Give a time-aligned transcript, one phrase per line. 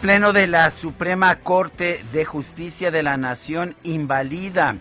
[0.00, 4.76] Pleno de la Suprema Corte de Justicia de la Nación invalida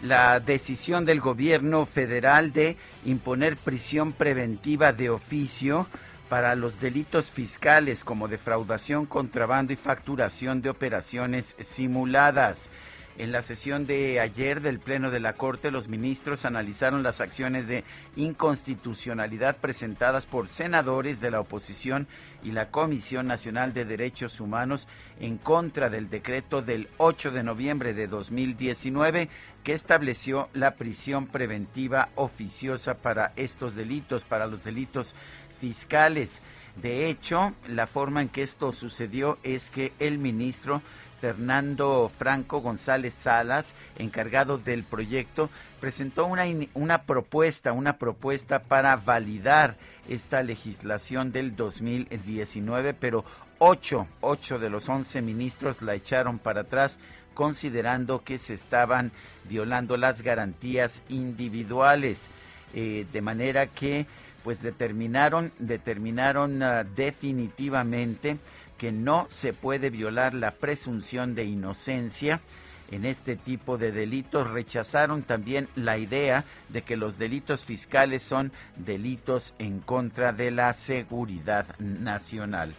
[0.00, 5.88] la decisión del gobierno federal de imponer prisión preventiva de oficio
[6.28, 12.70] para los delitos fiscales como defraudación, contrabando y facturación de operaciones simuladas.
[13.16, 17.68] En la sesión de ayer del Pleno de la Corte, los ministros analizaron las acciones
[17.68, 17.84] de
[18.16, 22.08] inconstitucionalidad presentadas por senadores de la oposición
[22.42, 24.88] y la Comisión Nacional de Derechos Humanos
[25.20, 29.28] en contra del decreto del 8 de noviembre de 2019
[29.62, 35.14] que estableció la prisión preventiva oficiosa para estos delitos, para los delitos
[35.60, 36.42] fiscales.
[36.74, 40.82] De hecho, la forma en que esto sucedió es que el ministro
[41.24, 45.48] Fernando Franco González Salas, encargado del proyecto,
[45.80, 53.24] presentó una, una propuesta, una propuesta para validar esta legislación del 2019, pero
[53.58, 56.98] ocho, ocho de los once ministros la echaron para atrás
[57.32, 59.10] considerando que se estaban
[59.48, 62.28] violando las garantías individuales,
[62.74, 64.06] eh, de manera que
[64.42, 68.36] pues determinaron, determinaron uh, definitivamente
[68.84, 72.42] que no se puede violar la presunción de inocencia
[72.90, 74.50] en este tipo de delitos.
[74.50, 80.74] Rechazaron también la idea de que los delitos fiscales son delitos en contra de la
[80.74, 82.74] seguridad nacional.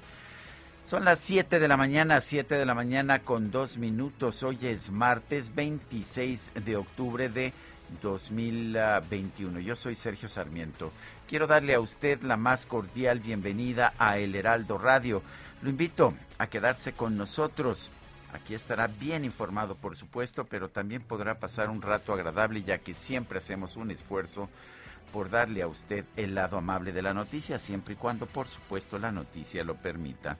[0.85, 4.43] Son las 7 de la mañana, 7 de la mañana con dos minutos.
[4.43, 7.51] Hoy es martes 26 de octubre de
[8.03, 9.59] 2021.
[9.59, 10.91] Yo soy Sergio Sarmiento.
[11.27, 15.23] Quiero darle a usted la más cordial bienvenida a El Heraldo Radio.
[15.65, 17.89] Lo invito a quedarse con nosotros.
[18.33, 22.93] Aquí estará bien informado, por supuesto, pero también podrá pasar un rato agradable ya que
[22.93, 24.47] siempre hacemos un esfuerzo
[25.11, 28.99] por darle a usted el lado amable de la noticia, siempre y cuando, por supuesto,
[28.99, 30.37] la noticia lo permita.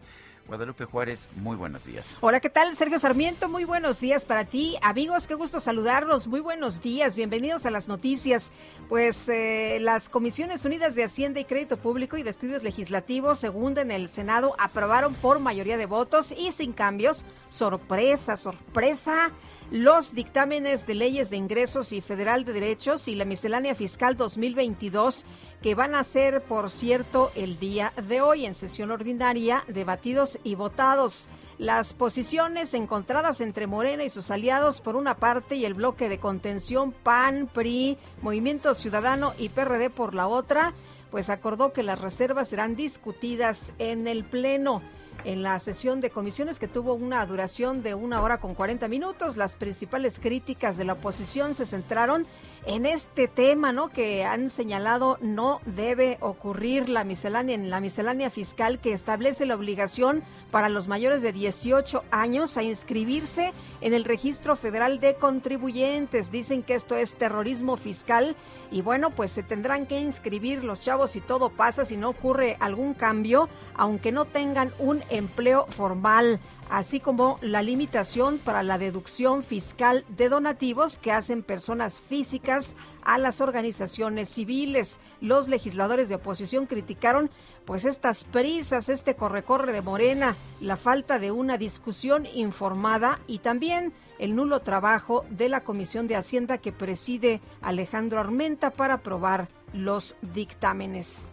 [0.48, 2.20] Guadalupe Juárez, muy buenos días.
[2.22, 2.74] Hola, ¿qué tal?
[2.76, 4.76] Sergio Sarmiento, muy buenos días para ti.
[4.84, 6.28] Amigos, qué gusto saludarlos.
[6.28, 8.54] Muy buenos días, bienvenidos a las noticias.
[8.88, 13.76] Pues eh, las Comisiones Unidas de Hacienda y Crédito Público y de Estudios Legislativos, según
[13.80, 17.26] en el Senado, aprobaron por mayoría de votos y sin cambios.
[17.50, 19.32] Sorpresa, sorpresa
[19.72, 25.26] los dictámenes de leyes de ingresos y federal de derechos y la miscelánea fiscal 2022
[25.66, 30.54] que van a ser, por cierto, el día de hoy en sesión ordinaria, debatidos y
[30.54, 31.28] votados.
[31.58, 36.20] Las posiciones encontradas entre Morena y sus aliados por una parte y el bloque de
[36.20, 40.76] contención PAN, PRI, Movimiento Ciudadano y PRD por la otra,
[41.10, 44.84] pues acordó que las reservas serán discutidas en el Pleno
[45.24, 49.38] en la sesión de comisiones que tuvo una duración de una hora con 40 minutos.
[49.38, 52.28] Las principales críticas de la oposición se centraron
[52.66, 53.90] en este tema, ¿no?
[53.90, 59.56] Que han señalado no debe ocurrir la miscelánea en la miscelánea fiscal que establece la
[59.56, 66.32] obligación para los mayores de 18 años a inscribirse en el Registro Federal de Contribuyentes.
[66.32, 68.36] Dicen que esto es terrorismo fiscal
[68.72, 72.58] y bueno, pues se tendrán que inscribir los chavos y todo pasa si no ocurre
[72.60, 76.40] algún cambio, aunque no tengan un empleo formal
[76.70, 83.18] así como la limitación para la deducción fiscal de donativos que hacen personas físicas a
[83.18, 85.00] las organizaciones civiles.
[85.22, 87.30] Los legisladores de oposición criticaron
[87.66, 93.94] pues estas prisas, este corre-corre de Morena, la falta de una discusión informada y también
[94.20, 100.16] el nulo trabajo de la Comisión de Hacienda que preside Alejandro Armenta para aprobar los
[100.34, 101.32] dictámenes.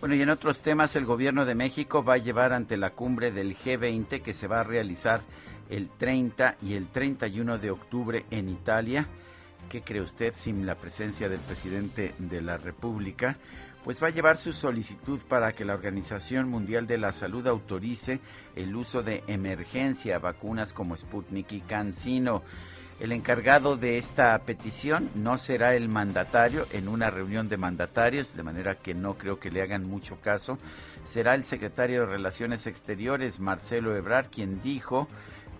[0.00, 3.32] Bueno, y en otros temas, el gobierno de México va a llevar ante la cumbre
[3.32, 5.20] del G20 que se va a realizar
[5.68, 9.06] el 30 y el 31 de octubre en Italia.
[9.68, 13.36] ¿Qué cree usted sin la presencia del presidente de la República?
[13.84, 18.20] Pues va a llevar su solicitud para que la Organización Mundial de la Salud autorice
[18.56, 22.42] el uso de emergencia vacunas como Sputnik y CanSino.
[23.00, 28.42] El encargado de esta petición no será el mandatario en una reunión de mandatarios, de
[28.42, 30.58] manera que no creo que le hagan mucho caso.
[31.02, 35.08] Será el secretario de Relaciones Exteriores, Marcelo Ebrard, quien dijo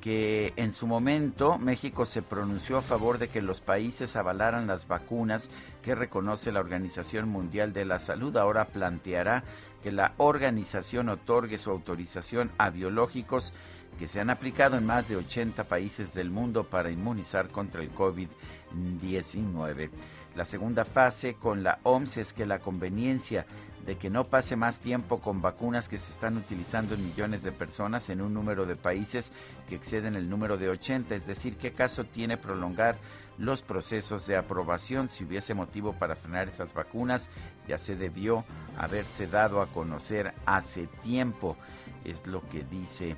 [0.03, 4.87] que en su momento México se pronunció a favor de que los países avalaran las
[4.87, 5.49] vacunas
[5.83, 8.37] que reconoce la Organización Mundial de la Salud.
[8.37, 9.45] Ahora planteará
[9.83, 13.55] que la organización otorgue su autorización a biológicos
[14.01, 17.95] que se han aplicado en más de 80 países del mundo para inmunizar contra el
[17.95, 19.91] COVID-19.
[20.35, 23.45] La segunda fase con la OMS es que la conveniencia
[23.85, 27.53] de que no pase más tiempo con vacunas que se están utilizando en millones de
[27.53, 29.33] personas en un número de países
[29.69, 32.97] que exceden el número de 80, es decir, qué caso tiene prolongar
[33.37, 37.29] los procesos de aprobación si hubiese motivo para frenar esas vacunas,
[37.69, 38.47] ya se debió
[38.79, 41.59] haberse dado a conocer hace tiempo,
[42.03, 43.15] es lo que dice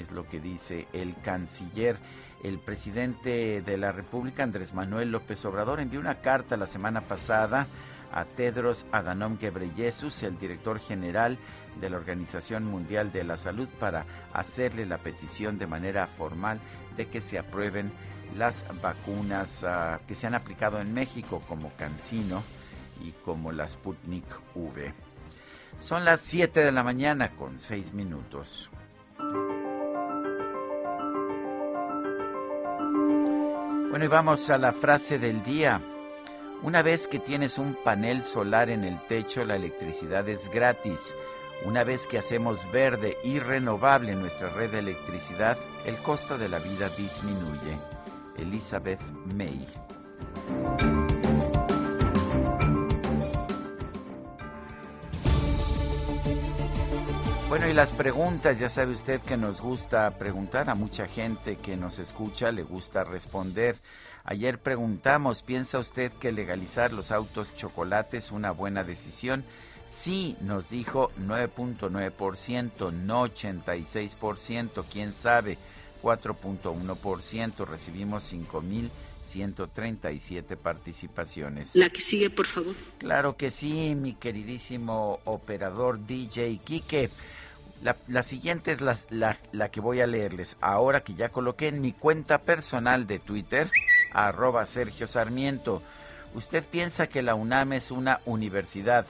[0.00, 1.96] es lo que dice el canciller.
[2.42, 7.66] El presidente de la República, Andrés Manuel López Obrador, envió una carta la semana pasada
[8.12, 11.38] a Tedros Adhanom Ghebreyesus, el director general
[11.80, 16.60] de la Organización Mundial de la Salud, para hacerle la petición de manera formal
[16.96, 17.92] de que se aprueben
[18.36, 22.42] las vacunas ah, que se han aplicado en México como Cancino
[23.02, 24.24] y como la Sputnik
[24.54, 24.92] V.
[25.78, 28.70] Son las 7 de la mañana con 6 minutos.
[33.90, 35.80] Bueno, y vamos a la frase del día.
[36.62, 41.12] Una vez que tienes un panel solar en el techo, la electricidad es gratis.
[41.64, 46.60] Una vez que hacemos verde y renovable nuestra red de electricidad, el costo de la
[46.60, 47.76] vida disminuye.
[48.38, 49.00] Elizabeth
[49.34, 49.66] May.
[57.50, 61.76] Bueno, y las preguntas, ya sabe usted que nos gusta preguntar a mucha gente que
[61.76, 63.74] nos escucha, le gusta responder.
[64.22, 69.42] Ayer preguntamos, ¿piensa usted que legalizar los autos chocolates es una buena decisión?
[69.84, 75.58] Sí, nos dijo 9.9%, no 86%, quién sabe,
[76.04, 78.90] 4.1%, recibimos 5.000
[79.22, 81.76] 137 participaciones.
[81.76, 82.74] La que sigue, por favor.
[82.98, 87.10] Claro que sí, mi queridísimo operador DJ Quique.
[87.82, 88.98] La, siguiente es la,
[89.52, 90.58] la, que voy a leerles.
[90.60, 93.70] Ahora que ya coloqué en mi cuenta personal de Twitter,
[94.12, 95.82] arroba Sergio Sarmiento.
[96.34, 99.06] ¿Usted piensa que la UNAM es una universidad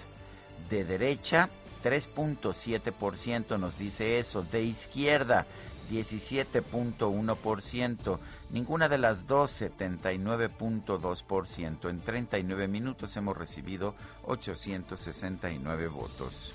[0.68, 1.50] de derecha?
[1.82, 4.44] 3.7% nos dice eso.
[4.44, 5.46] De izquierda,
[5.90, 8.20] 17.1%.
[8.50, 11.90] Ninguna de las dos, 79.2%.
[11.90, 16.54] En 39 minutos hemos recibido 869 votos.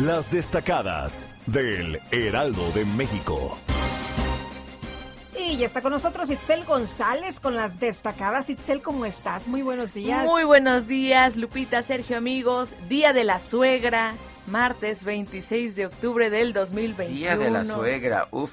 [0.00, 3.56] Las destacadas del Heraldo de México.
[5.38, 8.50] Y ya está con nosotros Itzel González con las destacadas.
[8.50, 9.46] Itzel, ¿cómo estás?
[9.46, 10.24] Muy buenos días.
[10.24, 12.70] Muy buenos días, Lupita, Sergio, amigos.
[12.88, 14.14] Día de la suegra,
[14.48, 17.16] martes 26 de octubre del 2021.
[17.16, 18.52] Día de la suegra, uf.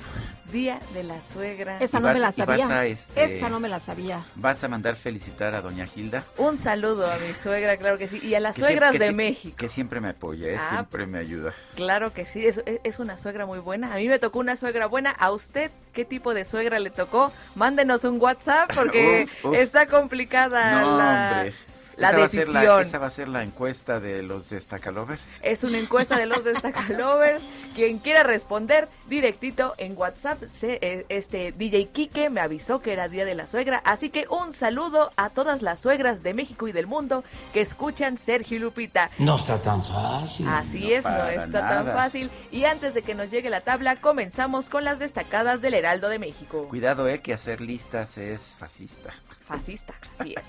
[0.52, 1.80] Día de la Suegra.
[1.80, 2.86] Esa no me la sabía.
[2.86, 4.26] Este, Esa no me la sabía.
[4.36, 6.24] ¿Vas a mandar felicitar a doña Gilda?
[6.38, 8.20] Un saludo a mi suegra, claro que sí.
[8.22, 9.56] Y a las suegras de México.
[9.58, 10.58] Que siempre me apoya, ¿eh?
[10.60, 11.54] ah, siempre me ayuda.
[11.76, 13.94] Claro que sí, es, es, una suegra muy buena.
[13.94, 15.12] A mí me tocó una suegra buena.
[15.12, 17.32] ¿A usted qué tipo de suegra le tocó?
[17.56, 21.52] Mándenos un WhatsApp porque está complicada la
[21.98, 22.82] la decisión.
[22.82, 25.40] esa va a ser la encuesta de los destacalovers.
[25.44, 27.42] Es una encuesta de los destacalovers.
[27.76, 33.24] Quien quiera responder directito en WhatsApp, eh, este DJ Kike me avisó que era Día
[33.24, 36.88] de la Suegra, así que un saludo a todas las suegras de México y del
[36.88, 37.24] mundo
[37.54, 39.10] que escuchan Sergio Lupita.
[39.20, 40.48] No está tan fácil.
[40.48, 42.30] Así es, no está tan fácil.
[42.52, 46.20] Y antes de que nos llegue la tabla, comenzamos con las destacadas del Heraldo de
[46.20, 46.68] México.
[46.68, 49.12] Cuidado, eh, que hacer listas es fascista.
[49.46, 50.44] Fascista, así es.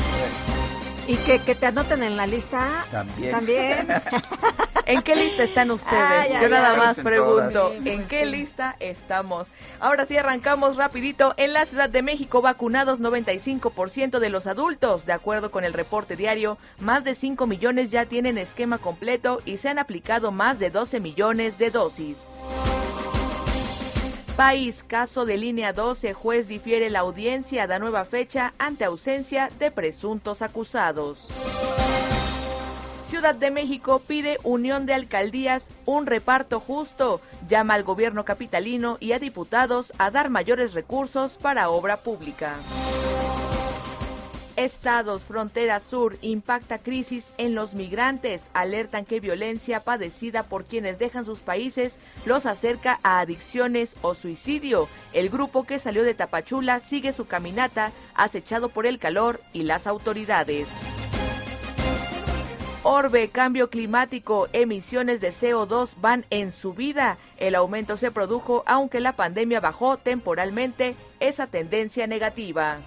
[1.06, 2.84] ¿Y que, te anoten en la lista?
[2.90, 3.32] También.
[3.32, 3.88] También.
[4.86, 6.40] ¿En qué lista están ustedes?
[6.40, 9.48] Yo nada más pregunto, ¿en qué lista estamos?
[9.78, 11.34] Ahora sí arrancamos rapidito.
[11.36, 15.06] En la Ciudad de México vacunados 95% de los adultos.
[15.06, 19.58] De acuerdo con el reporte diario, más de 5 millones ya tienen esquema completo y
[19.58, 22.16] se han aplicado más de 12 millones de dosis.
[24.36, 29.70] País, caso de línea 12, juez difiere la audiencia, da nueva fecha ante ausencia de
[29.70, 31.28] presuntos acusados.
[33.10, 39.10] Ciudad de México pide unión de alcaldías, un reparto justo, llama al gobierno capitalino y
[39.10, 42.54] a diputados a dar mayores recursos para obra pública.
[44.54, 48.44] Estados, frontera sur, impacta crisis en los migrantes.
[48.52, 54.86] Alertan que violencia padecida por quienes dejan sus países los acerca a adicciones o suicidio.
[55.12, 59.88] El grupo que salió de Tapachula sigue su caminata, acechado por el calor y las
[59.88, 60.68] autoridades.
[62.82, 67.18] Orbe, cambio climático, emisiones de CO2 van en subida.
[67.36, 72.78] El aumento se produjo aunque la pandemia bajó temporalmente esa tendencia negativa.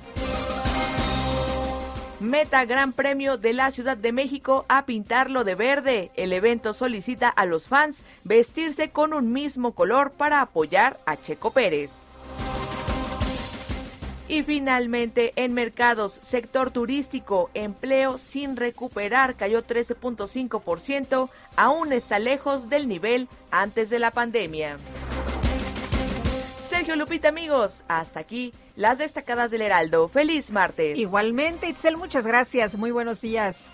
[2.19, 6.09] Meta Gran Premio de la Ciudad de México a pintarlo de verde.
[6.15, 11.51] El evento solicita a los fans vestirse con un mismo color para apoyar a Checo
[11.51, 12.12] Pérez.
[14.33, 22.87] Y finalmente, en mercados, sector turístico, empleo sin recuperar cayó 13.5%, aún está lejos del
[22.87, 24.77] nivel antes de la pandemia.
[26.67, 30.07] Sergio Lupita, amigos, hasta aquí las destacadas del Heraldo.
[30.07, 30.97] Feliz martes.
[30.97, 32.75] Igualmente, Itzel, muchas gracias.
[32.75, 33.71] Muy buenos días.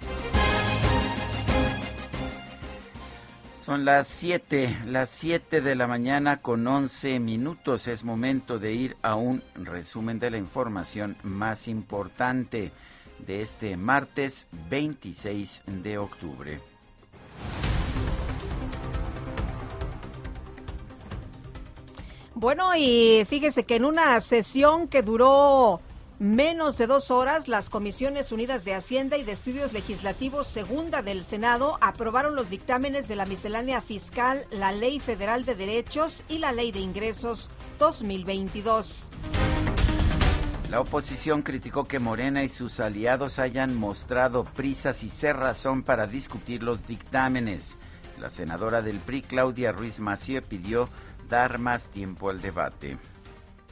[3.70, 7.88] Son las 7, las 7 de la mañana con 11 minutos.
[7.88, 12.72] Es momento de ir a un resumen de la información más importante
[13.20, 16.60] de este martes 26 de octubre.
[22.34, 25.80] Bueno, y fíjese que en una sesión que duró
[26.20, 31.24] menos de dos horas, las Comisiones Unidas de Hacienda y de Estudios Legislativos Segunda del
[31.24, 36.52] Senado aprobaron los dictámenes de la miscelánea fiscal, la Ley Federal de Derechos y la
[36.52, 37.50] Ley de Ingresos
[37.80, 39.10] 2022.
[40.70, 46.62] La oposición criticó que Morena y sus aliados hayan mostrado prisas y cerrazón para discutir
[46.62, 47.76] los dictámenes.
[48.20, 50.90] La senadora del PRI, Claudia Ruiz Macié, pidió
[51.28, 52.98] dar más tiempo al debate.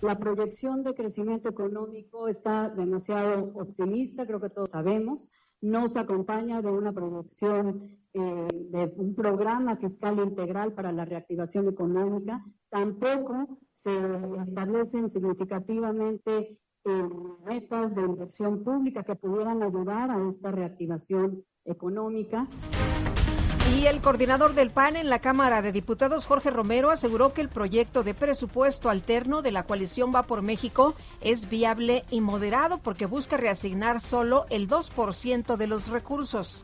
[0.02, 5.28] La proyección de crecimiento económico está demasiado optimista, creo que todos sabemos.
[5.60, 11.68] No se acompaña de una proyección eh, de un programa fiscal integral para la reactivación
[11.68, 12.46] económica.
[12.70, 13.92] Tampoco se
[14.48, 17.10] establecen significativamente eh,
[17.44, 22.48] metas de inversión pública que pudieran ayudar a esta reactivación económica.
[23.76, 27.50] Y el coordinador del PAN en la Cámara de Diputados, Jorge Romero, aseguró que el
[27.50, 33.06] proyecto de presupuesto alterno de la coalición Va por México es viable y moderado porque
[33.06, 36.64] busca reasignar solo el 2% de los recursos.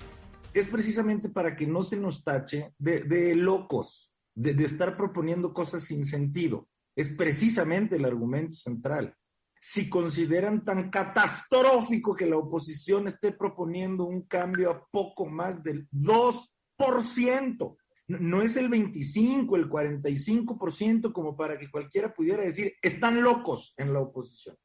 [0.54, 5.84] Es precisamente para que no se nos tache de, locos, de, de estar proponiendo cosas
[5.84, 6.70] sin sentido.
[6.96, 9.16] Es precisamente el argumento central
[9.60, 15.88] si consideran tan catastrófico que la oposición esté proponiendo un cambio a poco más del
[15.92, 16.53] 2
[17.04, 17.78] ciento.
[18.08, 23.94] No es el 25, el 45% como para que cualquiera pudiera decir, están locos en
[23.94, 24.58] la oposición.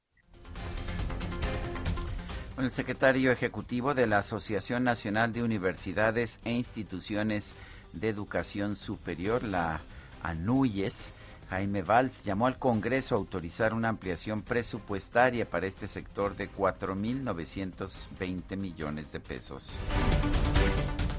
[2.58, 7.54] El secretario ejecutivo de la Asociación Nacional de Universidades e Instituciones
[7.92, 9.80] de Educación Superior, la
[10.24, 11.12] ANUYES,
[11.50, 18.56] Jaime Valls, llamó al Congreso a autorizar una ampliación presupuestaria para este sector de 4.920
[18.56, 19.68] millones de pesos.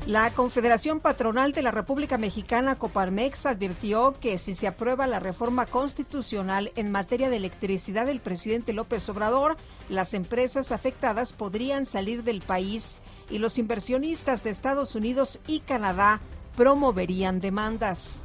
[0.09, 5.67] La Confederación Patronal de la República Mexicana, Coparmex, advirtió que si se aprueba la reforma
[5.67, 9.55] constitucional en materia de electricidad del presidente López Obrador,
[9.87, 16.19] las empresas afectadas podrían salir del país y los inversionistas de Estados Unidos y Canadá
[16.57, 18.23] promoverían demandas.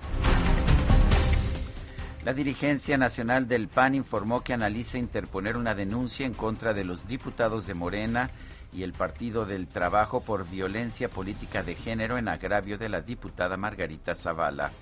[2.24, 7.06] La dirigencia nacional del PAN informó que analiza interponer una denuncia en contra de los
[7.06, 8.30] diputados de Morena
[8.74, 13.56] y el Partido del Trabajo por violencia política de género en agravio de la diputada
[13.56, 14.72] Margarita Zavala.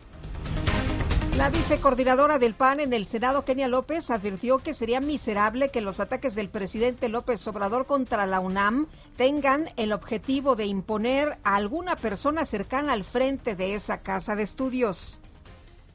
[1.37, 5.99] La vicecoordinadora del PAN en el Senado, Kenia López, advirtió que sería miserable que los
[5.99, 11.96] ataques del presidente López Obrador contra la UNAM tengan el objetivo de imponer a alguna
[11.96, 15.22] persona cercana al frente de esa casa de estudios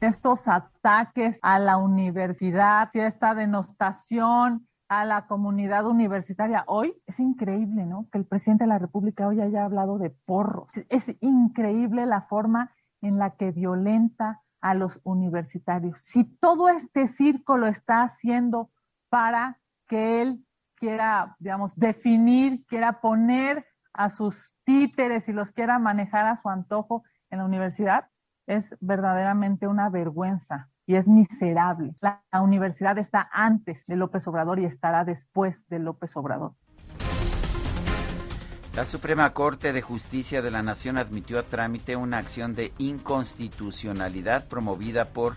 [0.00, 6.64] estos ataques a la universidad, esta denostación a la comunidad universitaria.
[6.66, 8.08] Hoy es increíble, ¿no?
[8.10, 10.72] Que el presidente de la República hoy haya hablado de porros.
[10.88, 15.98] Es increíble la forma en la que violenta a los universitarios.
[16.00, 18.70] Si todo este circo lo está haciendo
[19.08, 26.26] para que él quiera, digamos, definir, quiera poner a sus títeres y los quiera manejar
[26.26, 28.08] a su antojo en la universidad,
[28.46, 31.94] es verdaderamente una vergüenza y es miserable.
[32.00, 36.54] La, universidad está antes de López Obrador y estará después de López Obrador.
[38.74, 44.48] La Suprema Corte de Justicia de la Nación admitió a trámite una acción de inconstitucionalidad
[44.48, 45.34] promovida por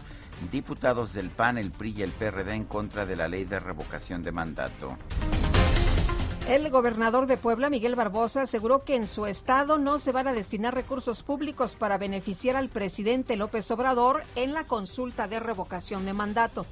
[0.52, 4.24] diputados del PAN, el PRI y el PRD en contra de la ley de revocación
[4.24, 4.96] de mandato.
[6.48, 10.34] El gobernador de Puebla, Miguel Barbosa, aseguró que en su estado no se van a
[10.34, 16.14] destinar recursos públicos para beneficiar al presidente López Obrador en la consulta de revocación de
[16.14, 16.66] mandato.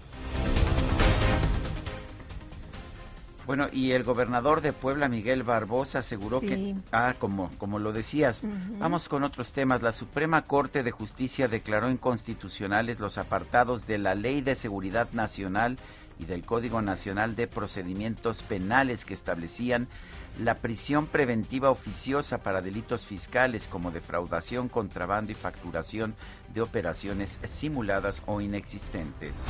[3.45, 8.41] Bueno, y el gobernador de Puebla, Miguel Barbosa, aseguró que, ah, como, como lo decías,
[8.77, 9.81] vamos con otros temas.
[9.81, 15.77] La Suprema Corte de Justicia declaró inconstitucionales los apartados de la Ley de Seguridad Nacional
[16.19, 19.87] y del Código Nacional de Procedimientos Penales que establecían
[20.37, 26.15] la prisión preventiva oficiosa para delitos fiscales como defraudación, contrabando y facturación
[26.53, 29.45] de operaciones simuladas o inexistentes.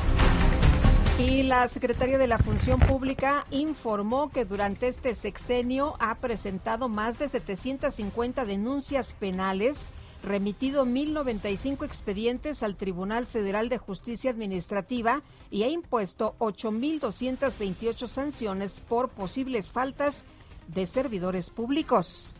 [1.19, 7.19] Y la Secretaría de la Función Pública informó que durante este sexenio ha presentado más
[7.19, 9.91] de 750 denuncias penales
[10.23, 19.09] remitido 1.095 expedientes al Tribunal Federal de Justicia Administrativa y ha impuesto 8.228 sanciones por
[19.09, 20.25] posibles faltas
[20.67, 22.35] de servidores públicos.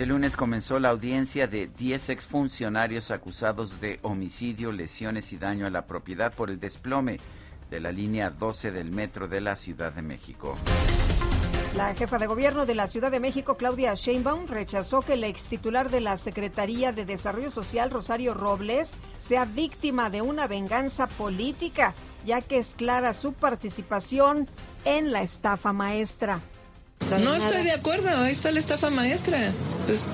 [0.00, 5.70] Este lunes comenzó la audiencia de 10 exfuncionarios acusados de homicidio, lesiones y daño a
[5.70, 7.18] la propiedad por el desplome
[7.70, 10.56] de la línea 12 del metro de la Ciudad de México.
[11.76, 15.44] La jefa de gobierno de la Ciudad de México, Claudia Sheinbaum, rechazó que el ex
[15.44, 21.94] titular de la Secretaría de Desarrollo Social, Rosario Robles, sea víctima de una venganza política,
[22.26, 24.48] ya que es clara su participación
[24.84, 26.40] en la estafa maestra.
[27.08, 29.52] No estoy de acuerdo, ahí está la estafa maestra.
[29.86, 30.04] Pues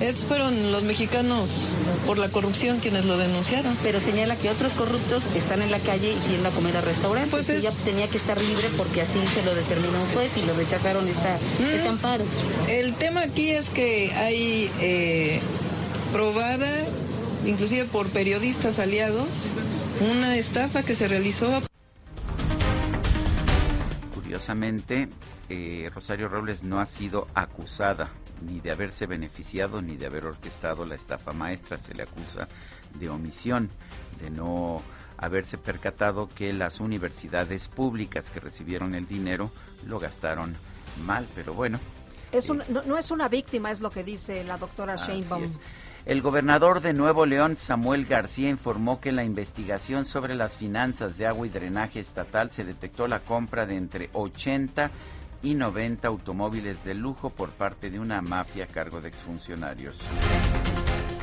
[0.00, 1.76] es, fueron los mexicanos
[2.06, 3.78] por la corrupción quienes lo denunciaron.
[3.82, 7.30] Pero señala que otros corruptos están en la calle y yendo a comer a restaurantes.
[7.30, 10.54] Pues Ella tenía que estar libre porque así se lo determinó un juez y lo
[10.54, 11.64] rechazaron esta, mm.
[11.64, 12.24] este amparo.
[12.68, 15.40] El tema aquí es que hay eh,
[16.12, 16.86] probada,
[17.44, 19.28] inclusive por periodistas aliados,
[20.00, 21.62] una estafa que se realizó.
[24.14, 25.08] Curiosamente,
[25.48, 28.10] eh, Rosario Robles no ha sido acusada
[28.42, 31.78] ni de haberse beneficiado ni de haber orquestado la estafa maestra.
[31.78, 32.48] Se le acusa
[32.98, 33.70] de omisión,
[34.20, 34.82] de no
[35.16, 39.50] haberse percatado que las universidades públicas que recibieron el dinero
[39.86, 40.54] lo gastaron
[41.06, 41.78] mal, pero bueno.
[42.32, 45.48] Es un, no, es una víctima, es lo que dice la doctora Sheinbaum.
[46.04, 51.16] El gobernador de Nuevo León, Samuel García, informó que en la investigación sobre las finanzas
[51.16, 54.90] de agua y drenaje estatal se detectó la compra de entre 80
[55.44, 59.96] y 90 automóviles de lujo por parte de una mafia a cargo de exfuncionarios.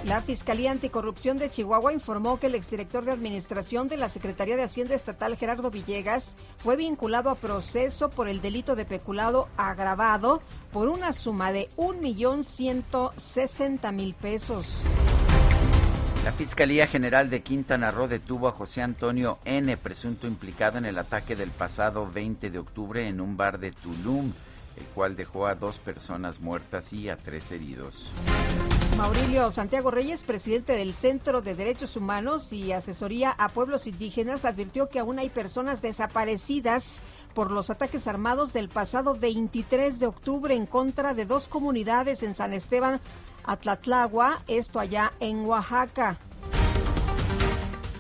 [0.06, 4.64] La Fiscalía Anticorrupción de Chihuahua informó que el exdirector de Administración de la Secretaría de
[4.64, 10.88] Hacienda Estatal, Gerardo Villegas, fue vinculado a proceso por el delito de peculado agravado por
[10.88, 14.82] una suma de 1.160.000 pesos.
[16.24, 21.00] La Fiscalía General de Quintana Roo detuvo a José Antonio N., presunto implicado en el
[21.00, 24.32] ataque del pasado 20 de octubre en un bar de Tulum,
[24.78, 28.12] el cual dejó a dos personas muertas y a tres heridos.
[28.98, 34.90] Maurilio Santiago Reyes, presidente del Centro de Derechos Humanos y Asesoría a Pueblos Indígenas, advirtió
[34.90, 37.02] que aún hay personas desaparecidas
[37.34, 42.34] por los ataques armados del pasado 23 de octubre en contra de dos comunidades en
[42.34, 43.00] San Esteban
[43.44, 46.18] Atlatlagua, esto allá en Oaxaca.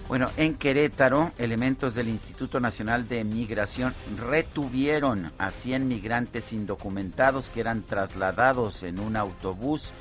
[0.08, 7.62] Bueno, en Querétaro, elementos del Instituto Nacional de Migración retuvieron a 100 migrantes indocumentados que
[7.62, 9.94] eran trasladados en un autobús.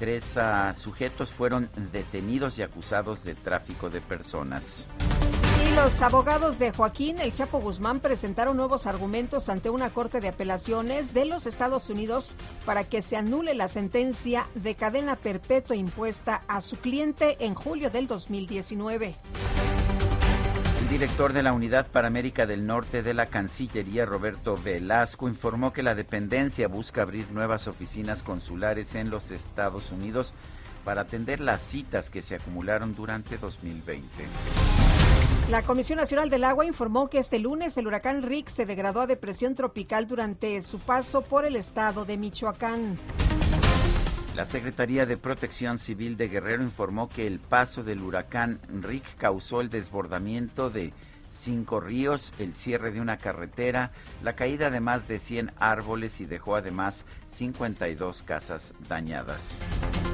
[0.00, 4.84] Tres uh, sujetos fueron detenidos y acusados de tráfico de personas
[5.74, 11.14] los abogados de Joaquín El Chapo Guzmán presentaron nuevos argumentos ante una corte de apelaciones
[11.14, 16.60] de los Estados Unidos para que se anule la sentencia de cadena perpetua impuesta a
[16.60, 19.16] su cliente en julio del 2019.
[20.80, 25.72] El director de la Unidad para América del Norte de la Cancillería, Roberto Velasco, informó
[25.72, 30.34] que la dependencia busca abrir nuevas oficinas consulares en los Estados Unidos
[30.84, 34.91] para atender las citas que se acumularon durante 2020.
[35.52, 39.06] La Comisión Nacional del Agua informó que este lunes el huracán Rick se degradó a
[39.06, 42.96] depresión tropical durante su paso por el estado de Michoacán.
[44.34, 49.60] La Secretaría de Protección Civil de Guerrero informó que el paso del huracán Rick causó
[49.60, 50.94] el desbordamiento de
[51.32, 53.90] cinco ríos, el cierre de una carretera,
[54.22, 59.50] la caída de más de 100 árboles y dejó además 52 casas dañadas.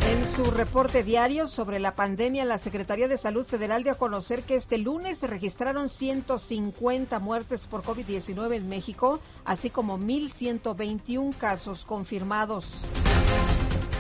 [0.07, 4.43] En su reporte diario sobre la pandemia, la Secretaría de Salud Federal dio a conocer
[4.45, 11.85] que este lunes se registraron 150 muertes por COVID-19 en México, así como 1.121 casos
[11.85, 12.87] confirmados.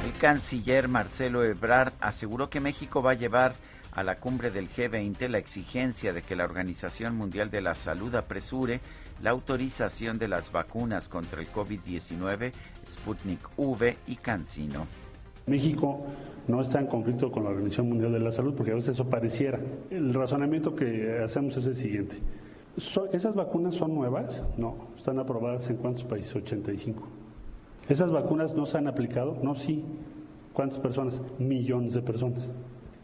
[0.06, 3.54] El canciller Marcelo Ebrard aseguró que México va a llevar
[3.98, 8.14] a la cumbre del G20 la exigencia de que la Organización Mundial de la Salud
[8.14, 8.80] apresure
[9.20, 12.52] la autorización de las vacunas contra el COVID-19,
[12.86, 14.86] Sputnik V y CanSino.
[15.46, 16.06] México
[16.46, 19.10] no está en conflicto con la Organización Mundial de la Salud, porque a veces eso
[19.10, 19.58] pareciera.
[19.90, 22.18] El razonamiento que hacemos es el siguiente.
[23.12, 24.44] ¿Esas vacunas son nuevas?
[24.56, 24.76] No.
[24.96, 26.36] ¿Están aprobadas en cuántos países?
[26.36, 27.02] 85.
[27.88, 29.36] ¿Esas vacunas no se han aplicado?
[29.42, 29.84] No, sí.
[30.52, 31.20] ¿Cuántas personas?
[31.40, 32.48] Millones de personas.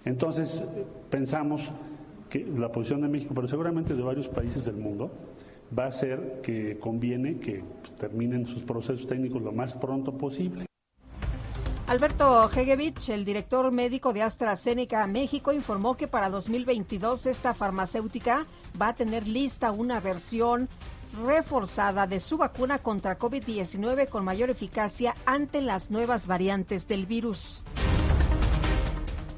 [0.05, 0.63] Entonces,
[1.11, 1.71] pensamos
[2.29, 5.11] que la posición de México, pero seguramente de varios países del mundo,
[5.77, 7.63] va a ser que conviene que
[7.99, 10.67] terminen sus procesos técnicos lo más pronto posible.
[11.87, 18.47] Alberto Hegevich, el director médico de AstraZeneca México, informó que para 2022 esta farmacéutica
[18.81, 20.69] va a tener lista una versión
[21.27, 27.63] reforzada de su vacuna contra COVID-19 con mayor eficacia ante las nuevas variantes del virus.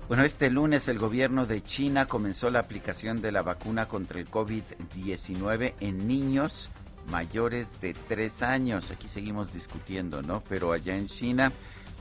[0.09, 4.31] Bueno, este lunes el gobierno de China comenzó la aplicación de la vacuna contra el
[4.31, 6.71] COVID-19 en niños
[7.11, 8.93] mayores de tres años.
[8.93, 10.45] Aquí seguimos discutiendo, ¿no?
[10.49, 11.51] Pero allá en China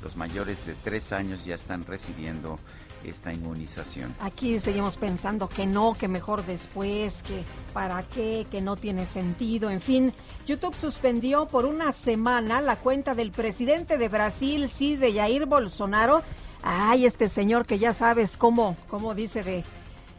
[0.04, 2.60] los mayores de tres años ya están recibiendo
[3.04, 4.14] esta inmunización.
[4.20, 9.72] Aquí seguimos pensando que no, que mejor después, que para qué, que no tiene sentido.
[9.72, 10.14] En fin,
[10.46, 16.22] YouTube suspendió por una semana la cuenta del presidente de Brasil, sí, de Jair Bolsonaro,
[16.68, 19.64] Ay, este señor que ya sabes cómo, cómo dice de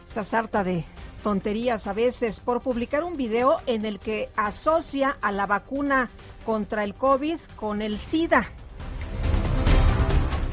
[0.07, 0.85] esta sarta de
[1.25, 6.09] tonterías a veces por publicar un video en el que asocia a la vacuna
[6.45, 8.49] contra el COVID con el SIDA.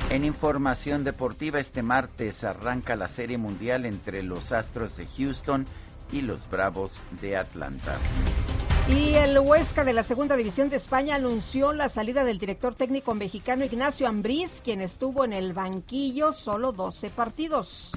[0.09, 5.67] En información deportiva, este martes arranca la Serie Mundial entre los Astros de Houston
[6.11, 7.99] y los Bravos de Atlanta.
[8.87, 13.13] Y el Huesca de la Segunda División de España anunció la salida del director técnico
[13.15, 17.93] mexicano Ignacio Ambriz, quien estuvo en el banquillo solo 12 partidos.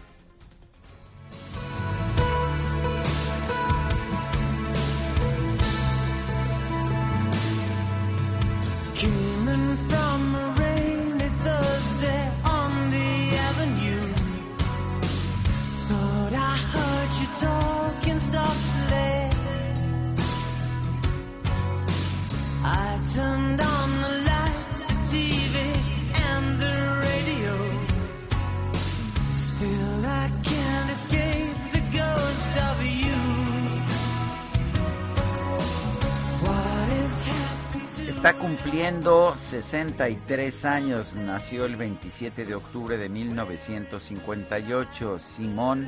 [38.27, 41.15] Está cumpliendo 63 años.
[41.15, 45.21] Nació el 27 de octubre de 1958.
[45.21, 45.87] Simón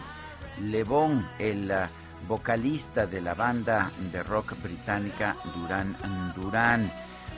[0.63, 0.85] Le
[1.41, 1.89] el uh,
[2.27, 5.97] vocalista de la banda de rock británica Duran
[6.35, 6.91] Duran.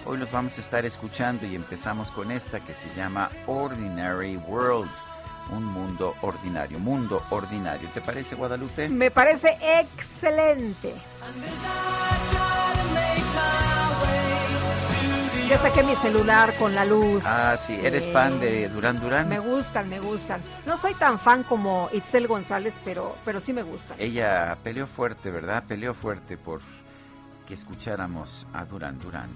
[0.07, 4.91] Hoy los vamos a estar escuchando y empezamos con esta que se llama Ordinary World.
[5.51, 7.89] Un mundo ordinario, mundo ordinario.
[7.91, 8.89] ¿Te parece, Guadalupe?
[8.89, 10.95] Me parece excelente.
[15.51, 17.25] Ya saqué mi celular con la luz.
[17.27, 17.75] Ah, sí.
[17.83, 19.29] ¿Eres fan de Durán Durán?
[19.29, 20.41] Me gustan, me gustan.
[20.65, 23.97] No soy tan fan como Itzel González, pero, pero sí me gustan.
[23.99, 25.65] Ella peleó fuerte, ¿verdad?
[25.67, 26.61] Peleó fuerte por
[27.49, 29.31] que escucháramos a Durán Durán.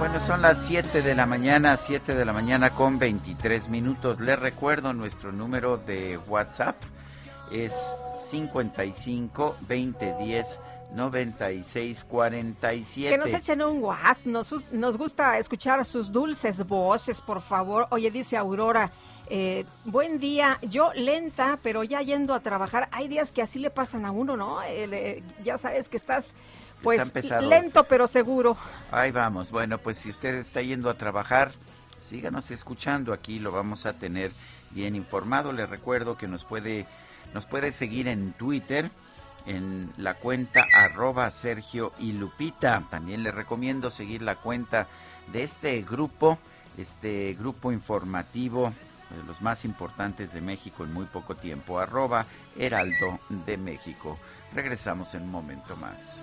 [0.00, 4.18] Bueno, son las 7 de la mañana, 7 de la mañana con 23 minutos.
[4.18, 6.74] Les recuerdo nuestro número de WhatsApp
[7.50, 7.74] es
[8.30, 10.60] 55 2010
[10.94, 13.10] 9647.
[13.10, 17.86] Que nos echen un guas, nos, nos gusta escuchar sus dulces voces, por favor.
[17.90, 18.92] Oye, dice Aurora,
[19.28, 22.88] eh, buen día, yo lenta, pero ya yendo a trabajar.
[22.92, 24.62] Hay días que así le pasan a uno, ¿no?
[24.62, 26.34] Eh, ya sabes que estás
[26.82, 28.56] pues lento pero seguro.
[28.90, 29.50] Ahí vamos.
[29.50, 31.52] Bueno, pues si usted está yendo a trabajar,
[31.98, 33.12] síganos escuchando.
[33.12, 34.30] Aquí lo vamos a tener
[34.70, 35.52] bien informado.
[35.52, 36.86] Le recuerdo que nos puede
[37.36, 38.90] nos puede seguir en Twitter
[39.44, 42.84] en la cuenta arroba Sergio y Lupita.
[42.88, 44.86] También le recomiendo seguir la cuenta
[45.34, 46.38] de este grupo,
[46.78, 48.72] este grupo informativo
[49.10, 52.24] de los más importantes de México en muy poco tiempo, arroba
[52.56, 54.18] Heraldo de México.
[54.54, 56.22] Regresamos en un momento más.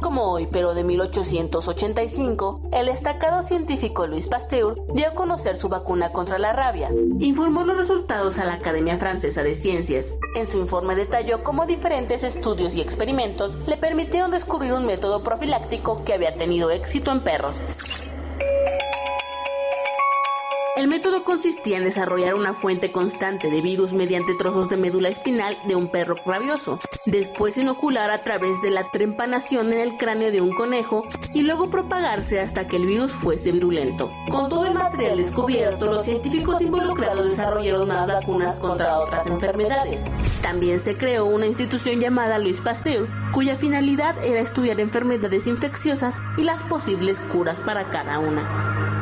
[0.00, 6.10] Como hoy, pero de 1885, el destacado científico Luis Pasteur dio a conocer su vacuna
[6.10, 6.90] contra la rabia.
[7.20, 10.14] Informó los resultados a la Academia Francesa de Ciencias.
[10.36, 16.04] En su informe detalló cómo diferentes estudios y experimentos le permitieron descubrir un método profiláctico
[16.04, 17.56] que había tenido éxito en perros.
[20.74, 25.58] El método consistía en desarrollar una fuente constante de virus mediante trozos de médula espinal
[25.68, 30.40] de un perro rabioso, después inocular a través de la trempanación en el cráneo de
[30.40, 31.04] un conejo
[31.34, 34.10] y luego propagarse hasta que el virus fuese virulento.
[34.30, 40.06] Con todo el material descubierto, los científicos involucrados desarrollaron más vacunas contra otras enfermedades.
[40.40, 46.44] También se creó una institución llamada Luis Pasteur, cuya finalidad era estudiar enfermedades infecciosas y
[46.44, 49.01] las posibles curas para cada una.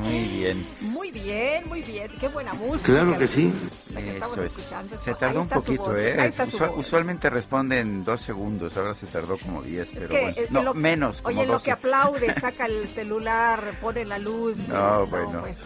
[0.00, 0.66] Muy bien.
[0.82, 2.10] Muy bien, muy bien.
[2.20, 2.92] Qué buena música.
[2.92, 3.52] Claro que sí.
[4.98, 6.32] Se tardó un poquito, ¿eh?
[6.76, 10.28] usualmente responde en dos segundos, ahora se tardó como diez, pero bueno.
[10.28, 11.22] Eh, no, menos.
[11.22, 14.68] Como oye, lo que aplaude, saca el celular, pone la luz.
[14.76, 15.40] No, bueno.
[15.40, 15.60] Pues.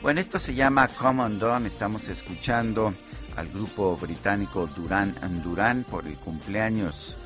[0.00, 1.66] Bueno, esto se llama Common Dawn.
[1.66, 2.94] Estamos escuchando
[3.36, 7.16] al grupo británico Duran Duran por el cumpleaños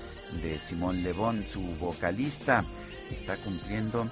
[0.42, 2.64] de Simón Le su vocalista
[3.10, 4.08] está cumpliendo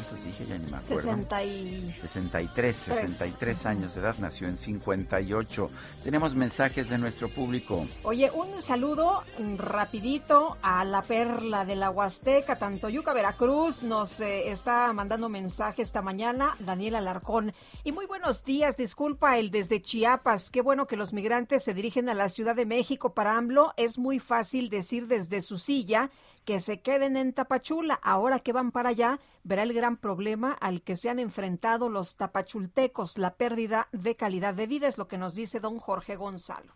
[0.00, 0.46] ¿Cuántos dije?
[0.46, 1.02] Ya ni me acuerdo.
[1.02, 1.92] 60 y...
[1.92, 5.70] 63, 63 años de edad, nació en 58.
[6.02, 7.86] Tenemos mensajes de nuestro público.
[8.04, 9.22] Oye, un saludo
[9.58, 13.82] rapidito a la perla de la Huasteca, Tantoyuca, Veracruz.
[13.82, 17.52] Nos eh, está mandando mensaje esta mañana Daniel Alarcón.
[17.84, 20.48] Y muy buenos días, disculpa el desde Chiapas.
[20.48, 23.74] Qué bueno que los migrantes se dirigen a la Ciudad de México para AMLO.
[23.76, 26.10] Es muy fácil decir desde su silla
[26.50, 27.94] que se queden en Tapachula.
[28.02, 32.16] Ahora que van para allá, verá el gran problema al que se han enfrentado los
[32.16, 36.72] tapachultecos, la pérdida de calidad de vida, es lo que nos dice don Jorge Gonzalo.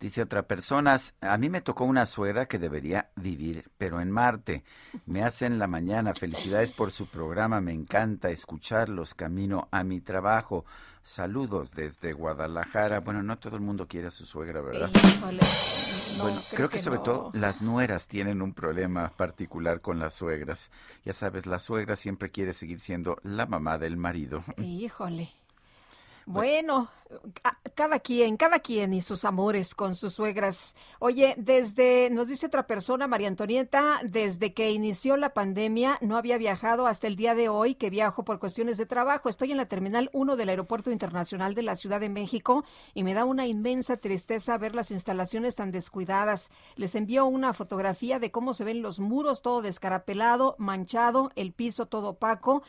[0.00, 4.64] Dice otra persona, a mí me tocó una suegra que debería vivir, pero en Marte.
[5.06, 6.14] Me hacen la mañana.
[6.14, 7.60] Felicidades por su programa.
[7.60, 10.64] Me encanta escucharlos camino a mi trabajo.
[11.04, 12.98] Saludos desde Guadalajara.
[12.98, 14.90] Bueno, no todo el mundo quiere a su suegra, ¿verdad?
[16.22, 20.70] Bueno, creo, que, sobre todo las nueras tienen un problema particular con las suegras.
[21.04, 24.44] Ya sabes, la suegra siempre quiere seguir siendo la mamá del marido.
[24.58, 25.30] Híjole.
[26.26, 26.88] Bueno,
[27.74, 30.76] cada quien, cada quien y sus amores con sus suegras.
[30.98, 36.38] Oye, desde, nos dice otra persona, María Antonieta, desde que inició la pandemia no había
[36.38, 39.28] viajado hasta el día de hoy que viajo por cuestiones de trabajo.
[39.28, 43.14] Estoy en la Terminal 1 del Aeropuerto Internacional de la Ciudad de México y me
[43.14, 46.50] da una inmensa tristeza ver las instalaciones tan descuidadas.
[46.76, 51.86] Les envío una fotografía de cómo se ven los muros todo descarapelado, manchado, el piso
[51.86, 52.62] todo opaco.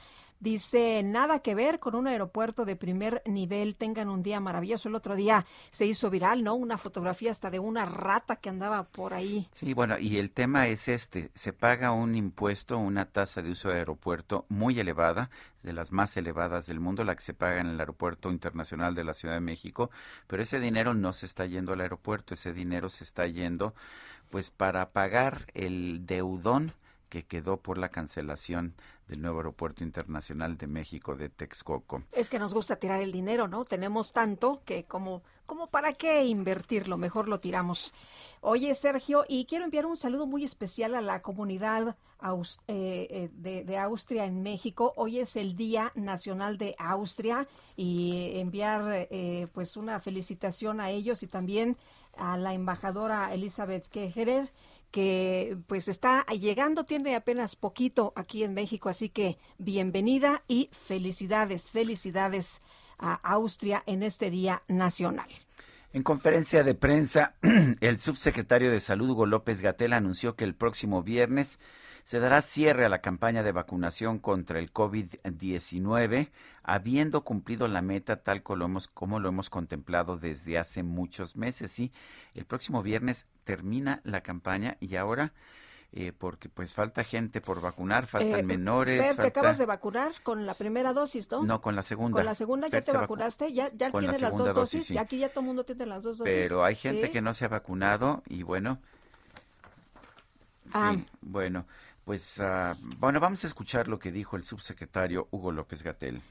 [0.44, 3.78] Dice, nada que ver con un aeropuerto de primer nivel.
[3.78, 4.90] Tengan un día maravilloso.
[4.90, 6.56] El otro día se hizo viral, ¿no?
[6.56, 9.48] Una fotografía hasta de una rata que andaba por ahí.
[9.52, 11.32] Sí, bueno, y el tema es este.
[11.34, 15.30] Se paga un impuesto, una tasa de uso de aeropuerto muy elevada,
[15.64, 19.06] de las más elevadas del mundo, la que se paga en el Aeropuerto Internacional de
[19.06, 19.92] la Ciudad de México,
[20.28, 23.74] pero ese dinero no se está yendo al aeropuerto, ese dinero se está yendo
[24.30, 26.74] pues para pagar el deudón
[27.14, 28.74] que quedó por la cancelación
[29.14, 32.02] del nuevo aeropuerto internacional de México de Texcoco.
[32.12, 33.64] Es que nos gusta tirar el dinero, ¿no?
[33.64, 37.94] Tenemos tanto que como, como para qué invertirlo, mejor lo tiramos.
[38.42, 41.96] Oye, Sergio, y quiero enviar un saludo muy especial a la comunidad
[42.68, 44.94] eh, eh, de, Austria en México.
[44.96, 51.22] Hoy es el Día Nacional de Austria y enviar eh, pues una felicitación a ellos
[51.22, 51.78] y también
[52.18, 54.52] a la embajadora Elizabeth Kejerer
[54.94, 61.72] que pues está llegando, tiene apenas poquito aquí en México, así que bienvenida y felicidades,
[61.72, 62.62] felicidades
[63.00, 65.28] a Austria en este Día Nacional.
[65.94, 67.34] En conferencia de prensa,
[67.82, 71.60] el subsecretario de Salud, Hugo López Gatel, anunció que el próximo viernes
[72.04, 76.30] se dará cierre a la campaña de vacunación contra el COVID-19,
[76.64, 81.36] habiendo cumplido la meta tal como lo, hemos, como lo hemos contemplado desde hace muchos
[81.38, 81.80] meses.
[81.80, 81.94] Y
[82.36, 85.34] el próximo viernes termina la campaña y ahora...
[85.96, 89.16] Eh, porque pues falta gente por vacunar, faltan eh, menores.
[89.16, 91.44] ¿te acabas de vacunar con la primera dosis, no?
[91.44, 92.16] No, con la segunda.
[92.16, 93.54] ¿Con la segunda ya te vacunaste?
[93.54, 94.90] ¿Ya, ya tienes las dos dosis?
[94.90, 96.34] y Aquí ya todo el mundo tiene las dos dosis.
[96.34, 98.80] Pero hay gente que no se ha vacunado y bueno...
[100.74, 100.96] Ah.
[100.96, 101.68] Sí, bueno,
[102.06, 106.22] pues ah, bueno, vamos a escuchar lo que dijo el subsecretario Hugo López Gatel.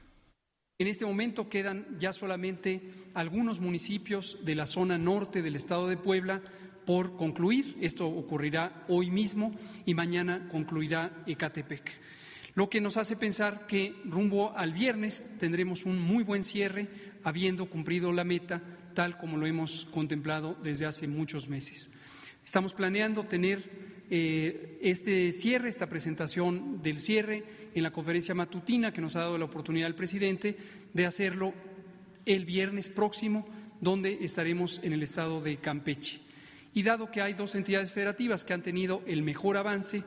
[0.79, 5.97] En este momento quedan ya solamente algunos municipios de la zona norte del estado de
[5.97, 6.41] Puebla
[6.85, 7.77] por concluir.
[7.79, 9.51] Esto ocurrirá hoy mismo
[9.85, 11.91] y mañana concluirá Ecatepec.
[12.55, 16.87] Lo que nos hace pensar que rumbo al viernes tendremos un muy buen cierre,
[17.23, 18.61] habiendo cumplido la meta
[18.93, 21.91] tal como lo hemos contemplado desde hace muchos meses.
[22.43, 29.01] Estamos planeando tener eh, este cierre, esta presentación del cierre en la conferencia matutina que
[29.01, 30.57] nos ha dado la oportunidad el presidente
[30.93, 31.53] de hacerlo
[32.25, 33.45] el viernes próximo,
[33.81, 36.19] donde estaremos en el estado de Campeche.
[36.73, 40.03] Y dado que hay dos entidades federativas que han tenido el mejor avance,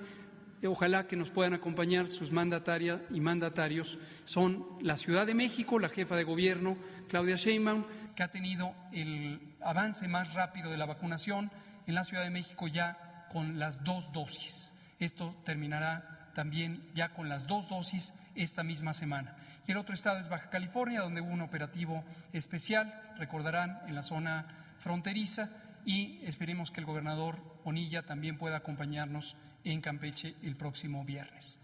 [0.67, 5.89] ojalá que nos puedan acompañar sus mandatarias y mandatarios, son la Ciudad de México, la
[5.89, 6.77] jefa de gobierno,
[7.09, 11.51] Claudia Sheinbaum, que ha tenido el avance más rápido de la vacunación.
[11.87, 13.06] En la Ciudad de México ya
[13.37, 14.73] con las dos dosis.
[14.99, 19.37] Esto terminará también ya con las dos dosis esta misma semana.
[19.67, 24.01] Y el otro estado es Baja California, donde hubo un operativo especial, recordarán, en la
[24.01, 25.51] zona fronteriza,
[25.85, 31.61] y esperemos que el gobernador Onilla también pueda acompañarnos en Campeche el próximo viernes.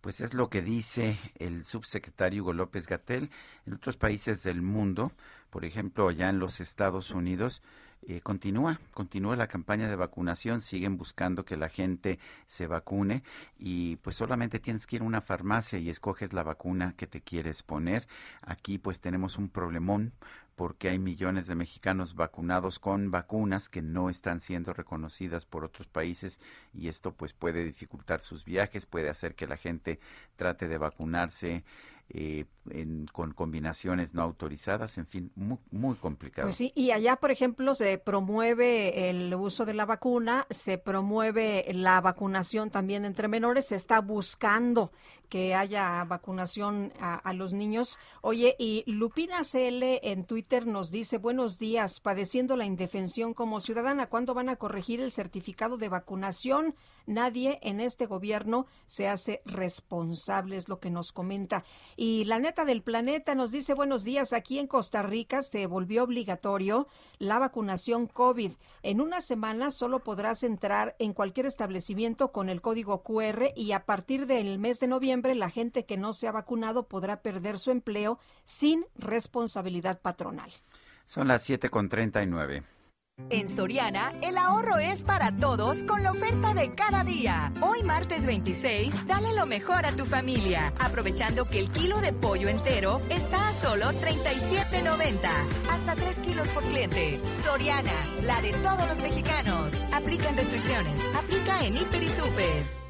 [0.00, 3.30] Pues es lo que dice el subsecretario Hugo López Gatel.
[3.66, 5.12] En otros países del mundo,
[5.50, 7.60] por ejemplo, allá en los Estados Unidos,
[8.02, 13.22] eh, continúa, continúa la campaña de vacunación, siguen buscando que la gente se vacune
[13.58, 17.20] y pues solamente tienes que ir a una farmacia y escoges la vacuna que te
[17.20, 18.06] quieres poner.
[18.42, 20.12] Aquí pues tenemos un problemón
[20.56, 25.86] porque hay millones de mexicanos vacunados con vacunas que no están siendo reconocidas por otros
[25.86, 26.40] países
[26.72, 30.00] y esto pues puede dificultar sus viajes, puede hacer que la gente
[30.36, 31.64] trate de vacunarse
[32.08, 32.44] eh,
[33.12, 36.46] con combinaciones no autorizadas, en fin, muy, muy complicado.
[36.46, 41.64] Pues sí, y allá, por ejemplo, se promueve el uso de la vacuna, se promueve
[41.72, 44.92] la vacunación también entre menores, se está buscando
[45.28, 47.98] que haya vacunación a, los niños.
[48.22, 54.06] Oye, y Lupina CL en Twitter nos dice, buenos días, padeciendo la indefensión como ciudadana,
[54.06, 56.74] ¿cuándo van a corregir el certificado de vacunación?
[57.06, 61.64] Nadie en este gobierno se hace responsable, es lo que nos comenta.
[61.96, 66.02] Y la neta del planeta nos dice, buenos días, aquí en Costa Rica se volvió
[66.02, 68.52] obligatorio la vacunación COVID.
[68.82, 73.84] En una semana solo podrás entrar en cualquier establecimiento con el código QR y a
[73.84, 77.70] partir del mes de noviembre la gente que no se ha vacunado podrá perder su
[77.70, 80.52] empleo sin responsabilidad patronal.
[81.04, 82.64] Son las 7.39.
[83.30, 87.50] En Soriana, el ahorro es para todos con la oferta de cada día.
[87.62, 92.48] Hoy martes 26, dale lo mejor a tu familia, aprovechando que el kilo de pollo
[92.48, 95.30] entero está a solo 37.90.
[95.70, 97.18] Hasta 3 kilos por cliente.
[97.42, 97.90] Soriana,
[98.22, 99.74] la de todos los mexicanos.
[99.94, 101.02] Aplican restricciones.
[101.16, 102.85] Aplica en Hiper y Super.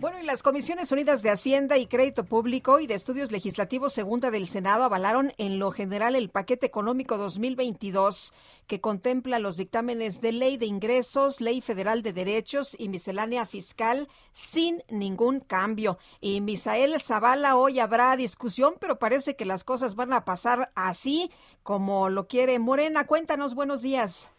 [0.00, 4.30] Bueno, y las Comisiones Unidas de Hacienda y Crédito Público y de Estudios Legislativos Segunda
[4.30, 8.32] del Senado avalaron en lo general el paquete económico 2022
[8.68, 14.06] que contempla los dictámenes de Ley de Ingresos, Ley Federal de Derechos y Miscelánea Fiscal
[14.30, 15.98] sin ningún cambio.
[16.20, 21.32] Y Misael Zavala, hoy habrá discusión, pero parece que las cosas van a pasar así
[21.64, 23.08] como lo quiere Morena.
[23.08, 24.30] Cuéntanos, buenos días.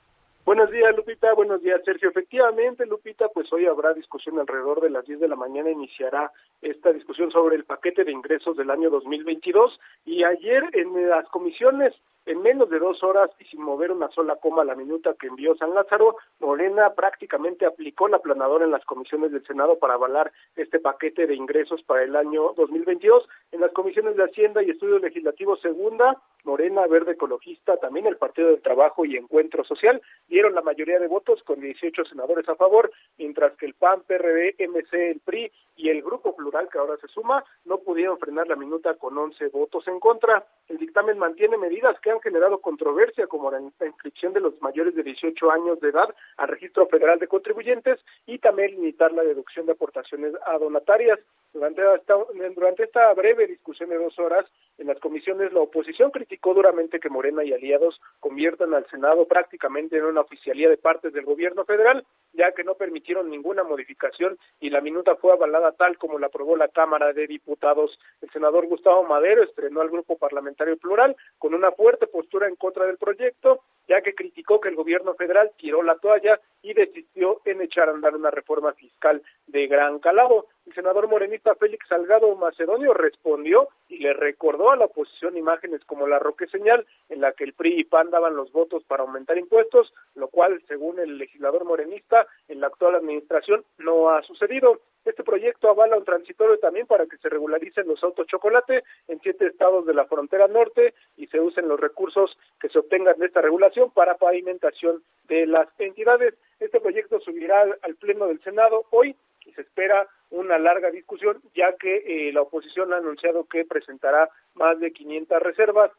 [0.49, 1.31] Buenos días, Lupita.
[1.35, 2.09] Buenos días, Sergio.
[2.09, 5.69] Efectivamente, Lupita, pues hoy habrá discusión alrededor de las 10 de la mañana.
[5.69, 9.79] Iniciará esta discusión sobre el paquete de ingresos del año 2022.
[10.05, 11.93] Y ayer en las comisiones
[12.25, 15.55] en menos de dos horas y sin mover una sola coma la minuta que envió
[15.55, 20.79] San Lázaro, Morena prácticamente aplicó la planadora en las comisiones del Senado para avalar este
[20.79, 23.27] paquete de ingresos para el año 2022.
[23.51, 28.49] En las comisiones de Hacienda y Estudios Legislativos Segunda, Morena, Verde Ecologista, también el Partido
[28.49, 32.91] del Trabajo y Encuentro Social dieron la mayoría de votos con 18 senadores a favor,
[33.17, 37.07] mientras que el PAN, PRD, MC, el PRI y el Grupo Plural, que ahora se
[37.07, 40.45] suma, no pudieron frenar la minuta con 11 votos en contra.
[40.67, 45.03] El dictamen mantiene medidas que han generado controversia, como la inscripción de los mayores de
[45.03, 49.73] 18 años de edad al registro federal de contribuyentes y también limitar la deducción de
[49.73, 51.19] aportaciones a donatarias.
[51.53, 52.15] Durante esta,
[52.55, 54.45] durante esta breve discusión de dos horas
[54.79, 59.97] en las comisiones, la oposición criticó duramente que Morena y aliados conviertan al Senado prácticamente
[59.97, 64.69] en una oficialía de partes del gobierno federal, ya que no permitieron ninguna modificación y
[64.69, 67.99] la minuta fue avalada tal como la aprobó la Cámara de Diputados.
[68.21, 72.85] El senador Gustavo Madero estrenó al grupo parlamentario plural con una fuerte postura en contra
[72.85, 77.61] del proyecto, ya que criticó que el gobierno federal tiró la toalla y desistió en
[77.61, 80.47] echar a andar una reforma fiscal de gran calado.
[80.69, 86.05] El senador morenista Félix Salgado Macedonio respondió y le recordó a la oposición imágenes como
[86.05, 89.39] la Roque Señal, en la que el PRI y PAN daban los votos para aumentar
[89.39, 94.79] impuestos, lo cual, según el legislador morenista, en la actual administración no ha sucedido.
[95.05, 99.47] Este proyecto avala un transitorio también para que se regularicen los autos chocolate en siete
[99.47, 103.41] estados de la frontera norte y se usen los recursos que se obtengan de esta
[103.41, 106.35] regulación para pavimentación de las entidades.
[106.59, 109.15] Este proyecto subirá al Pleno del Senado hoy
[109.47, 114.29] y se espera una larga discusión, ya que eh, la oposición ha anunciado que presentará
[114.55, 115.91] más de 500 reservas.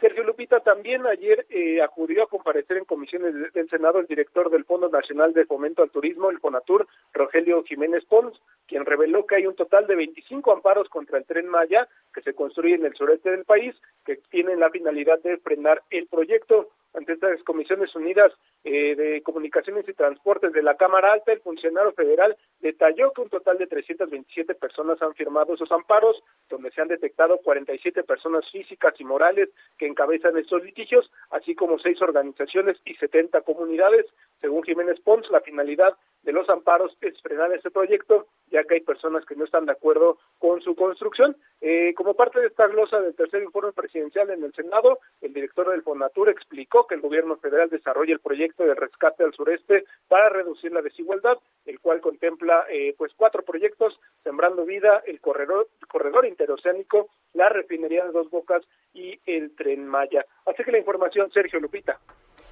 [0.00, 4.64] Sergio Lupita también ayer eh, acudió a comparecer en comisiones del Senado el director del
[4.64, 9.46] Fondo Nacional de Fomento al Turismo, el FONATUR, Rogelio Jiménez Pons, quien reveló que hay
[9.46, 13.30] un total de 25 amparos contra el tren Maya que se construye en el sureste
[13.30, 13.74] del país,
[14.04, 18.32] que tienen la finalidad de frenar el proyecto ante estas comisiones unidas
[18.62, 23.28] eh, de comunicaciones y transportes de la Cámara Alta, el funcionario federal detalló que un
[23.28, 28.94] total de 327 personas han firmado esos amparos, donde se han detectado 47 personas físicas
[28.98, 34.06] y morales que encabezan estos litigios, así como seis organizaciones y 70 comunidades.
[34.40, 38.80] Según Jiménez Pons, la finalidad de los amparos es frenar este proyecto, ya que hay
[38.80, 41.36] personas que no están de acuerdo con su construcción.
[41.60, 44.98] Eh, como parte de esta glosa del tercer informe presidencial en el Senado,
[45.34, 49.84] director del Fonatur explicó que el gobierno federal desarrolla el proyecto de rescate al sureste
[50.08, 55.68] para reducir la desigualdad, el cual contempla eh, pues cuatro proyectos, Sembrando Vida, el corredor,
[55.88, 58.62] corredor interoceánico, la refinería de Dos Bocas
[58.94, 60.24] y el Tren Maya.
[60.46, 61.98] Así que la información, Sergio Lupita.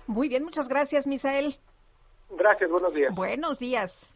[0.06, 1.56] Muy bien, muchas gracias, Misael.
[2.30, 3.14] Gracias, buenos días.
[3.14, 4.14] Buenos días.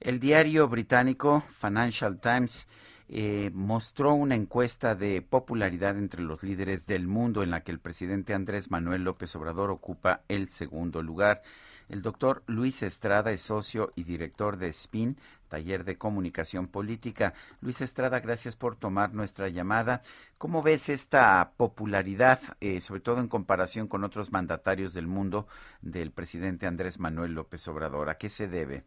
[0.00, 2.66] El diario británico Financial Times
[3.14, 7.78] eh, mostró una encuesta de popularidad entre los líderes del mundo en la que el
[7.78, 11.42] presidente Andrés Manuel López Obrador ocupa el segundo lugar.
[11.90, 17.34] El doctor Luis Estrada es socio y director de SPIN, taller de comunicación política.
[17.60, 20.00] Luis Estrada, gracias por tomar nuestra llamada.
[20.38, 25.46] ¿Cómo ves esta popularidad, eh, sobre todo en comparación con otros mandatarios del mundo,
[25.82, 28.08] del presidente Andrés Manuel López Obrador?
[28.08, 28.84] ¿A qué se debe?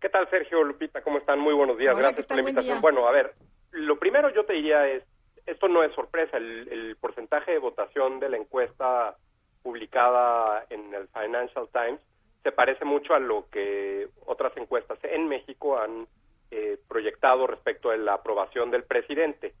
[0.00, 1.02] ¿Qué tal, Sergio, Lupita?
[1.02, 1.40] ¿Cómo están?
[1.40, 1.96] Muy buenos días.
[1.96, 2.80] Gracias por la invitación.
[2.80, 3.34] Bueno, a ver,
[3.72, 5.02] lo primero yo te diría es,
[5.44, 9.16] esto no es sorpresa, el, porcentaje de votación de la encuesta
[9.62, 12.00] publicada en el Financial Times
[12.44, 16.06] se parece mucho a lo que otras encuestas en México han
[16.52, 19.52] eh, proyectado respecto de la aprobación del presidente.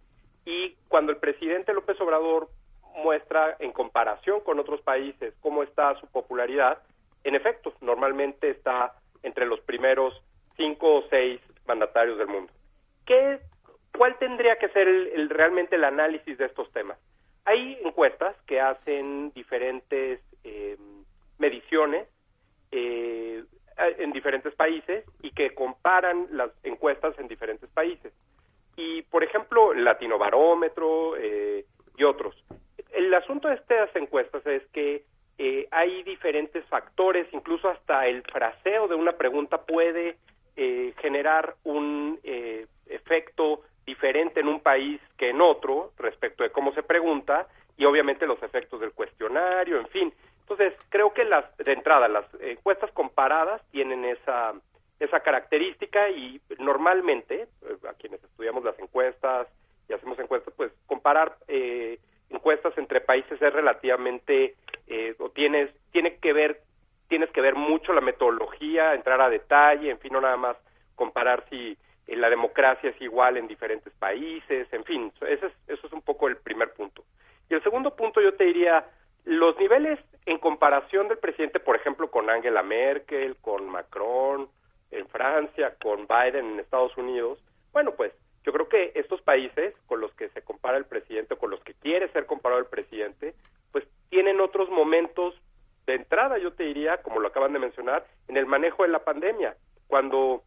[0.44, 2.48] Y cuando el presidente López Obrador
[2.94, 6.78] muestra en comparación con otros países cómo está su popularidad,
[7.24, 10.22] en efecto, normalmente está entre los primeros
[10.58, 12.52] cinco o seis mandatarios del mundo.
[13.06, 13.40] ¿Qué,
[13.96, 16.98] ¿Cuál tendría que ser el, realmente el análisis de estos temas?
[17.46, 20.76] Hay encuestas que hacen diferentes eh,
[21.38, 22.06] mediciones
[22.70, 23.42] eh,
[23.98, 28.12] en diferentes países y que comparan las encuestas en diferentes países.
[28.76, 31.64] Y, por ejemplo, el Latino Barómetro eh,
[31.96, 32.36] y otros.
[32.90, 35.04] El asunto de estas encuestas es que
[35.70, 40.16] hay diferentes factores, incluso hasta el fraseo de una pregunta puede
[40.60, 46.72] eh, generar un eh, efecto diferente en un país que en otro respecto de cómo
[46.74, 47.46] se pregunta
[47.76, 50.12] y obviamente los efectos del cuestionario, en fin.
[50.40, 54.52] Entonces, creo que las de entrada las encuestas comparadas tienen esa
[54.98, 59.46] esa característica y normalmente eh, a quienes estudiamos las encuestas
[59.88, 61.36] y hacemos encuestas, pues comparar
[62.30, 64.56] encuestas entre países es relativamente
[65.20, 66.62] o tienes tiene que ver
[67.08, 70.56] tienes que ver mucho la metodología, entrar a detalle, en fin, no nada más
[70.94, 75.86] comparar si eh, la democracia es igual en diferentes países, en fin, ese es, eso
[75.86, 77.04] es un poco el primer punto.
[77.50, 78.84] Y el segundo punto yo te diría,
[79.24, 84.48] los niveles en comparación del presidente, por ejemplo, con Angela Merkel, con Macron
[84.90, 87.38] en Francia, con Biden en Estados Unidos,
[87.72, 88.12] bueno, pues
[88.44, 91.60] yo creo que estos países con los que se compara el presidente, o con los
[91.60, 93.34] que quiere ser comparado el presidente,
[93.72, 95.34] pues tienen otros momentos
[95.88, 99.04] de entrada, yo te diría, como lo acaban de mencionar, en el manejo de la
[99.04, 100.42] pandemia, cuando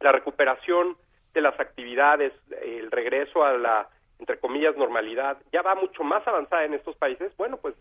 [0.00, 0.96] la recuperación
[1.34, 2.32] de las actividades,
[2.62, 7.36] el regreso a la, entre comillas, normalidad, ya va mucho más avanzada en estos países,
[7.36, 7.74] bueno, pues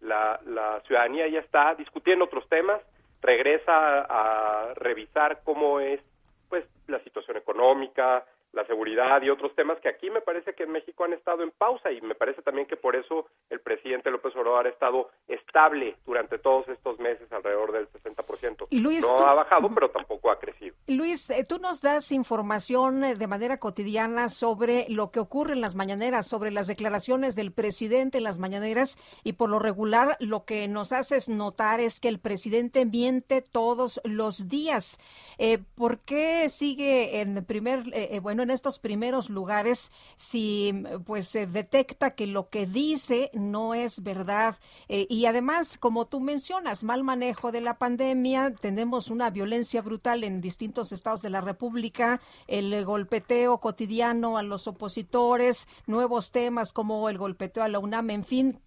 [0.00, 2.80] la, la ciudadanía ya está discutiendo otros temas,
[3.22, 6.00] regresa a revisar cómo es
[6.48, 8.24] pues la situación económica,
[8.56, 11.50] la seguridad y otros temas que aquí me parece que en México han estado en
[11.50, 15.94] pausa y me parece también que por eso el presidente López Obrador ha estado estable
[16.06, 18.68] durante todos estos meses alrededor del 60%.
[18.70, 20.74] Luis, no ha bajado, pero tampoco ha crecido.
[20.86, 25.60] Luis, eh, tú nos das información eh, de manera cotidiana sobre lo que ocurre en
[25.60, 30.46] las mañaneras, sobre las declaraciones del presidente en las mañaneras y por lo regular lo
[30.46, 34.98] que nos haces notar es que el presidente miente todos los días.
[35.36, 37.82] Eh, ¿Por qué sigue en primer,
[38.22, 40.72] bueno, en estos primeros lugares si
[41.04, 44.56] pues se detecta que lo que dice no es verdad.
[44.88, 50.22] Eh, y además, como tú mencionas, mal manejo de la pandemia, tenemos una violencia brutal
[50.22, 57.08] en distintos estados de la República, el golpeteo cotidiano a los opositores, nuevos temas como
[57.08, 58.60] el golpeteo a la UNAM, en fin,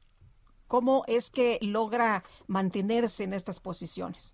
[0.67, 4.33] ¿cómo es que logra mantenerse en estas posiciones?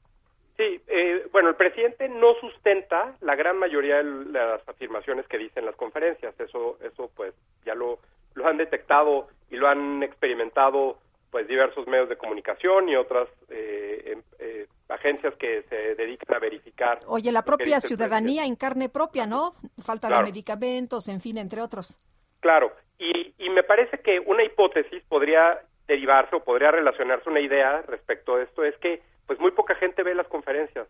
[0.58, 5.60] Sí, eh, bueno, el presidente no sustenta la gran mayoría de las afirmaciones que dice
[5.60, 6.40] en las conferencias.
[6.40, 7.34] Eso, eso pues
[7.66, 8.00] ya lo,
[8.36, 10.98] lo han detectado y lo han experimentado
[11.30, 16.40] pues diversos medios de comunicación y otras eh, em, eh, agencias que se dedican a
[16.40, 17.00] verificar.
[17.08, 19.56] Oye, la propia ciudadanía en carne propia, ¿no?
[19.84, 22.00] Falta de medicamentos, en fin, entre otros.
[22.40, 27.82] Claro, y, y me parece que una hipótesis podría derivarse o podría relacionarse una idea
[27.82, 30.88] respecto a esto, es que pues muy poca gente ve las conferencias.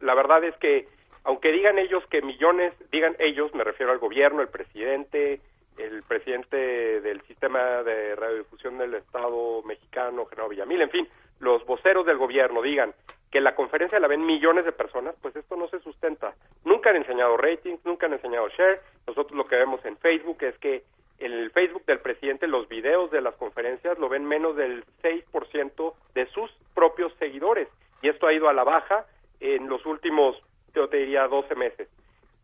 [0.00, 0.86] La verdad es que,
[1.24, 5.40] aunque digan ellos que millones, digan ellos, me refiero al gobierno, el presidente,
[5.78, 11.08] el presidente del sistema de radiodifusión del Estado mexicano, General Villamil, en fin,
[11.40, 12.94] los voceros del gobierno digan
[13.30, 16.34] que la conferencia la ven millones de personas, pues esto no se sustenta.
[16.64, 18.80] Nunca han enseñado ratings, nunca han enseñado share.
[19.06, 20.84] Nosotros lo que vemos en Facebook es que
[21.24, 25.94] en el Facebook del presidente los videos de las conferencias lo ven menos del 6%
[26.14, 27.68] de sus propios seguidores
[28.02, 29.06] y esto ha ido a la baja
[29.40, 30.36] en los últimos,
[30.74, 31.88] yo te diría, 12 meses.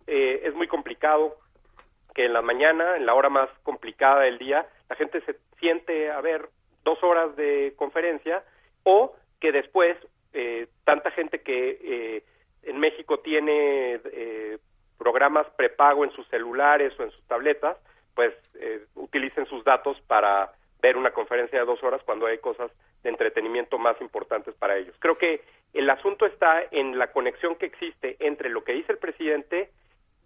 [0.07, 1.37] Eh, es muy complicado
[2.15, 6.11] que en la mañana, en la hora más complicada del día, la gente se siente
[6.11, 6.49] a ver
[6.85, 8.43] dos horas de conferencia
[8.85, 9.97] o que después
[10.33, 12.25] eh, tanta gente que eh,
[12.63, 14.59] en México tiene eh,
[14.99, 17.77] programas prepago en sus celulares o en sus tabletas,
[18.19, 18.35] pues
[18.97, 20.51] utilicen sus datos para
[20.83, 22.69] ver una conferencia de dos horas cuando hay cosas
[23.05, 24.97] de entretenimiento más importantes para ellos.
[24.99, 25.41] Creo que
[25.73, 29.71] el asunto está en la conexión que existe entre lo que dice el presidente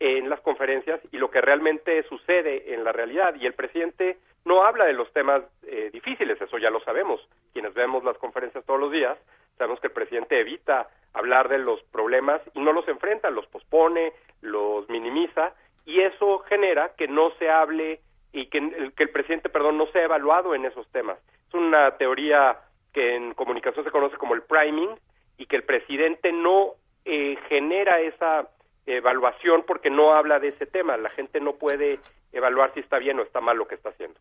[0.01, 3.35] en las conferencias y lo que realmente sucede en la realidad.
[3.35, 4.17] Y el presidente
[4.47, 7.21] no habla de los temas eh, difíciles, eso ya lo sabemos.
[7.53, 9.19] Quienes vemos las conferencias todos los días,
[9.59, 14.15] sabemos que el presidente evita hablar de los problemas y no los enfrenta, los pospone,
[14.41, 15.53] los minimiza
[15.85, 18.01] y eso genera que no se hable
[18.33, 21.19] y que el, presidente, perdón, no sea evaluado en esos temas.
[21.49, 22.59] Es una teoría
[22.93, 24.91] que en comunicación se conoce como el priming
[25.37, 26.75] y que el presidente no
[27.05, 28.49] eh, genera esa
[28.87, 30.97] evaluación porque no habla de ese tema.
[30.97, 32.01] La gente no puede
[32.33, 34.19] evaluar si está bien o está mal lo que está haciendo.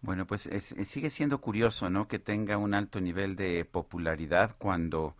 [0.00, 2.08] Bueno, pues sigue siendo curioso, ¿no?
[2.08, 5.14] Que tenga un alto nivel de popularidad cuando,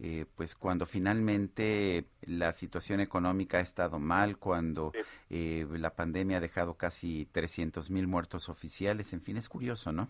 [0.00, 4.92] eh, pues cuando finalmente la situación económica ha estado mal, cuando
[5.28, 10.08] eh, la pandemia ha dejado casi 300 mil muertos oficiales, en fin, es curioso, ¿no?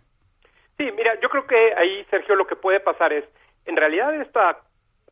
[0.78, 3.24] Sí, mira, yo creo que ahí, Sergio, lo que puede pasar es,
[3.66, 4.60] en realidad esta,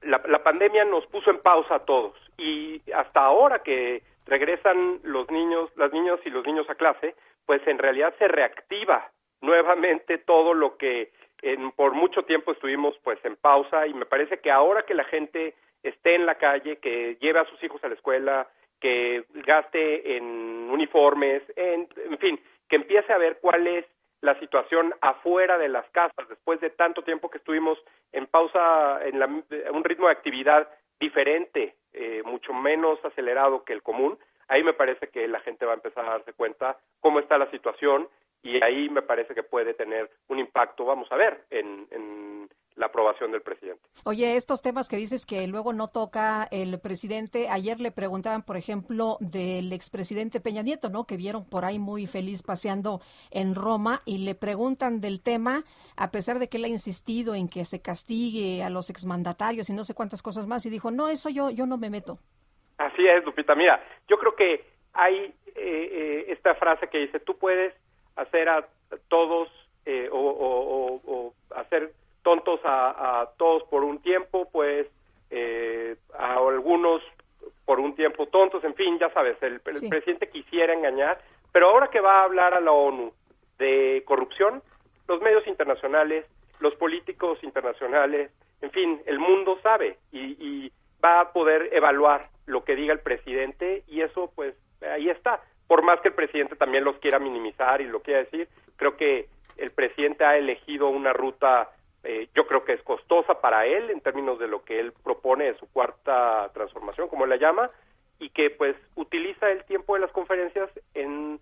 [0.03, 5.31] la, la pandemia nos puso en pausa a todos y hasta ahora que regresan los
[5.31, 7.15] niños, las niñas y los niños a clase,
[7.45, 9.11] pues en realidad se reactiva
[9.41, 11.11] nuevamente todo lo que
[11.43, 15.05] en, por mucho tiempo estuvimos pues en pausa y me parece que ahora que la
[15.05, 18.49] gente esté en la calle, que lleve a sus hijos a la escuela,
[18.81, 20.25] que gaste en
[20.71, 23.85] uniformes, en, en fin, que empiece a ver cuál es
[24.21, 27.79] la situación afuera de las casas después de tanto tiempo que estuvimos
[28.13, 30.69] en pausa en un ritmo de actividad
[30.99, 34.19] diferente, eh, mucho menos acelerado que el común,
[34.49, 37.51] ahí me parece que la gente va a empezar a darse cuenta cómo está la
[37.51, 38.09] situación
[38.43, 43.31] y ahí me parece que puede tener un impacto, vamos a ver, en, la aprobación
[43.31, 43.83] del presidente.
[44.05, 48.57] Oye, estos temas que dices que luego no toca el presidente, ayer le preguntaban, por
[48.57, 51.05] ejemplo, del expresidente Peña Nieto, ¿no?
[51.05, 55.65] Que vieron por ahí muy feliz paseando en Roma y le preguntan del tema,
[55.95, 59.75] a pesar de que él ha insistido en que se castigue a los exmandatarios y
[59.75, 62.19] no sé cuántas cosas más, y dijo, no, eso yo, yo no me meto.
[62.79, 63.55] Así es, Lupita.
[63.55, 64.65] Mira, yo creo que
[64.95, 67.75] hay eh, eh, esta frase que dice, tú puedes
[68.17, 68.67] hacer a
[69.09, 69.49] todos
[69.87, 71.93] eh, o, hacer
[72.23, 74.87] tontos a, todos por un tiempo, pues
[75.31, 77.03] eh, a algunos
[77.65, 81.21] por un tiempo tontos, en fin, ya sabes, el, presidente quisiera engañar,
[81.53, 83.13] pero ahora que va a hablar a la ONU
[83.59, 84.63] de corrupción,
[85.09, 86.27] los medios internacionales,
[86.59, 88.31] los políticos internacionales,
[88.61, 93.01] en fin, el mundo sabe y, y va a poder evaluar lo que diga el
[93.01, 95.41] presidente y eso pues ahí está
[95.71, 99.29] por más que el presidente también los quiera minimizar y lo quiera decir, creo que
[99.57, 101.71] el presidente ha elegido una ruta,
[102.03, 105.45] eh, yo creo que es costosa para él en términos de lo que él propone
[105.45, 107.71] de su cuarta transformación, como él la llama,
[108.19, 111.39] y que pues utiliza el tiempo de las conferencias en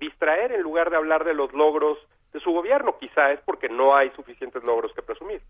[0.00, 1.98] distraer en lugar de hablar de los logros
[2.32, 2.96] de su gobierno.
[2.98, 5.42] Quizá es porque no hay suficientes logros que presumir.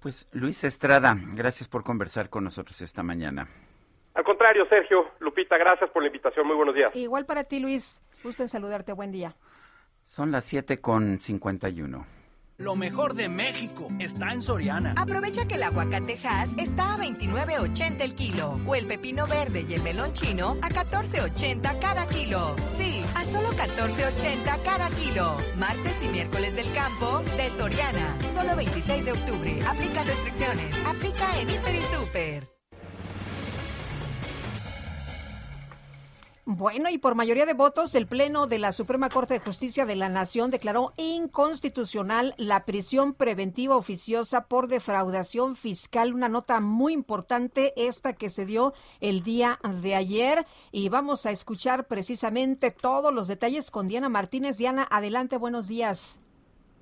[0.00, 3.48] Pues Luis Estrada, gracias por conversar con nosotros esta mañana.
[4.18, 6.44] Al contrario, Sergio, Lupita, gracias por la invitación.
[6.44, 6.90] Muy buenos días.
[6.96, 8.02] Igual para ti, Luis.
[8.24, 8.92] Gusto en saludarte.
[8.92, 9.36] Buen día.
[10.02, 12.04] Son las 7 con 51.
[12.56, 14.94] Lo mejor de México está en Soriana.
[14.96, 19.82] Aprovecha que el aguacatejas está a 29.80 el kilo o el pepino verde y el
[19.82, 22.56] melón chino a 14.80 cada kilo.
[22.76, 25.36] Sí, a solo 14.80 cada kilo.
[25.56, 28.20] Martes y miércoles del campo de Soriana.
[28.34, 29.60] Solo 26 de octubre.
[29.64, 30.84] Aplica restricciones.
[30.88, 32.57] Aplica en Hiper y Super.
[36.50, 39.96] Bueno, y por mayoría de votos, el Pleno de la Suprema Corte de Justicia de
[39.96, 46.14] la Nación declaró inconstitucional la prisión preventiva oficiosa por defraudación fiscal.
[46.14, 50.46] Una nota muy importante esta que se dio el día de ayer.
[50.72, 54.56] Y vamos a escuchar precisamente todos los detalles con Diana Martínez.
[54.56, 56.18] Diana, adelante, buenos días.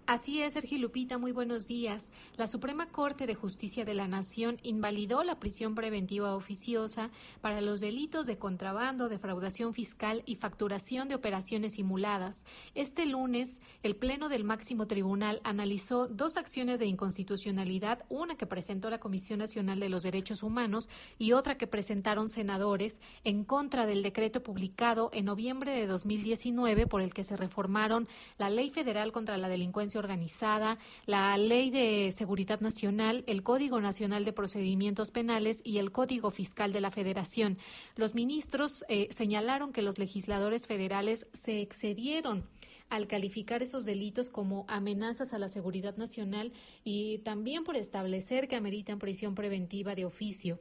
[0.07, 2.11] Así es, Sergio Lupita, muy buenos días.
[2.37, 7.81] La Suprema Corte de Justicia de la Nación invalidó la prisión preventiva oficiosa para los
[7.81, 12.45] delitos de contrabando, defraudación fiscal y facturación de operaciones simuladas.
[12.77, 18.91] Este lunes, el Pleno del Máximo Tribunal analizó dos acciones de inconstitucionalidad, una que presentó
[18.91, 20.89] la Comisión Nacional de los Derechos Humanos
[21.19, 27.03] y otra que presentaron senadores en contra del decreto publicado en noviembre de 2019 por
[27.03, 28.07] el que se reformaron
[28.39, 34.25] la Ley Federal contra la Delincuencia organizada, la Ley de Seguridad Nacional, el Código Nacional
[34.25, 37.59] de Procedimientos Penales y el Código Fiscal de la Federación.
[37.95, 42.49] Los ministros eh, señalaron que los legisladores federales se excedieron
[42.89, 46.53] al calificar esos delitos como amenazas a la seguridad nacional
[46.85, 50.61] y también por establecer que ameritan prisión preventiva de oficio.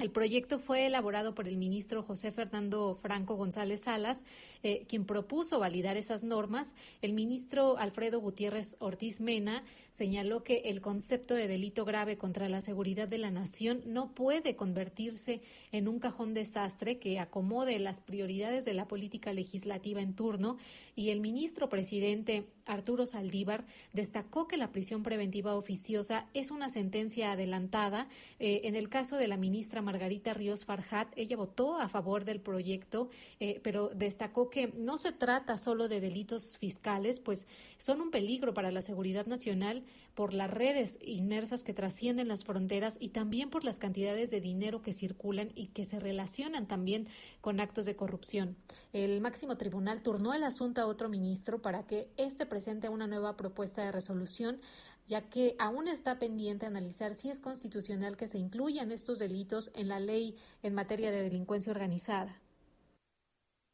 [0.00, 4.22] El proyecto fue elaborado por el ministro José Fernando Franco González Salas,
[4.62, 6.76] eh, quien propuso validar esas normas.
[7.02, 12.60] El ministro Alfredo Gutiérrez Ortiz Mena señaló que el concepto de delito grave contra la
[12.60, 15.42] seguridad de la nación no puede convertirse
[15.72, 20.58] en un cajón desastre que acomode las prioridades de la política legislativa en turno.
[20.94, 27.32] Y el ministro presidente Arturo Saldívar destacó que la prisión preventiva oficiosa es una sentencia
[27.32, 28.06] adelantada.
[28.38, 32.42] Eh, en el caso de la ministra Margarita Ríos Farjat, ella votó a favor del
[32.42, 33.08] proyecto,
[33.40, 37.46] eh, pero destacó que no se trata solo de delitos fiscales, pues
[37.78, 39.82] son un peligro para la seguridad nacional
[40.14, 44.82] por las redes inmersas que trascienden las fronteras y también por las cantidades de dinero
[44.82, 47.08] que circulan y que se relacionan también
[47.40, 48.56] con actos de corrupción.
[48.92, 53.38] El máximo tribunal turnó el asunto a otro ministro para que éste presente una nueva
[53.38, 54.60] propuesta de resolución
[55.08, 59.88] ya que aún está pendiente analizar si es constitucional que se incluyan estos delitos en
[59.88, 62.38] la ley en materia de delincuencia organizada.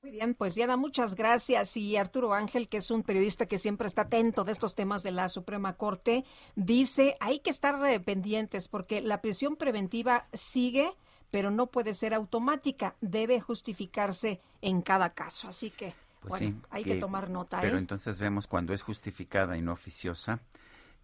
[0.03, 1.76] Muy bien, pues ya da muchas gracias.
[1.76, 5.12] Y Arturo Ángel, que es un periodista que siempre está atento de estos temas de
[5.12, 6.24] la Suprema Corte,
[6.57, 10.91] dice, hay que estar pendientes porque la prisión preventiva sigue,
[11.30, 15.49] pero no puede ser automática, debe justificarse en cada caso.
[15.49, 17.61] Así que, pues bueno, hay que, tomar nota.
[17.62, 17.80] Pero ¿eh?
[17.80, 20.43] entonces vemos cuando es justificada y no oficiosa,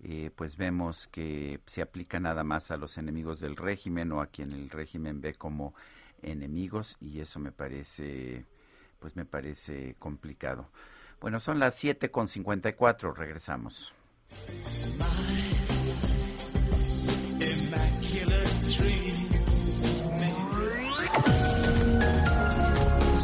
[0.02, 4.26] eh, pues vemos que se aplica nada más a los enemigos del régimen o a
[4.26, 5.74] quien el régimen ve como
[6.22, 8.46] enemigos y eso me parece
[8.98, 10.70] pues me parece complicado.
[11.20, 13.92] Bueno, son las 7 con 54, regresamos.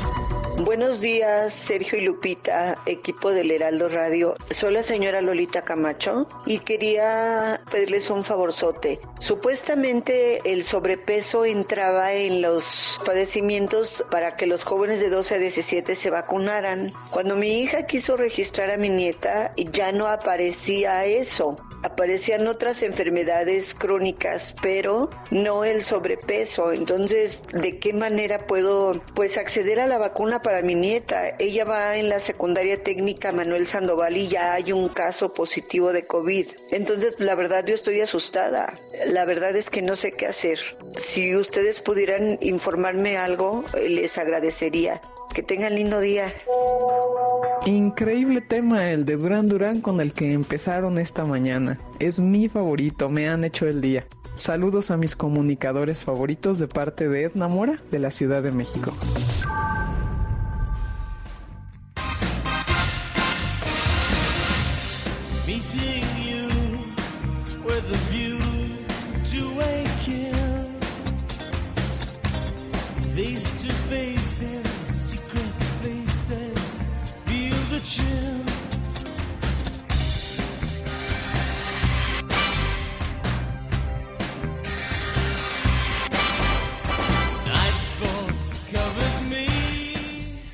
[0.63, 4.35] Buenos días, Sergio y Lupita, equipo del Heraldo Radio.
[4.49, 8.99] Soy la señora Lolita Camacho y quería pedirles un favorzote.
[9.19, 15.95] Supuestamente el sobrepeso entraba en los padecimientos para que los jóvenes de 12 a 17
[15.95, 16.91] se vacunaran.
[17.11, 21.55] Cuando mi hija quiso registrar a mi nieta, ya no aparecía eso.
[21.83, 26.71] Aparecían otras enfermedades crónicas, pero no el sobrepeso.
[26.71, 31.35] Entonces, ¿de qué manera puedo pues acceder a la vacuna para mi nieta?
[31.39, 36.07] Ella va en la secundaria técnica Manuel Sandoval y ya hay un caso positivo de
[36.07, 36.47] COVID.
[36.71, 38.73] Entonces, la verdad yo estoy asustada.
[39.07, 40.57] La verdad es que no sé qué hacer.
[40.95, 45.01] Si ustedes pudieran informarme algo, les agradecería.
[45.35, 46.31] Que tengan lindo día.
[47.65, 51.77] Increíble tema el de Durán Durán con el que empezaron esta mañana.
[51.99, 54.07] Es mi favorito, me han hecho el día.
[54.35, 58.93] Saludos a mis comunicadores favoritos de parte de Edna Mora de la Ciudad de México.
[65.47, 66.47] meeting you
[67.63, 68.37] with a view
[69.23, 70.77] to waking
[73.15, 76.77] face to face in secret places.
[77.25, 78.46] Feel the chill.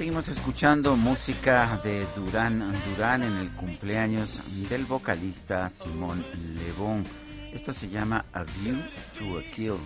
[0.04, 6.22] Seguimos escuchando música de Durán Durán en el cumpleaños del vocalista Simón
[6.58, 7.06] Lebón.
[7.54, 8.76] Esto se llama A View
[9.18, 9.78] to a Kill,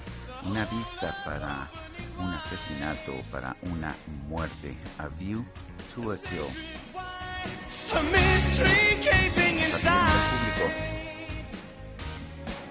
[0.43, 1.69] una vista para
[2.17, 3.95] un asesinato, para una
[4.27, 4.75] muerte.
[4.97, 5.45] A View
[5.93, 6.49] to a Kill.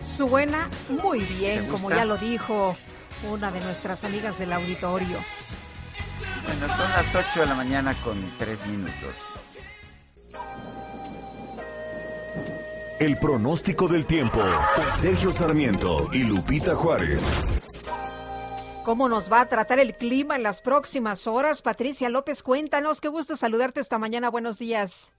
[0.00, 0.68] Suena
[1.00, 2.76] muy bien, como ya lo dijo
[3.30, 5.18] una de nuestras amigas del auditorio.
[6.46, 9.40] Bueno, son las 8 de la mañana con 3 minutos.
[12.98, 14.40] El pronóstico del tiempo.
[14.96, 17.28] Sergio Sarmiento y Lupita Juárez.
[18.84, 21.60] ¿Cómo nos va a tratar el clima en las próximas horas?
[21.60, 23.00] Patricia López, cuéntanos.
[23.00, 24.30] Qué gusto saludarte esta mañana.
[24.30, 25.12] Buenos días.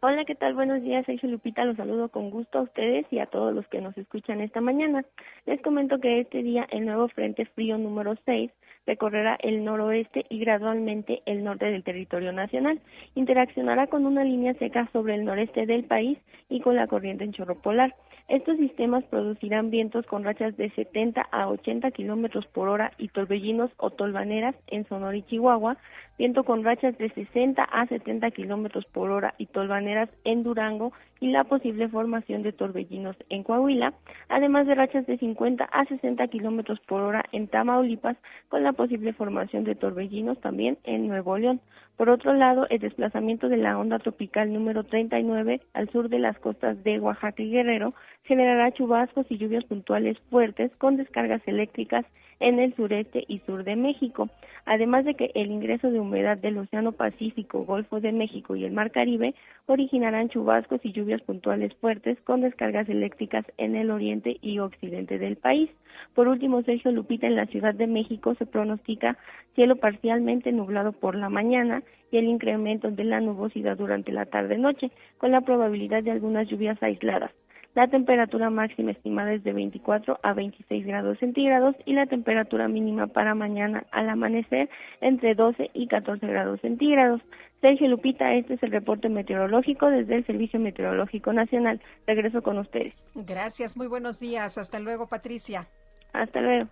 [0.00, 0.52] Hola, ¿qué tal?
[0.54, 1.64] Buenos días, Sergio Lupita.
[1.64, 5.02] Los saludo con gusto a ustedes y a todos los que nos escuchan esta mañana.
[5.46, 8.50] Les comento que este día el nuevo Frente Frío número 6
[8.86, 12.80] recorrerá el noroeste y gradualmente el norte del territorio nacional.
[13.14, 16.18] Interaccionará con una línea seca sobre el noreste del país
[16.48, 17.94] y con la corriente en chorro polar.
[18.28, 23.70] Estos sistemas producirán vientos con rachas de 70 a 80 kilómetros por hora y torbellinos
[23.76, 25.76] o tolvaneras en Sonora y Chihuahua,
[26.18, 31.30] viento con rachas de 60 a 70 kilómetros por hora y tolvaneras en Durango y
[31.30, 33.94] la posible formación de torbellinos en Coahuila,
[34.28, 38.16] además de rachas de 50 a 60 kilómetros por hora en Tamaulipas,
[38.48, 41.60] con la posible formación de torbellinos también en Nuevo León.
[41.96, 46.38] Por otro lado, el desplazamiento de la onda tropical número 39 al sur de las
[46.38, 47.94] costas de Oaxaca y Guerrero
[48.24, 52.04] generará chubascos y lluvias puntuales fuertes con descargas eléctricas
[52.40, 54.28] en el sureste y sur de México,
[54.66, 58.72] además de que el ingreso de humedad del Océano Pacífico, Golfo de México y el
[58.72, 59.34] Mar Caribe
[59.66, 65.36] originarán chubascos y lluvias puntuales fuertes con descargas eléctricas en el oriente y occidente del
[65.36, 65.70] país.
[66.14, 69.16] Por último, Sergio Lupita, en la Ciudad de México se pronostica
[69.54, 74.90] cielo parcialmente nublado por la mañana y el incremento de la nubosidad durante la tarde-noche,
[75.18, 77.32] con la probabilidad de algunas lluvias aisladas.
[77.74, 83.08] La temperatura máxima estimada es de 24 a 26 grados centígrados y la temperatura mínima
[83.08, 84.70] para mañana al amanecer
[85.00, 87.20] entre 12 y 14 grados centígrados.
[87.60, 91.80] Sergio Lupita, este es el reporte meteorológico desde el Servicio Meteorológico Nacional.
[92.06, 92.94] Regreso con ustedes.
[93.14, 94.56] Gracias, muy buenos días.
[94.56, 95.66] Hasta luego, Patricia.
[96.12, 96.68] Hasta luego.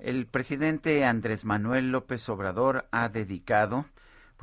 [0.00, 3.84] El presidente Andrés Manuel López Obrador ha dedicado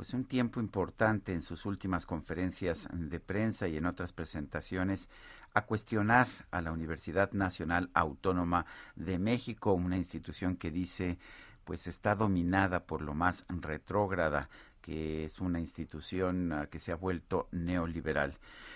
[0.00, 5.10] pues un tiempo importante en sus últimas conferencias de prensa y en otras presentaciones
[5.52, 8.64] a cuestionar a la Universidad Nacional Autónoma
[8.96, 11.18] de México, una institución que dice
[11.64, 14.48] pues está dominada por lo más retrógrada
[14.90, 18.32] que es una institución ah, que se ha vuelto neoliberal.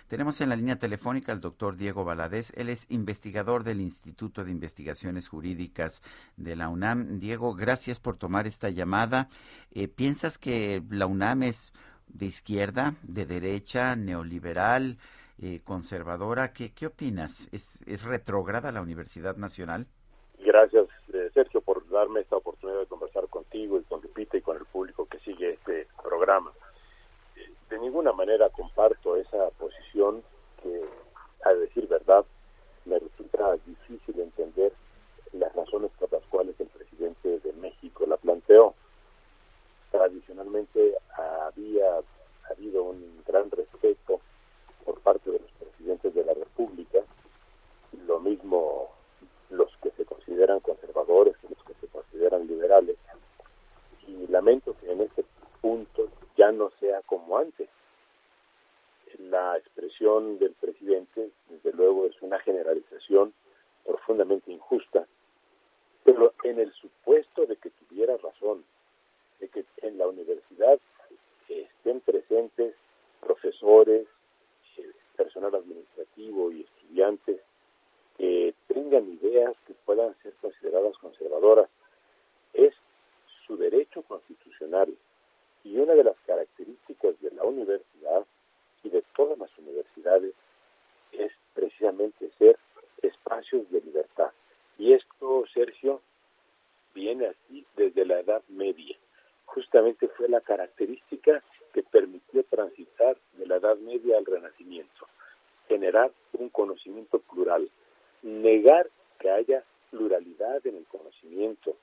[0.06, 2.52] Tenemos en la línea telefónica al doctor Diego Valadez.
[2.56, 6.02] Él es investigador del Instituto de Investigaciones Jurídicas
[6.36, 7.18] de la UNAM.
[7.18, 9.26] Diego, gracias por tomar esta llamada.
[9.72, 11.72] Eh, ¿Piensas que la UNAM es
[12.06, 14.98] de izquierda, de derecha, neoliberal,
[15.42, 16.52] eh, conservadora?
[16.52, 17.48] ¿Qué, ¿Qué opinas?
[17.50, 19.88] ¿Es, ¿Es retrógrada la Universidad Nacional?
[20.38, 23.23] Gracias, eh, Sergio, por darme esta oportunidad de conversar
[23.54, 26.52] y con Lupita y con el público que sigue este programa.
[27.70, 30.22] De ninguna manera comparto esa posición
[30.62, 30.84] que,
[31.44, 32.24] a decir verdad,
[32.84, 34.72] me resulta difícil entender
[35.32, 38.74] las razones por las cuales el presidente de México la planteó.
[39.90, 42.00] Tradicionalmente había
[42.50, 44.20] habido un gran respeto
[44.84, 46.98] por parte de los presidentes de la República,
[48.06, 48.90] lo mismo
[49.50, 52.96] los que se consideran conservadores que los que se consideran liberales.
[54.20, 55.24] Y lamento que en este
[55.60, 57.68] punto ya no sea como antes.
[59.18, 63.32] La expresión del presidente, desde luego, es una generalización
[63.84, 65.06] profundamente injusta,
[66.04, 68.64] pero en el supuesto de que tuviera razón,
[69.40, 70.78] de que en la universidad
[71.48, 72.74] estén presentes
[73.20, 74.06] profesores,
[74.78, 77.40] eh, personal administrativo y estudiantes
[78.16, 81.68] que tengan ideas que puedan ser consideradas conservadoras.
[82.52, 82.74] Es
[83.46, 84.94] su derecho constitucional
[85.64, 88.24] y una de las características de la universidad
[88.82, 90.34] y de todas las universidades
[91.12, 92.58] es precisamente ser
[93.02, 94.30] espacios de libertad.
[94.78, 96.02] Y esto, Sergio,
[96.94, 98.96] viene así desde la Edad Media.
[99.46, 101.42] Justamente fue la característica
[101.72, 105.06] que permitió transitar de la Edad Media al Renacimiento,
[105.68, 107.70] generar un conocimiento plural,
[108.22, 108.88] negar
[109.18, 111.76] que haya pluralidad en el conocimiento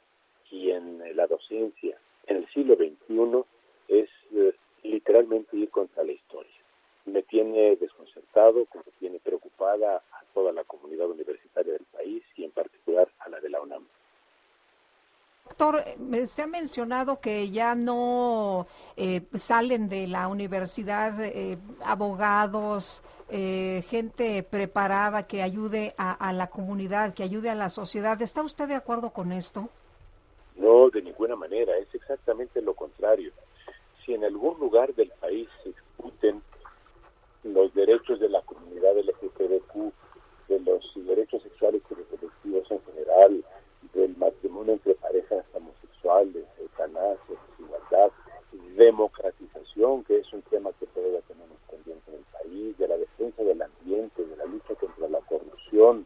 [0.51, 1.97] y en la docencia
[2.27, 3.43] en el siglo XXI
[3.87, 6.51] es eh, literalmente ir contra la historia.
[7.05, 12.51] Me tiene desconcertado, me tiene preocupada a toda la comunidad universitaria del país y en
[12.51, 13.85] particular a la de la UNAM.
[15.45, 21.15] Doctor, eh, se ha mencionado que ya no eh, salen de la universidad
[21.83, 28.21] abogados, gente preparada que ayude a, la comunidad, que ayude a la sociedad.
[28.21, 29.69] ¿Está usted de acuerdo con esto?
[30.61, 33.31] No, de ninguna manera, es exactamente lo contrario.
[34.05, 36.43] Si en algún lugar del país se discuten
[37.43, 39.91] los derechos de la comunidad LGTBQ,
[40.49, 43.43] de los derechos sexuales y reproductivos en general,
[43.93, 48.11] del matrimonio entre parejas homosexuales, eutanasia, desigualdad,
[48.77, 53.43] democratización, que es un tema que todavía tenemos pendiente en el país, de la defensa
[53.43, 56.05] del ambiente, de la lucha contra la corrupción.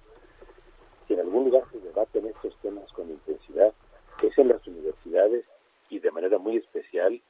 [1.06, 3.74] Si en algún lugar se debaten estos temas con intensidad,
[4.22, 5.46] es en las universidades
[5.90, 7.22] y de manera muy especial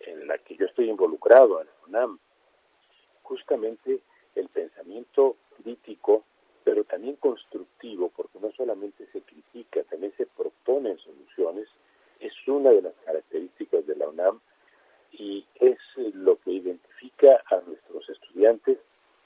[0.00, 2.18] en la que yo estoy involucrado, en la UNAM.
[3.22, 4.00] Justamente
[4.34, 6.24] el pensamiento crítico,
[6.64, 11.68] pero también constructivo, porque no solamente se critica, también se proponen soluciones,
[12.20, 14.40] es una de las características de la UNAM
[15.12, 15.78] y es
[16.14, 18.78] lo que identifica a nuestros estudiantes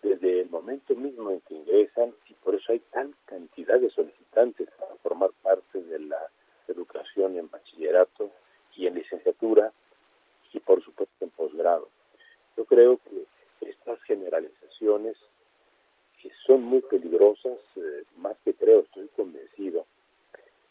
[0.03, 4.69] desde el momento mismo en que ingresan y por eso hay tal cantidad de solicitantes
[4.79, 6.31] para formar parte de la
[6.69, 8.31] educación en bachillerato
[8.77, 9.73] y en licenciatura
[10.53, 11.89] y por supuesto en posgrado.
[12.57, 13.27] Yo creo que
[13.69, 15.17] estas generalizaciones
[16.23, 19.85] que son muy peligrosas, eh, más que creo, estoy convencido,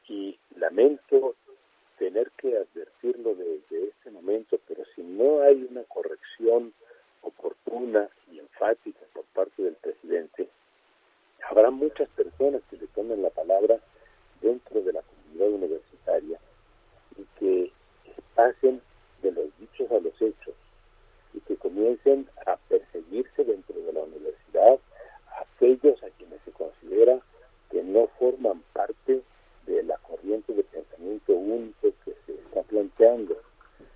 [0.08, 1.36] y lamento
[1.98, 6.74] tener que advertirlo desde este momento, pero si no hay una corrección
[7.22, 10.50] oportuna y enfática por parte del presidente,
[11.50, 13.80] habrá muchas personas que le tomen la palabra
[14.42, 16.40] dentro de la comunidad universitaria
[17.18, 17.72] y que
[18.36, 18.82] pasen
[19.22, 20.56] de los dichos a los hechos
[21.34, 24.80] y que comiencen a perseguirse dentro de la universidad
[25.40, 27.20] aquellos a quienes se considera
[27.70, 29.22] que no forman parte
[29.66, 33.38] de la corriente de pensamiento único que se está planteando.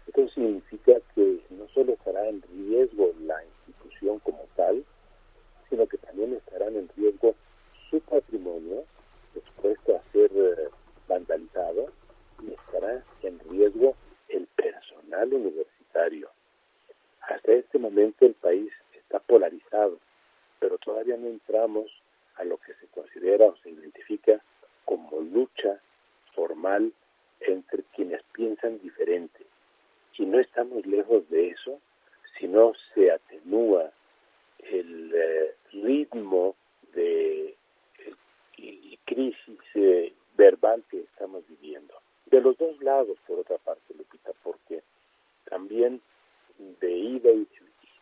[0.07, 4.83] Esto significa que no solo estará en riesgo la institución como tal,
[5.69, 7.35] sino que también estarán en riesgo
[7.89, 8.83] su patrimonio,
[9.35, 10.69] expuesto a ser eh,
[11.07, 11.91] vandalizado,
[12.41, 13.95] y estará en riesgo
[14.29, 16.29] el personal universitario.
[17.21, 19.99] Hasta este momento el país está polarizado,
[20.59, 21.91] pero todavía no entramos
[22.35, 24.41] a lo que se considera o se identifica
[24.85, 25.81] como lucha
[26.33, 26.93] formal
[27.41, 29.45] entre quienes piensan diferente.
[30.17, 31.79] Y no estamos lejos de eso
[32.37, 33.91] si no se atenúa
[34.59, 36.55] el eh, ritmo
[36.93, 37.55] de
[39.05, 41.93] crisis eh, verbal que estamos viviendo.
[42.27, 44.83] De los dos lados, por otra parte, Lupita, porque
[45.49, 46.01] también
[46.57, 47.47] de ida y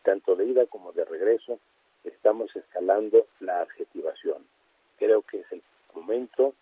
[0.04, 1.60] tanto de ida como de regreso
[2.04, 4.46] estamos escalando la adjetivación.
[4.98, 5.62] Creo que es el
[5.94, 6.54] momento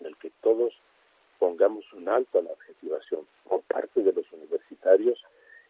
[0.00, 0.72] en el que todos
[1.38, 5.20] pongamos un alto a la adjetivación por parte de los universitarios.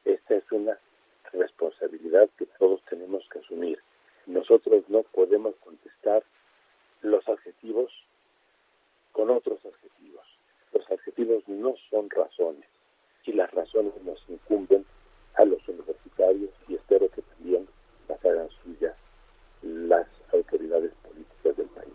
[0.05, 0.79] Esta es una
[1.33, 3.81] responsabilidad que todos tenemos que asumir.
[4.27, 6.23] Nosotros no podemos contestar
[7.03, 7.93] los adjetivos
[9.15, 10.27] con otros adjetivos.
[10.73, 12.67] Los adjetivos no son razones
[13.25, 14.85] y las razones nos incumben
[15.37, 17.67] a los universitarios y espero que también
[18.09, 18.95] las hagan suyas
[19.63, 21.95] las autoridades políticas del país.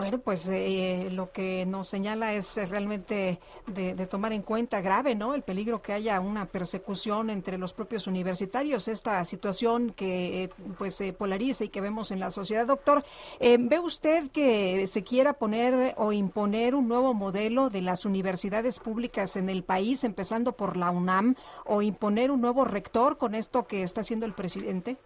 [0.00, 5.34] Bueno, pues eh, lo que nos señala es realmente de, tomar en cuenta grave, ¿no?
[5.34, 10.94] El peligro que haya una persecución entre los propios universitarios, esta situación que eh, pues
[10.94, 12.66] se polariza y que vemos en la sociedad.
[12.66, 13.02] Doctor,
[13.40, 18.78] eh, ¿ve usted que se quiera poner o imponer un nuevo modelo de las universidades
[18.78, 21.34] públicas en el país, empezando por la UNAM,
[21.66, 24.96] o imponer un nuevo rector con esto que está haciendo el presidente?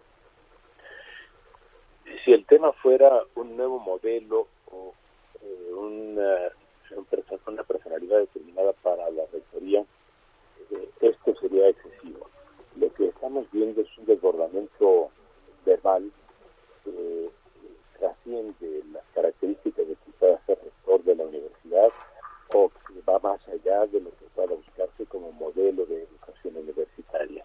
[2.23, 6.51] Si el tema fuera un nuevo modelo eh, una,
[7.47, 9.85] una personalidad determinada para la rectoría,
[10.71, 12.27] eh, esto sería excesivo.
[12.77, 15.09] Lo que estamos viendo es un desbordamiento
[15.65, 16.11] verbal
[16.83, 17.29] que
[17.97, 21.89] trasciende las características de que pueda ser rector de la universidad
[22.53, 27.43] o que va más allá de lo que pueda buscarse como modelo de educación universitaria.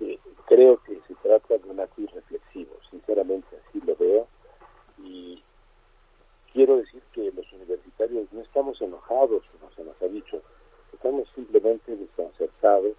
[0.00, 4.28] Eh, creo que se trata de un acto reflexivo, sinceramente así lo veo,
[5.02, 5.42] y
[6.58, 10.42] quiero decir que los universitarios no estamos enojados, como se nos ha dicho,
[10.92, 12.94] estamos simplemente desconcertados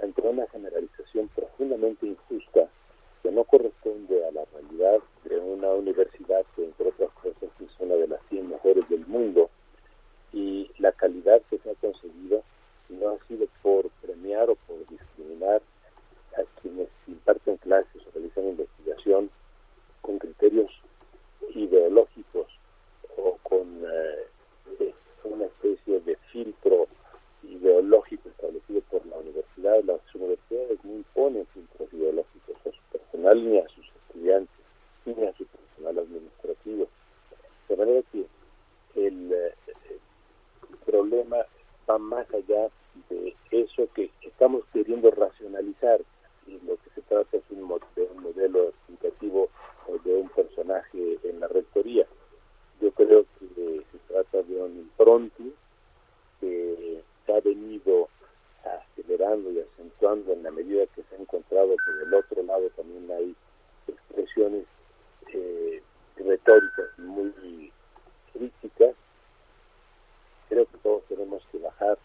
[0.00, 2.70] ante una generalización profundamente injusta
[3.22, 7.96] que no corresponde a la realidad de una universidad que, entre otras cosas, es una
[7.96, 9.50] de las 100 mejores del mundo
[10.32, 12.42] y la calidad que se ha conseguido
[12.88, 15.60] no ha sido por premiar o por discriminar
[16.32, 19.30] a quienes imparten clases o realizan investigación
[20.00, 20.70] con criterios
[21.54, 22.46] ideológicos
[23.22, 24.94] o con eh,
[25.24, 26.88] una especie de filtro
[27.42, 29.82] ideológico establecido por la universidad.
[29.84, 34.64] Las universidades no imponen filtros ideológicos a su personal ni a sus estudiantes,
[35.04, 36.88] ni a su personal administrativo.
[37.68, 38.26] De manera que
[38.96, 39.54] el, eh,
[40.84, 41.36] problema
[41.88, 42.68] va más allá
[43.08, 46.00] de eso que estamos queriendo racionalizar
[46.46, 49.48] y lo que se trata es un, de un modelo explicativo
[50.04, 52.06] de un personaje en la rectoría.
[52.80, 55.44] Yo creo que se trata de un impronto
[56.40, 58.08] que ha venido
[58.64, 62.42] a acelerar aumentando y acentuando en la medida que se ha encontrado que del otro
[62.42, 63.34] lado también hay
[63.86, 64.64] expresiones
[65.32, 65.82] eh,
[66.16, 67.72] retóricas muy
[68.32, 68.94] críticas,
[70.48, 71.98] creo que todos tenemos que bajar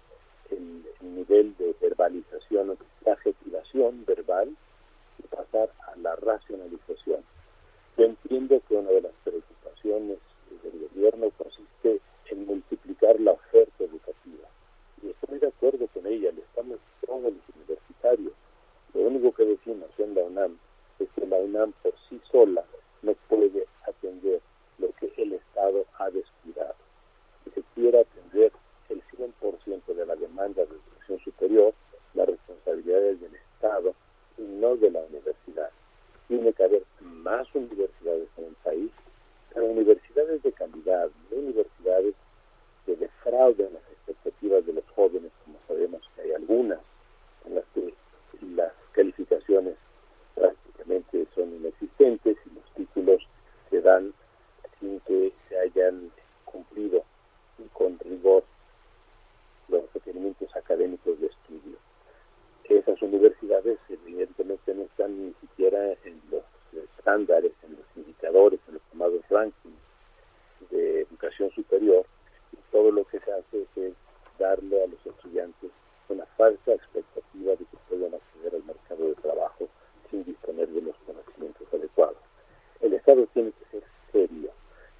[0.51, 4.55] el, nivel de verbalización, la adjetivación verbal
[5.19, 7.23] y pasar a la racionalización.
[7.97, 10.17] Yo entiendo que una de las preocupaciones
[10.64, 14.48] del gobierno consiste en multiplicar la oferta educativa.
[15.02, 18.34] Y estoy de acuerdo con ella, le estamos todos los universitarios.
[18.93, 20.58] Lo único que decimos en la UNAM
[21.00, 22.64] es que la UNAM por sí sola
[23.02, 24.41] no puede atender
[24.80, 26.76] lo que el Estado ha descuidado.
[27.43, 28.52] Si se quiere atender
[28.89, 31.74] el 100% de la demanda de educación superior,
[32.14, 33.93] la responsabilidad es del Estado
[34.38, 35.70] y no de la universidad.
[36.28, 38.91] Tiene que haber más universidades en el país,
[39.56, 42.14] pero universidades de calidad, no universidades
[42.86, 46.80] que defrauden las expectativas de los jóvenes, como sabemos que hay algunas
[47.45, 47.93] en las que
[48.53, 49.76] las calificaciones
[50.36, 53.22] prácticamente son inexistentes y los títulos
[53.70, 54.14] se dan
[54.80, 56.12] sin que se hayan
[56.43, 57.06] cumplido
[57.72, 58.43] con rigor
[59.70, 61.78] los requerimientos académicos de estudio.
[62.66, 66.43] Esas universidades evidentemente no están ni siquiera en los
[66.78, 69.76] estándares, en los indicadores, en los llamados rankings
[70.69, 72.05] de educación superior
[72.51, 73.93] y todo lo que se hace es
[74.39, 75.71] darle a los estudiantes
[76.09, 79.67] una falsa expectativa de que puedan acceder al mercado de trabajo
[80.09, 82.17] sin disponer de los conocimientos adecuados.
[82.82, 84.51] El Estado tiene que ser serio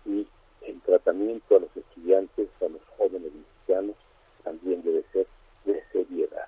[0.05, 0.28] y
[0.61, 3.95] el tratamiento a los estudiantes, a los jóvenes mexicanos,
[4.43, 5.28] también debe ser
[5.65, 6.47] de seriedad.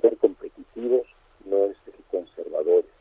[0.00, 1.06] Ser competitivos
[1.44, 2.95] no es ser conservadores.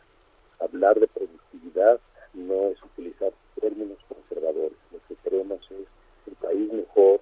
[0.60, 1.99] Hablar de productividad
[2.34, 4.78] no es utilizar términos conservadores.
[4.91, 5.88] Lo que queremos es
[6.28, 7.22] un país mejor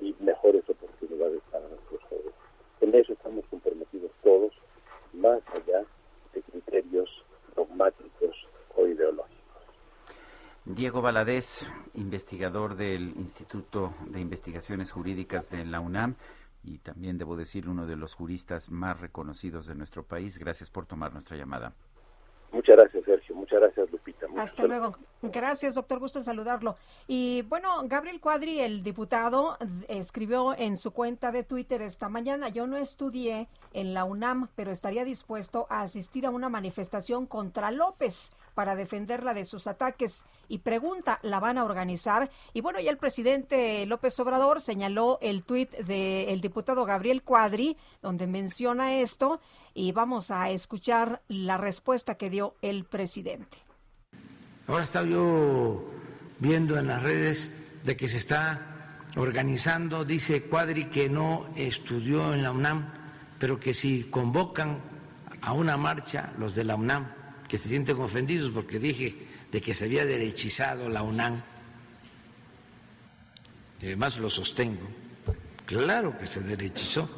[0.00, 2.34] y mejores oportunidades para nuestros jóvenes.
[2.80, 4.52] En eso estamos comprometidos todos,
[5.12, 5.84] más allá
[6.34, 7.08] de criterios
[7.56, 8.36] dogmáticos
[8.76, 9.38] o ideológicos.
[10.64, 16.16] Diego Valadez, investigador del Instituto de Investigaciones Jurídicas de la UNAM
[16.62, 20.38] y también debo decir uno de los juristas más reconocidos de nuestro país.
[20.38, 21.74] Gracias por tomar nuestra llamada.
[22.50, 23.34] Muchas gracias, Sergio.
[23.34, 24.26] Muchas gracias, Lupita.
[24.36, 24.96] Hasta luego.
[25.22, 25.98] Gracias, doctor.
[25.98, 26.76] Gusto en saludarlo.
[27.06, 32.66] Y bueno, Gabriel Cuadri, el diputado, escribió en su cuenta de Twitter esta mañana, yo
[32.66, 38.32] no estudié en la UNAM, pero estaría dispuesto a asistir a una manifestación contra López
[38.54, 40.24] para defenderla de sus ataques.
[40.48, 42.30] Y pregunta, ¿la van a organizar?
[42.54, 48.26] Y bueno, ya el presidente López Obrador señaló el tuit del diputado Gabriel Cuadri, donde
[48.26, 49.40] menciona esto,
[49.78, 53.58] y vamos a escuchar la respuesta que dio el presidente.
[54.66, 55.88] Ahora estaba yo
[56.40, 57.52] viendo en las redes
[57.84, 62.92] de que se está organizando, dice Cuadri que no estudió en la UNAM,
[63.38, 64.80] pero que si convocan
[65.42, 67.12] a una marcha los de la UNAM,
[67.46, 71.40] que se sienten ofendidos porque dije de que se había derechizado la UNAM,
[73.80, 74.88] y además lo sostengo,
[75.66, 77.08] claro que se derechizó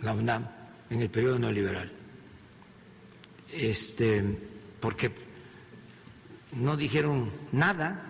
[0.00, 0.57] la UNAM
[0.90, 1.90] en el periodo neoliberal.
[3.52, 4.22] Este,
[4.80, 5.12] porque
[6.52, 8.02] no dijeron nada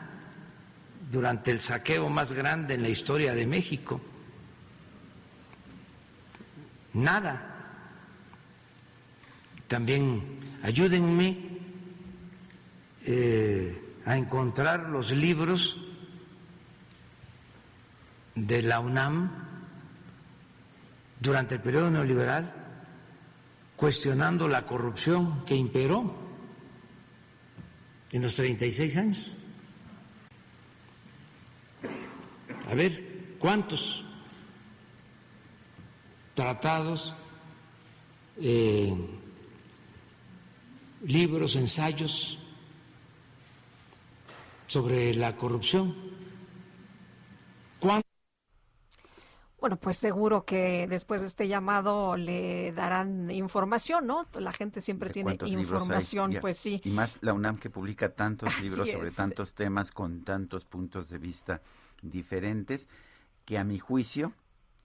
[1.11, 4.01] durante el saqueo más grande en la historia de México.
[6.95, 7.55] Nada.
[9.67, 11.37] También ayúdenme
[13.05, 15.77] eh, a encontrar los libros
[18.35, 19.31] de la UNAM
[21.21, 22.58] durante el periodo neoliberal
[23.79, 26.13] cuestionando la corrupción que imperó
[28.11, 29.33] en los 36 años.
[32.69, 34.05] A ver, ¿cuántos
[36.35, 37.15] tratados,
[38.39, 38.97] eh,
[41.05, 42.37] libros, ensayos
[44.67, 45.95] sobre la corrupción?
[47.79, 48.11] ¿Cuántos
[49.61, 54.25] bueno, pues seguro que después de este llamado le darán información, ¿no?
[54.35, 56.81] La gente siempre tiene información, pues sí.
[56.85, 61.19] Y más la UNAM que publica tantos libros sobre tantos temas con tantos puntos de
[61.19, 61.61] vista
[62.03, 62.89] diferentes,
[63.45, 64.33] que a mi juicio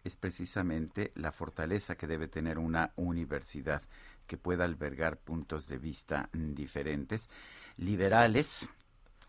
[0.04, 3.82] es precisamente la fortaleza que debe tener una universidad
[4.26, 7.30] que pueda albergar puntos de vista diferentes,
[7.78, 8.70] liberales,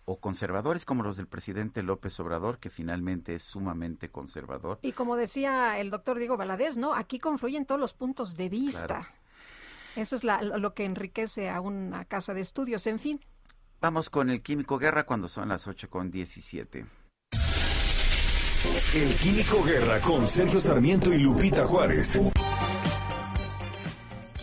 [0.05, 4.79] o conservadores como los del presidente López Obrador, que finalmente es sumamente conservador.
[4.83, 6.95] Y como decía el doctor Diego Valadez, ¿no?
[6.95, 9.09] Aquí confluyen todos los puntos de vista.
[9.97, 13.21] Eso es lo que enriquece a una casa de estudios, en fin.
[13.81, 16.85] Vamos con el Químico Guerra cuando son las 8 con 17.
[18.95, 22.21] El Químico Guerra con Sergio Sarmiento y Lupita Juárez.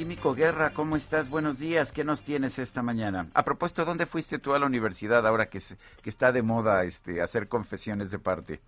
[0.01, 1.29] Químico Guerra, ¿cómo estás?
[1.29, 3.27] Buenos días, ¿qué nos tienes esta mañana?
[3.35, 7.47] A propósito, ¿dónde fuiste tú a la universidad ahora que, está de moda este, hacer
[7.47, 8.61] confesiones de parte?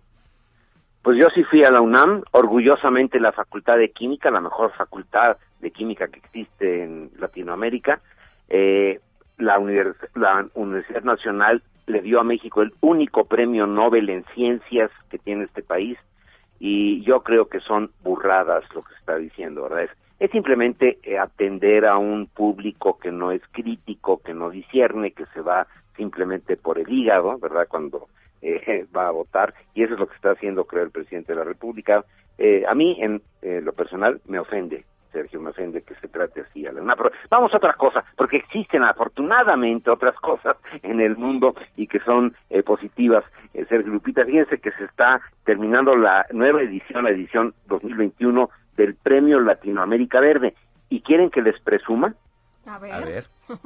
[1.02, 5.36] Pues yo sí fui a la UNAM, orgullosamente la Facultad de Química, la mejor facultad
[5.58, 8.00] de química que existe en Latinoamérica.
[8.48, 9.00] Eh,
[9.36, 9.58] la,
[10.14, 15.46] la Universidad Nacional le dio a México el único premio Nobel en ciencias que tiene
[15.46, 15.98] este país
[16.60, 19.90] y yo creo que son burradas lo que se está diciendo, ¿verdad?
[20.18, 25.26] Es simplemente eh, atender a un público que no es crítico, que no discierne, que
[25.26, 25.66] se va
[25.96, 27.66] simplemente por el hígado, ¿verdad?
[27.68, 28.08] Cuando
[28.42, 31.38] eh, va a votar y eso es lo que está haciendo creo el presidente de
[31.38, 32.04] la República.
[32.38, 34.84] Eh, a mí en lo personal me ofende
[35.14, 38.36] Sergio me ofende que se trate así a la Pero vamos a otra cosa, porque
[38.36, 43.24] existen afortunadamente otras cosas en el mundo y que son eh, positivas.
[43.54, 48.94] Eh, Sergio Lupita, fíjense que se está terminando la nueva edición, la edición 2021 del
[48.94, 50.54] Premio Latinoamérica Verde.
[50.88, 52.14] ¿Y quieren que les presuma?
[52.66, 52.92] A ver.
[52.92, 53.26] A ver.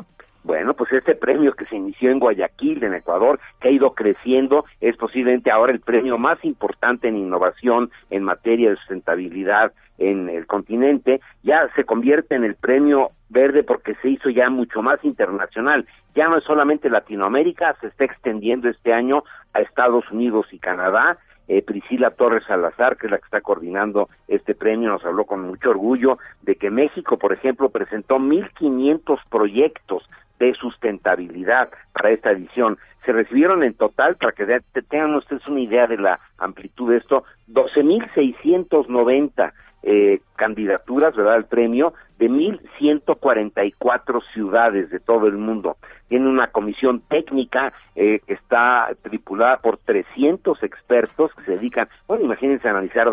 [0.44, 4.64] Bueno, pues este premio que se inició en Guayaquil, en Ecuador, que ha ido creciendo,
[4.80, 10.46] es posiblemente ahora el premio más importante en innovación en materia de sustentabilidad en el
[10.46, 15.86] continente, ya se convierte en el premio verde porque se hizo ya mucho más internacional.
[16.14, 21.18] Ya no es solamente Latinoamérica, se está extendiendo este año a Estados Unidos y Canadá.
[21.48, 25.40] Eh, Priscila Torres Salazar, que es la que está coordinando este premio, nos habló con
[25.40, 30.08] mucho orgullo de que México, por ejemplo, presentó 1.500 proyectos
[30.38, 32.76] de sustentabilidad para esta edición.
[33.04, 34.44] Se recibieron en total, para que
[34.88, 39.52] tengan ustedes una idea de la amplitud de esto, 12.690
[39.82, 45.76] eh, candidaturas, ¿verdad?, al premio de 1.144 ciudades de todo el mundo.
[46.08, 52.24] Tiene una comisión técnica eh, que está tripulada por 300 expertos que se dedican, bueno,
[52.24, 53.08] imagínense analizar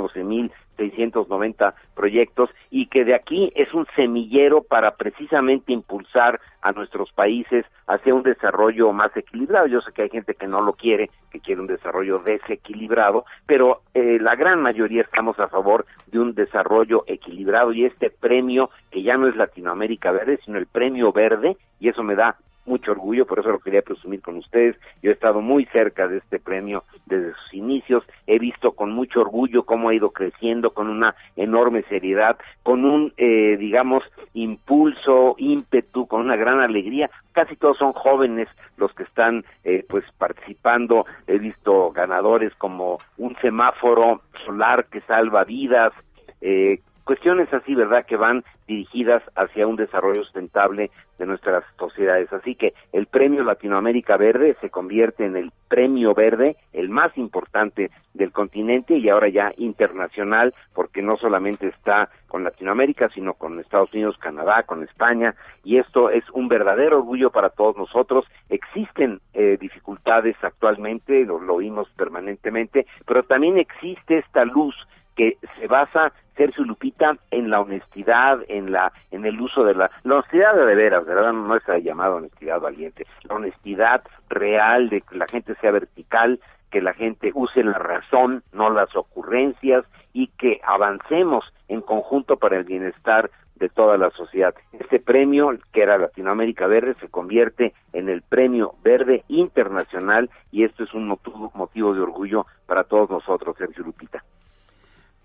[0.77, 7.65] 12.690 proyectos y que de aquí es un semillero para precisamente impulsar a nuestros países
[7.88, 9.68] hacia un desarrollo más equilibrado.
[9.68, 13.81] Yo sé que hay gente que no lo quiere, que quiere un desarrollo desequilibrado, pero
[13.93, 19.03] eh, la gran mayoría estamos a favor de un desarrollo equilibrado y este premio que
[19.03, 23.25] ya no es Latinoamérica Verde, sino el premio verde, y eso me da mucho orgullo,
[23.25, 24.75] por eso lo quería presumir con ustedes.
[25.01, 29.21] Yo he estado muy cerca de este premio desde sus inicios, he visto con mucho
[29.21, 36.07] orgullo cómo ha ido creciendo con una enorme seriedad, con un, eh, digamos, impulso, ímpetu,
[36.07, 37.09] con una gran alegría.
[37.31, 38.47] Casi todos son jóvenes
[38.77, 41.05] los que están, eh, pues, participando.
[41.27, 45.93] He visto ganadores como un semáforo solar que salva vidas,
[46.41, 52.34] eh, cuestiones así, ¿verdad?, que van dirigidas hacia un desarrollo sustentable de nuestras sociedades.
[52.34, 57.91] Así que el Premio Latinoamérica Verde se convierte en el Premio Verde, el más importante
[58.14, 63.94] del continente y ahora ya internacional, porque no solamente está con Latinoamérica, sino con Estados
[63.94, 68.26] Unidos, Canadá, con España, y esto es un verdadero orgullo para todos nosotros.
[68.49, 74.76] Existen eh, dificultades actualmente, lo, lo oímos permanentemente, pero también existe esta luz
[75.15, 79.89] que se basa Sergio Lupita en la honestidad, en la en el uso de la,
[80.03, 81.33] la honestidad de, veras, ¿verdad?
[81.33, 86.39] No es llamada honestidad valiente, la honestidad real de que la gente sea vertical,
[86.71, 92.57] que la gente use la razón, no las ocurrencias y que avancemos en conjunto para
[92.57, 94.53] el bienestar de toda la sociedad.
[94.73, 100.83] Este premio, que era Latinoamérica Verde, se convierte en el Premio Verde Internacional y esto
[100.83, 104.23] es un motivo de orgullo para todos nosotros, Sergio Lupita.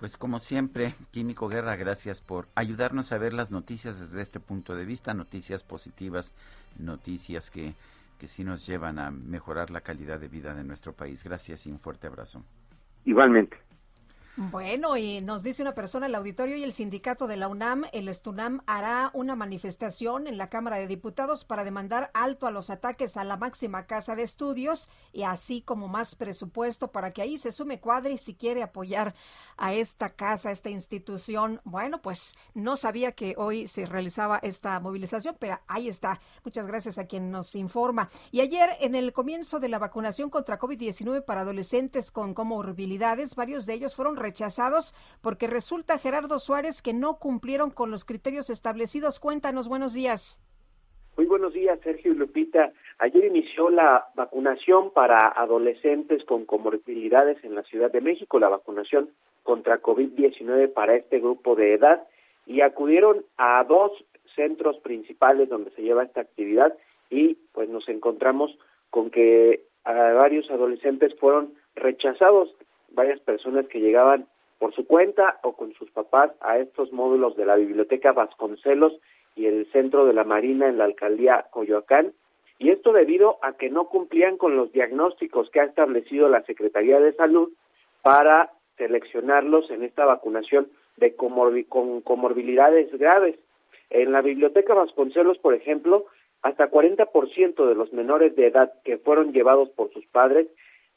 [0.01, 4.74] Pues como siempre, Químico Guerra, gracias por ayudarnos a ver las noticias desde este punto
[4.74, 6.35] de vista, noticias positivas,
[6.78, 7.74] noticias que,
[8.18, 11.22] que sí nos llevan a mejorar la calidad de vida de nuestro país.
[11.22, 12.43] Gracias y un fuerte abrazo.
[13.05, 13.59] Igualmente.
[14.36, 18.09] Bueno, y nos dice una persona, el auditorio y el sindicato de la UNAM, el
[18.09, 23.18] Estunam, hará una manifestación en la Cámara de Diputados para demandar alto a los ataques
[23.18, 27.52] a la máxima casa de estudios y así como más presupuesto para que ahí se
[27.52, 29.14] sume Cuadri si quiere apoyar
[29.60, 31.60] a esta casa, a esta institución.
[31.64, 36.18] Bueno, pues no sabía que hoy se realizaba esta movilización, pero ahí está.
[36.44, 38.08] Muchas gracias a quien nos informa.
[38.32, 43.66] Y ayer, en el comienzo de la vacunación contra COVID-19 para adolescentes con comorbilidades, varios
[43.66, 49.20] de ellos fueron rechazados porque resulta, Gerardo Suárez, que no cumplieron con los criterios establecidos.
[49.20, 50.40] Cuéntanos, buenos días.
[51.16, 52.72] Muy buenos días, Sergio y Lupita.
[52.98, 59.10] Ayer inició la vacunación para adolescentes con comorbilidades en la Ciudad de México, la vacunación
[59.42, 62.02] contra COVID-19 para este grupo de edad
[62.46, 63.92] y acudieron a dos
[64.34, 66.74] centros principales donde se lleva esta actividad
[67.10, 68.56] y pues nos encontramos
[68.90, 72.54] con que varios adolescentes fueron rechazados,
[72.90, 74.26] varias personas que llegaban
[74.58, 78.92] por su cuenta o con sus papás a estos módulos de la Biblioteca Vasconcelos
[79.36, 82.12] y el Centro de la Marina en la Alcaldía Coyoacán,
[82.59, 87.01] y esto debido a que no cumplían con los diagnósticos que ha establecido la Secretaría
[87.01, 87.51] de Salud
[88.02, 93.36] para seleccionarlos en esta vacunación de con comorbilidades graves.
[93.89, 96.07] En la Biblioteca Vasconcelos, por ejemplo,
[96.43, 100.47] hasta 40% de los menores de edad que fueron llevados por sus padres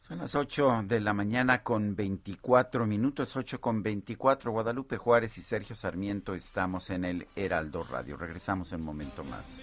[0.00, 4.50] Son las 8 de la mañana con 24 minutos, 8 con 24.
[4.50, 8.16] Guadalupe Juárez y Sergio Sarmiento estamos en el Heraldo Radio.
[8.16, 9.62] Regresamos en un momento más.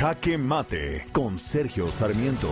[0.00, 2.48] Jaque Mate con Sergio Sarmiento.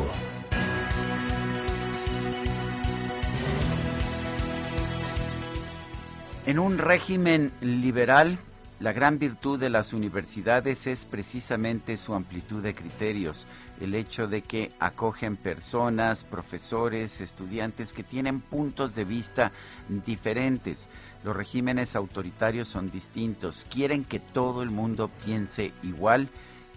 [6.44, 8.36] En un régimen liberal,
[8.80, 13.46] la gran virtud de las universidades es precisamente su amplitud de criterios,
[13.80, 19.52] el hecho de que acogen personas, profesores, estudiantes que tienen puntos de vista
[19.88, 20.86] diferentes.
[21.24, 26.28] Los regímenes autoritarios son distintos, quieren que todo el mundo piense igual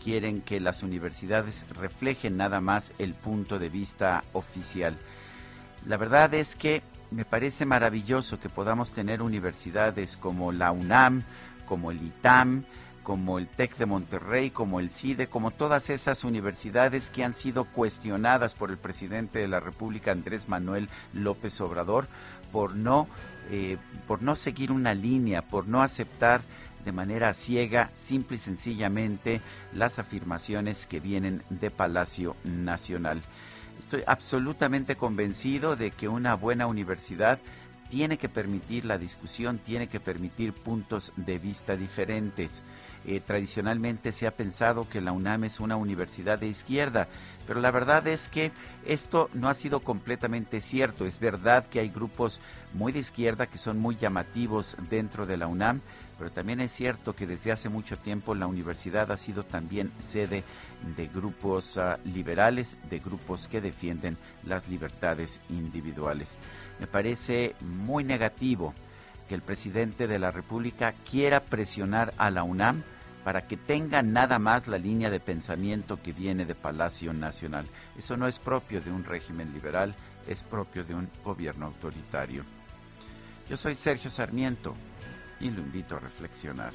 [0.04, 4.98] quieren que las universidades reflejen nada más el punto de vista oficial.
[5.86, 11.24] La verdad es que me parece maravilloso que podamos tener universidades como la UNAM,
[11.66, 12.64] como el ITAM,
[13.04, 17.66] como el TEC de Monterrey, como el CIDE, como todas esas universidades que han sido
[17.66, 22.08] cuestionadas por el presidente de la República, Andrés Manuel López Obrador,
[22.52, 23.08] por no,
[23.50, 26.42] eh, por no seguir una línea, por no aceptar
[26.84, 29.42] de manera ciega, simple y sencillamente,
[29.74, 33.22] las afirmaciones que vienen de Palacio Nacional.
[33.80, 37.40] Estoy absolutamente convencido de que una buena universidad
[37.92, 42.64] tiene que permitir la discusión, tiene que permitir puntos de vista diferentes.
[43.04, 47.10] Eh, tradicionalmente se ha pensado que la UNAM es una universidad de izquierda,
[47.46, 48.54] pero la verdad es que
[48.86, 51.06] esto no ha sido completamente cierto.
[51.06, 52.40] Es verdad que hay grupos
[52.74, 55.82] muy de izquierda que son muy llamativos dentro de la UNAM,
[56.22, 60.44] pero también es cierto que desde hace mucho tiempo la universidad ha sido también sede
[60.96, 66.38] de grupos ah, liberales, de grupos que defienden las libertades individuales.
[66.80, 68.76] Me parece muy negativo
[69.28, 72.84] que el presidente de la República quiera presionar a la UNAM
[73.24, 77.66] para que tenga nada más la línea de pensamiento que viene de Palacio Nacional.
[77.98, 79.96] Eso no es propio de un régimen liberal,
[80.28, 82.44] es propio de un gobierno autoritario.
[83.50, 84.76] Yo soy Sergio Sarmiento
[85.42, 86.72] y lo invito a reflexionar.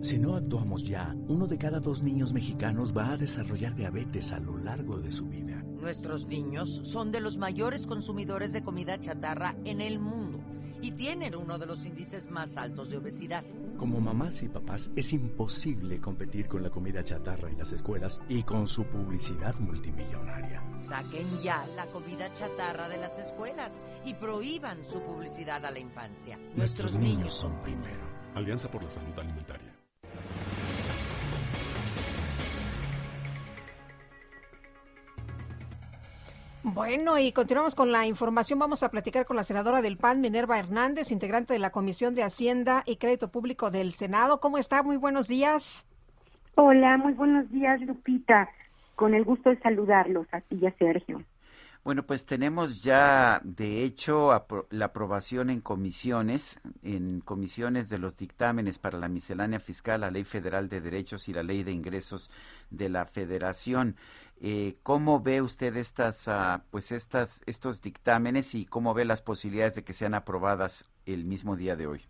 [0.00, 4.40] Si no actuamos ya, uno de cada dos niños mexicanos va a desarrollar diabetes a
[4.40, 5.62] lo largo de su vida.
[5.62, 10.38] Nuestros niños son de los mayores consumidores de comida chatarra en el mundo
[10.80, 13.44] y tienen uno de los índices más altos de obesidad.
[13.80, 18.42] Como mamás y papás es imposible competir con la comida chatarra en las escuelas y
[18.42, 20.62] con su publicidad multimillonaria.
[20.82, 26.38] Saquen ya la comida chatarra de las escuelas y prohíban su publicidad a la infancia.
[26.56, 28.02] Nuestros, niños son primero.
[28.34, 29.74] Alianza por la Salud Alimentaria.
[36.62, 38.58] Bueno, y continuamos con la información.
[38.58, 42.22] Vamos a platicar con la senadora del PAN, Minerva Hernández, integrante de la Comisión de
[42.22, 44.40] Hacienda y Crédito Público del Senado.
[44.40, 44.82] ¿Cómo está?
[44.82, 45.86] Muy buenos días.
[46.56, 48.50] Hola, muy buenos días, Lupita.
[48.94, 51.24] Con el gusto de saludarlos a ti y a Sergio.
[51.82, 54.30] Bueno, pues tenemos ya, de hecho,
[54.68, 60.24] la aprobación en comisiones, en comisiones de los dictámenes para la miscelánea fiscal, la Ley
[60.24, 62.30] Federal de Derechos y la Ley de Ingresos
[62.68, 63.96] de la Federación.
[64.42, 69.74] Eh, ¿Cómo ve usted estas, ah, pues estas, estos dictámenes y cómo ve las posibilidades
[69.74, 72.00] de que sean aprobadas el mismo día de hoy?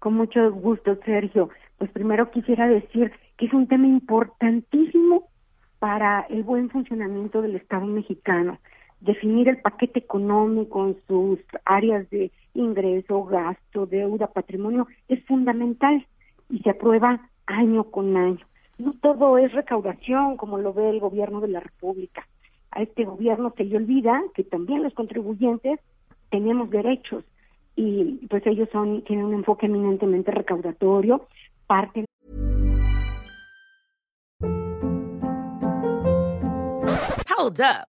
[0.00, 1.50] Con mucho gusto, Sergio.
[1.78, 5.28] Pues primero quisiera decir que es un tema importantísimo
[5.78, 8.58] para el buen funcionamiento del Estado mexicano.
[9.00, 16.04] Definir el paquete económico en sus áreas de ingreso, gasto, deuda, patrimonio es fundamental
[16.50, 18.44] y se aprueba año con año.
[18.78, 22.26] No todo es recaudación como lo ve el gobierno de la República.
[22.70, 25.80] A este gobierno se le olvida que también los contribuyentes
[26.30, 27.24] tenemos derechos
[27.74, 31.26] y pues ellos son tienen un enfoque eminentemente recaudatorio,
[31.66, 32.04] parten
[37.38, 37.97] Hold up.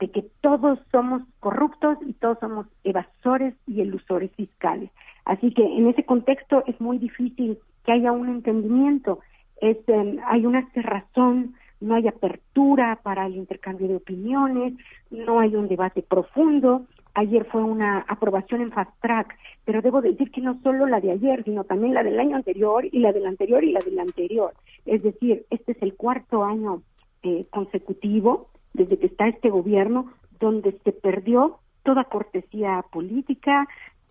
[0.00, 4.90] de que todos somos corruptos y todos somos evasores y elusores fiscales.
[5.24, 9.20] Así que en ese contexto es muy difícil que haya un entendimiento,
[9.60, 14.74] es, em, hay una cerrazón, no hay apertura para el intercambio de opiniones,
[15.10, 16.86] no hay un debate profundo.
[17.14, 21.12] Ayer fue una aprobación en fast track, pero debo decir que no solo la de
[21.12, 24.54] ayer, sino también la del año anterior y la del anterior y la del anterior.
[24.86, 26.82] Es decir, este es el cuarto año
[27.22, 33.66] eh, consecutivo desde que está este gobierno donde se perdió toda cortesía política,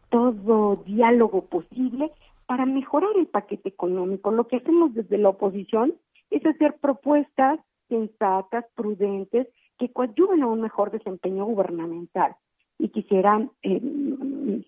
[0.10, 2.12] todo diálogo posible
[2.46, 4.32] para mejorar el paquete económico.
[4.32, 5.94] Lo que hacemos desde la oposición
[6.32, 7.60] es hacer propuestas
[7.90, 9.48] sensatas, prudentes,
[9.78, 12.36] que coadyuven a un mejor desempeño gubernamental.
[12.80, 13.82] Y quisiera eh,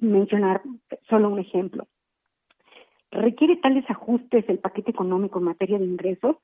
[0.02, 0.62] mencionar
[1.10, 1.88] solo un ejemplo.
[3.12, 6.36] Requiere tales ajustes el paquete económico en materia de ingresos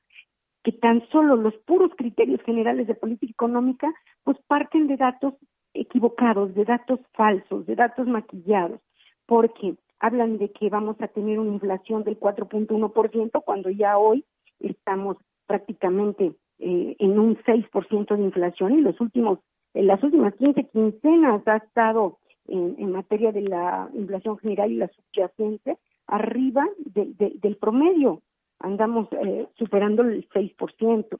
[0.66, 3.94] que tan solo los puros criterios generales de política económica
[4.24, 5.34] pues parten de datos
[5.74, 8.80] equivocados, de datos falsos, de datos maquillados,
[9.26, 14.24] porque hablan de que vamos a tener una inflación del 4.1% cuando ya hoy
[14.58, 19.38] estamos prácticamente eh, en un 6% de inflación y los últimos
[19.72, 22.18] en las últimas 15 quincenas ha estado
[22.48, 25.78] en, en materia de la inflación general y la subyacente
[26.08, 28.22] arriba de, del promedio
[28.66, 31.18] andamos eh, superando el 6%.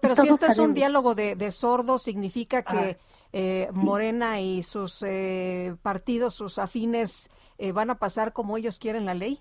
[0.00, 2.96] Pero si esto es un diálogo de, de sordos, significa que ah,
[3.32, 9.06] eh, Morena y sus eh, partidos, sus afines, eh, van a pasar como ellos quieren
[9.06, 9.38] la ley.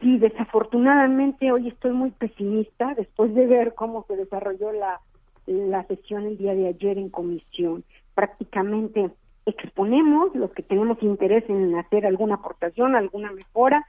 [0.00, 5.00] Sí, desafortunadamente hoy estoy muy pesimista después de ver cómo se desarrolló la,
[5.46, 7.84] la sesión el día de ayer en comisión.
[8.14, 9.10] Prácticamente
[9.46, 13.86] exponemos los que tenemos interés en hacer alguna aportación, alguna mejora,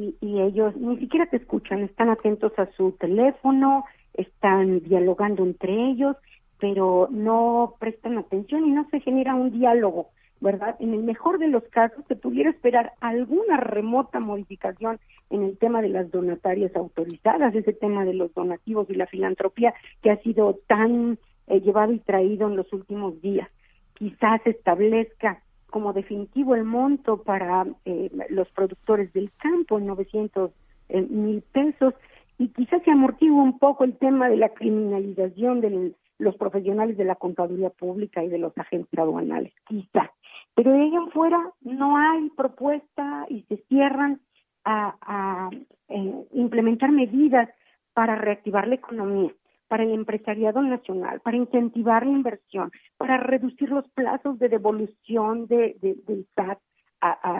[0.00, 6.16] y, ellos ni siquiera te escuchan, están atentos a su teléfono, están dialogando entre ellos,
[6.58, 10.08] pero no prestan atención y no se genera un diálogo,
[10.40, 10.76] ¿verdad?
[10.80, 14.98] En el mejor de los casos se pudiera esperar alguna remota modificación
[15.28, 19.74] en el tema de las donatarias autorizadas, ese tema de los donativos y la filantropía
[20.02, 23.48] que ha sido tan eh, llevado y traído en los últimos días.
[23.94, 30.50] Quizás establezca como definitivo el monto para eh, los productores del campo en 900
[30.88, 31.94] eh, mil pesos
[32.38, 37.04] y quizás se amortigue un poco el tema de la criminalización de los profesionales de
[37.04, 40.10] la contaduría pública y de los agentes aduanales, quizá.
[40.54, 44.20] Pero de ahí en fuera no hay propuesta y se cierran
[44.64, 45.50] a, a
[45.88, 47.48] eh, implementar medidas
[47.92, 49.32] para reactivar la economía
[49.70, 55.76] para el empresariado nacional, para incentivar la inversión, para reducir los plazos de devolución de,
[55.80, 56.58] del SAT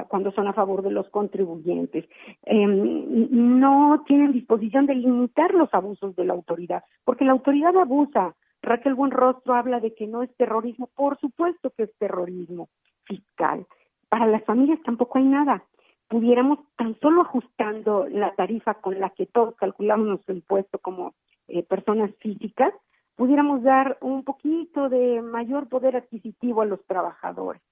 [0.07, 2.09] cuando son a favor de los contribuyentes.
[2.44, 8.36] Em, no tienen disposición de limitar los abusos de la autoridad, porque la autoridad abusa.
[8.62, 12.69] Raquel Buenrostro habla de que no es terrorismo, por supuesto que es terrorismo
[13.05, 13.66] fiscal.
[14.09, 15.65] Para las familias tampoco hay nada.
[16.07, 21.15] Pudiéramos tan solo ajustando la tarifa con la que todos calculamos nuestro impuesto como
[21.51, 22.72] eh, personas físicas,
[23.16, 27.62] pudiéramos dar un poquito de mayor poder adquisitivo a los trabajadores.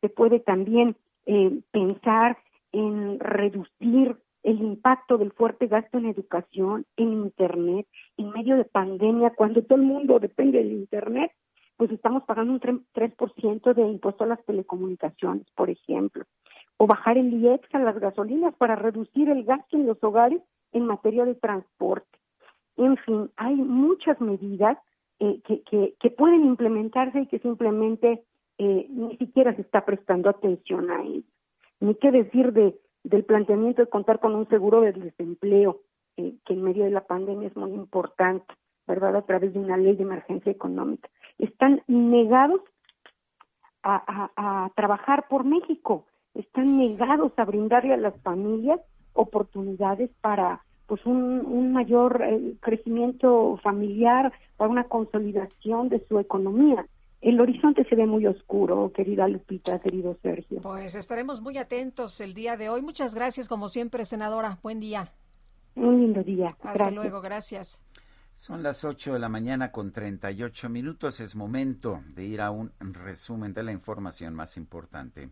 [0.00, 0.96] Se puede también
[1.26, 2.38] eh, pensar
[2.72, 7.86] en reducir el impacto del fuerte gasto en educación, en Internet,
[8.16, 11.32] en medio de pandemia, cuando todo el mundo depende del Internet,
[11.76, 16.24] pues estamos pagando un 3% de impuesto a las telecomunicaciones, por ejemplo,
[16.76, 20.42] o bajar el IEX a las gasolinas para reducir el gasto en los hogares
[20.72, 22.17] en materia de transporte.
[22.78, 24.78] En fin, hay muchas medidas
[25.18, 28.22] eh, que, que, que, pueden implementarse y que simplemente
[28.56, 31.24] eh, ni siquiera se está prestando atención a ello.
[31.80, 35.80] Ni qué decir de, del planteamiento de contar con un seguro de desempleo,
[36.16, 38.46] eh, que en medio de la pandemia es muy importante,
[38.86, 39.16] ¿verdad?
[39.16, 41.08] A través de una ley de emergencia económica.
[41.38, 42.60] Están negados
[43.82, 48.80] a, a, trabajar por México, están negados a brindarle a las familias
[49.14, 56.84] oportunidades para pues un, un mayor eh, crecimiento familiar, para una consolidación de su economía
[57.20, 60.60] el horizonte se ve muy oscuro, querida Lupita, querido Sergio.
[60.60, 62.80] Pues estaremos muy atentos el día de hoy.
[62.80, 64.58] Muchas gracias, como siempre, senadora.
[64.62, 65.04] Buen día.
[65.74, 66.56] Un lindo día.
[66.62, 67.80] Hasta luego, gracias.
[68.34, 71.18] Son las 8 de la mañana con 38 minutos.
[71.18, 75.30] Es momento de ir a un resumen de la información más importante.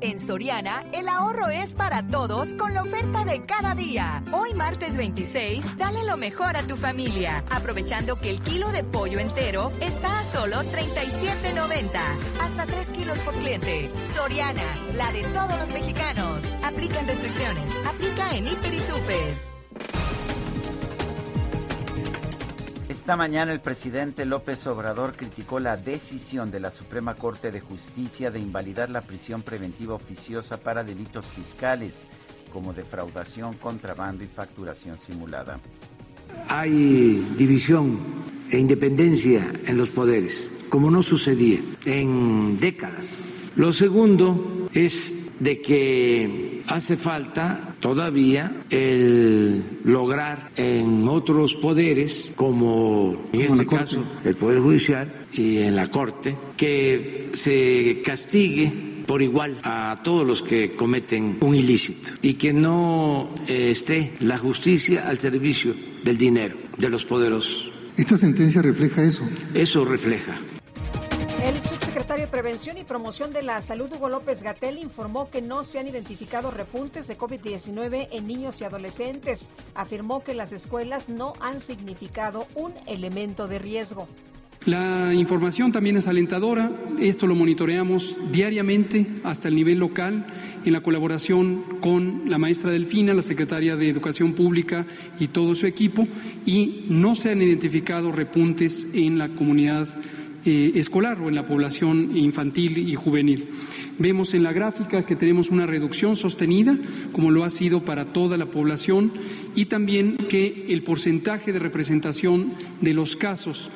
[0.00, 4.22] En Soriana, el ahorro es para todos con la oferta de cada día.
[4.30, 9.18] Hoy martes 26, dale lo mejor a tu familia, aprovechando que el kilo de pollo
[9.18, 12.00] entero está a solo 37.90.
[12.42, 13.88] Hasta 3 kilos por cliente.
[14.14, 14.62] Soriana,
[14.96, 16.44] la de todos los mexicanos.
[16.62, 17.72] Aplican restricciones.
[17.86, 19.56] Aplica en Hiper y Super.
[22.88, 28.30] Esta mañana el presidente López Obrador criticó la decisión de la Suprema Corte de Justicia
[28.30, 32.06] de invalidar la prisión preventiva oficiosa para delitos fiscales
[32.52, 35.58] como defraudación, contrabando y facturación simulada.
[36.48, 37.98] Hay división
[38.50, 43.32] e independencia en los poderes, como no sucedía en décadas.
[43.56, 53.40] Lo segundo es de que hace falta todavía el lograr en otros poderes, como en
[53.40, 58.72] este caso el Poder Judicial y en la Corte, que se castigue
[59.06, 64.36] por igual a todos los que cometen un ilícito y que no eh, esté la
[64.36, 67.70] justicia al servicio del dinero de los poderosos.
[67.96, 69.22] ¿Esta sentencia refleja eso?
[69.54, 70.36] Eso refleja.
[72.26, 76.50] Prevención y Promoción de la Salud, Hugo López Gatel, informó que no se han identificado
[76.50, 79.50] repuntes de COVID-19 en niños y adolescentes.
[79.74, 84.08] Afirmó que las escuelas no han significado un elemento de riesgo.
[84.64, 86.72] La información también es alentadora.
[86.98, 90.26] Esto lo monitoreamos diariamente hasta el nivel local
[90.64, 94.84] en la colaboración con la maestra Delfina, la secretaria de Educación Pública
[95.20, 96.08] y todo su equipo.
[96.44, 99.88] Y no se han identificado repuntes en la comunidad
[100.46, 103.50] eh, escolar o en la población infantil y juvenil.
[103.98, 106.78] Vemos en la gráfica que tenemos una reducción sostenida,
[107.10, 109.12] como lo ha sido para toda la población,
[109.56, 113.70] y también que el porcentaje de representación de los casos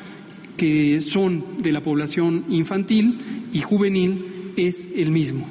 [0.56, 5.48] que son de la población infantil y juvenil es el mismo.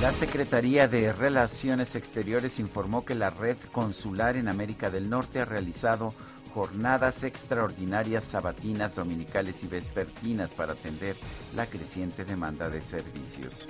[0.00, 5.44] La Secretaría de Relaciones Exteriores informó que la red consular en América del Norte ha
[5.44, 6.14] realizado
[6.52, 11.16] jornadas extraordinarias sabatinas, dominicales y vespertinas para atender
[11.54, 13.66] la creciente demanda de servicios.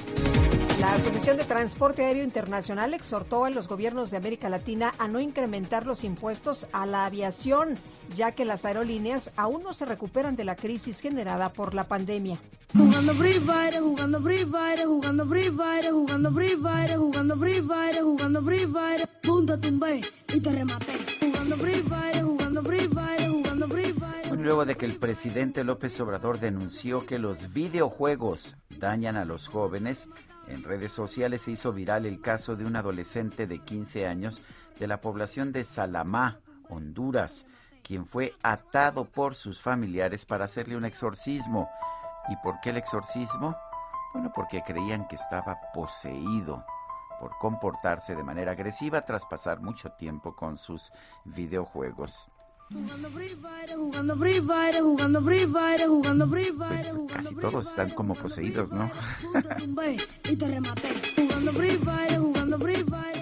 [0.80, 5.20] La Asociación de Transporte Aéreo Internacional exhortó a los gobiernos de América Latina a no
[5.20, 7.76] incrementar los impuestos a la aviación,
[8.16, 12.38] ya que las aerolíneas aún no se recuperan de la crisis generada por la pandemia.
[12.72, 18.02] Jugando Free Fire, jugando Free Fire, jugando Free Fire, jugando Free Fire, jugando Free Fire,
[18.02, 20.00] jugando Free Fire, punto tumbé
[20.32, 20.92] y te rematé.
[21.20, 22.39] Jugando Free Fire, jugando
[24.50, 30.08] Luego de que el presidente López Obrador denunció que los videojuegos dañan a los jóvenes,
[30.48, 34.42] en redes sociales se hizo viral el caso de un adolescente de 15 años
[34.80, 37.46] de la población de Salamá, Honduras,
[37.84, 41.70] quien fue atado por sus familiares para hacerle un exorcismo.
[42.28, 43.56] ¿Y por qué el exorcismo?
[44.12, 46.64] Bueno, porque creían que estaba poseído
[47.20, 50.90] por comportarse de manera agresiva tras pasar mucho tiempo con sus
[51.24, 52.28] videojuegos.
[52.72, 56.94] Jugando Free Fire, jugando Free Fire, jugando Free Fire, jugando Free Fire.
[56.94, 58.88] Pues casi todos están como poseídos, ¿no?
[60.30, 60.88] y te rematé.
[61.16, 63.19] Jugando Free Fire, jugando Free Fire.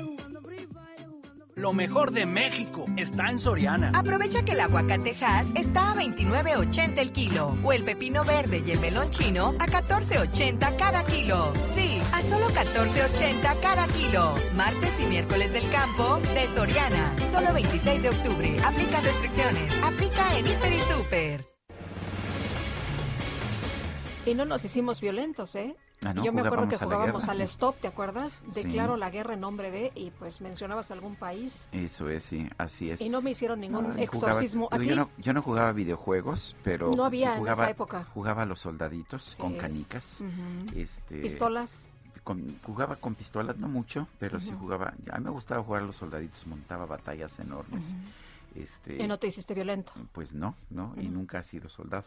[1.58, 3.90] Lo mejor de México está en Soriana.
[3.92, 8.78] Aprovecha que el aguacatejas está a 29.80 el kilo o el pepino verde y el
[8.78, 11.52] melón chino a 14.80 cada kilo.
[11.74, 14.36] Sí, a solo 14.80 cada kilo.
[14.54, 17.16] Martes y miércoles del campo de Soriana.
[17.32, 18.56] Solo 26 de octubre.
[18.64, 19.82] Aplica restricciones.
[19.82, 21.46] Aplica en Hiper y Super.
[24.26, 25.74] Y no nos hicimos violentos, ¿eh?
[26.04, 27.54] Ah, no, Yo me acuerdo que jugábamos a guerra, al sí.
[27.54, 28.40] stop, ¿te acuerdas?
[28.48, 28.62] Sí.
[28.62, 32.90] Declaro la guerra en nombre de, y pues mencionabas algún país Eso es, sí, así
[32.92, 33.00] es.
[33.00, 34.68] y no me hicieron ningún No, y jugaba- exorcismo.
[34.70, 37.70] digo, Aquí yo, no, yo no jugaba videojuegos, pero No había sí en jugaba, esa
[37.72, 38.04] época.
[38.14, 40.20] jugaba a los soldaditos con canicas.
[40.74, 41.82] Este, pistolas.
[42.22, 44.94] con- jugaba con pistolas, no mucho, pero sí jugaba.
[45.10, 47.96] A mí me gustaba jugar a los soldaditos, montaba batallas enormes.
[48.58, 49.92] Este, Y no te hiciste violento.
[50.12, 52.04] Pues no, no, y nunca he sido soldado.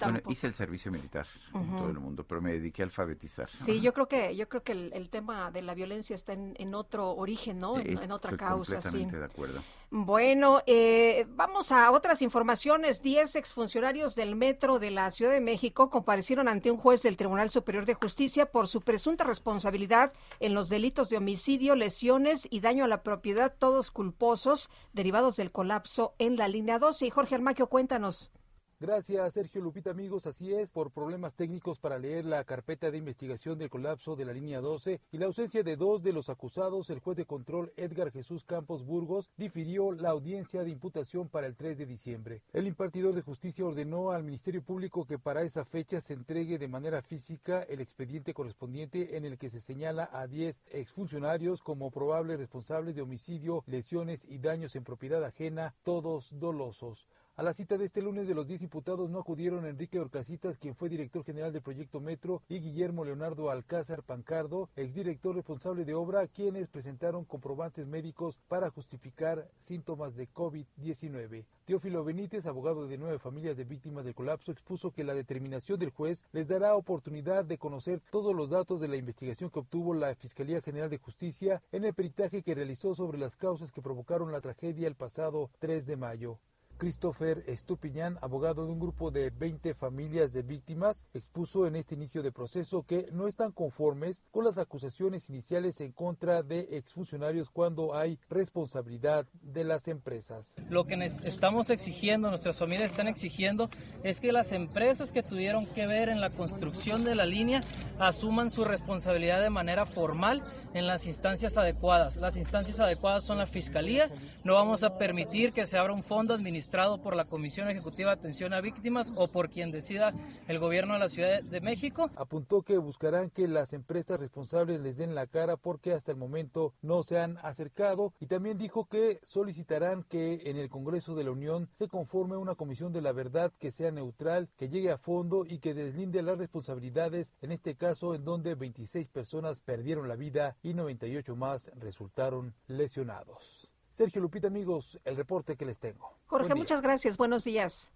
[0.00, 1.76] Bueno, hice el servicio militar en Ujú.
[1.76, 3.48] todo el mundo, pero me dediqué a alfabetizar.
[3.50, 6.54] Sí, yo creo que yo creo que el, el tema de la violencia está en,
[6.58, 7.78] en otro origen, ¿no?
[7.78, 9.04] En, en otra Estoy causa, sí.
[9.04, 9.60] completamente de acuerdo.
[9.96, 13.00] Bueno, eh, vamos a otras informaciones.
[13.00, 17.48] Diez exfuncionarios del Metro de la Ciudad de México comparecieron ante un juez del Tribunal
[17.48, 22.82] Superior de Justicia por su presunta responsabilidad en los delitos de homicidio, lesiones y daño
[22.82, 27.06] a la propiedad, todos culposos derivados del colapso en la línea 12.
[27.06, 28.32] Y Jorge Armaquio, cuéntanos.
[28.80, 30.26] Gracias, Sergio Lupita, amigos.
[30.26, 34.32] Así es, por problemas técnicos para leer la carpeta de investigación del colapso de la
[34.32, 38.10] línea 12 y la ausencia de dos de los acusados, el juez de control Edgar
[38.10, 42.42] Jesús Campos Burgos difirió la audiencia de imputación para el 3 de diciembre.
[42.52, 46.66] El impartidor de justicia ordenó al Ministerio Público que para esa fecha se entregue de
[46.66, 52.40] manera física el expediente correspondiente en el que se señala a 10 exfuncionarios como probables
[52.40, 57.08] responsables de homicidio, lesiones y daños en propiedad ajena, todos dolosos.
[57.36, 60.76] A la cita de este lunes de los 10 imputados no acudieron Enrique Orcasitas, quien
[60.76, 66.28] fue director general del proyecto Metro, y Guillermo Leonardo Alcázar Pancardo, exdirector responsable de obra,
[66.28, 71.44] quienes presentaron comprobantes médicos para justificar síntomas de COVID-19.
[71.64, 75.90] Teófilo Benítez, abogado de nueve familias de víctimas del colapso, expuso que la determinación del
[75.90, 80.14] juez les dará oportunidad de conocer todos los datos de la investigación que obtuvo la
[80.14, 84.40] Fiscalía General de Justicia en el peritaje que realizó sobre las causas que provocaron la
[84.40, 86.38] tragedia el pasado 3 de mayo.
[86.76, 92.22] Christopher Estupiñán, abogado de un grupo de 20 familias de víctimas, expuso en este inicio
[92.22, 97.94] de proceso que no están conformes con las acusaciones iniciales en contra de exfuncionarios cuando
[97.94, 100.54] hay responsabilidad de las empresas.
[100.68, 100.94] Lo que
[101.24, 103.70] estamos exigiendo, nuestras familias están exigiendo,
[104.02, 107.60] es que las empresas que tuvieron que ver en la construcción de la línea
[107.98, 110.40] asuman su responsabilidad de manera formal
[110.74, 112.16] en las instancias adecuadas.
[112.16, 114.10] Las instancias adecuadas son la Fiscalía.
[114.42, 116.34] No vamos a permitir que se abra un fondo
[116.64, 120.14] administrado por la Comisión Ejecutiva de Atención a Víctimas o por quien decida
[120.48, 122.10] el gobierno de la Ciudad de México.
[122.16, 126.72] Apuntó que buscarán que las empresas responsables les den la cara porque hasta el momento
[126.80, 131.32] no se han acercado y también dijo que solicitarán que en el Congreso de la
[131.32, 135.44] Unión se conforme una comisión de la verdad que sea neutral, que llegue a fondo
[135.46, 140.56] y que deslinde las responsabilidades, en este caso en donde 26 personas perdieron la vida
[140.62, 143.63] y 98 más resultaron lesionados.
[143.94, 146.18] Sergio Lupita, amigos, el reporte que les tengo.
[146.26, 147.16] Jorge, muchas gracias.
[147.16, 147.92] Buenos días.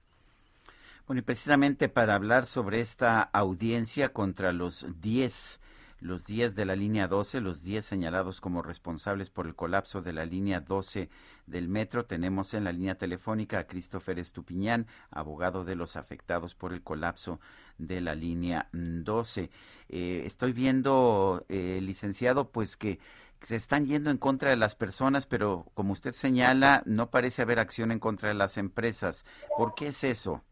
[1.09, 5.59] Bueno, y precisamente para hablar sobre esta audiencia contra los 10,
[5.99, 10.13] los 10 de la línea 12, los 10 señalados como responsables por el colapso de
[10.13, 11.09] la línea 12
[11.49, 16.73] del metro, tenemos en la línea telefónica a Christopher Estupiñán, abogado de los afectados por
[16.73, 17.41] el colapso
[17.77, 19.51] de la línea 12.
[19.89, 23.01] Eh, estoy viendo, eh, licenciado, pues que
[23.41, 27.59] se están yendo en contra de las personas, pero como usted señala, no parece haber
[27.59, 29.25] acción en contra de las empresas.
[29.57, 30.43] ¿Por qué es eso?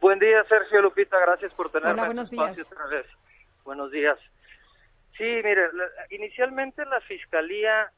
[0.00, 2.58] Buen día, Sergio Lupita, gracias por tenerme Hola, en buenos días.
[2.60, 3.06] otra vez.
[3.64, 4.18] Buenos días.
[5.16, 7.90] Sí, mire, la- inicialmente la Fiscalía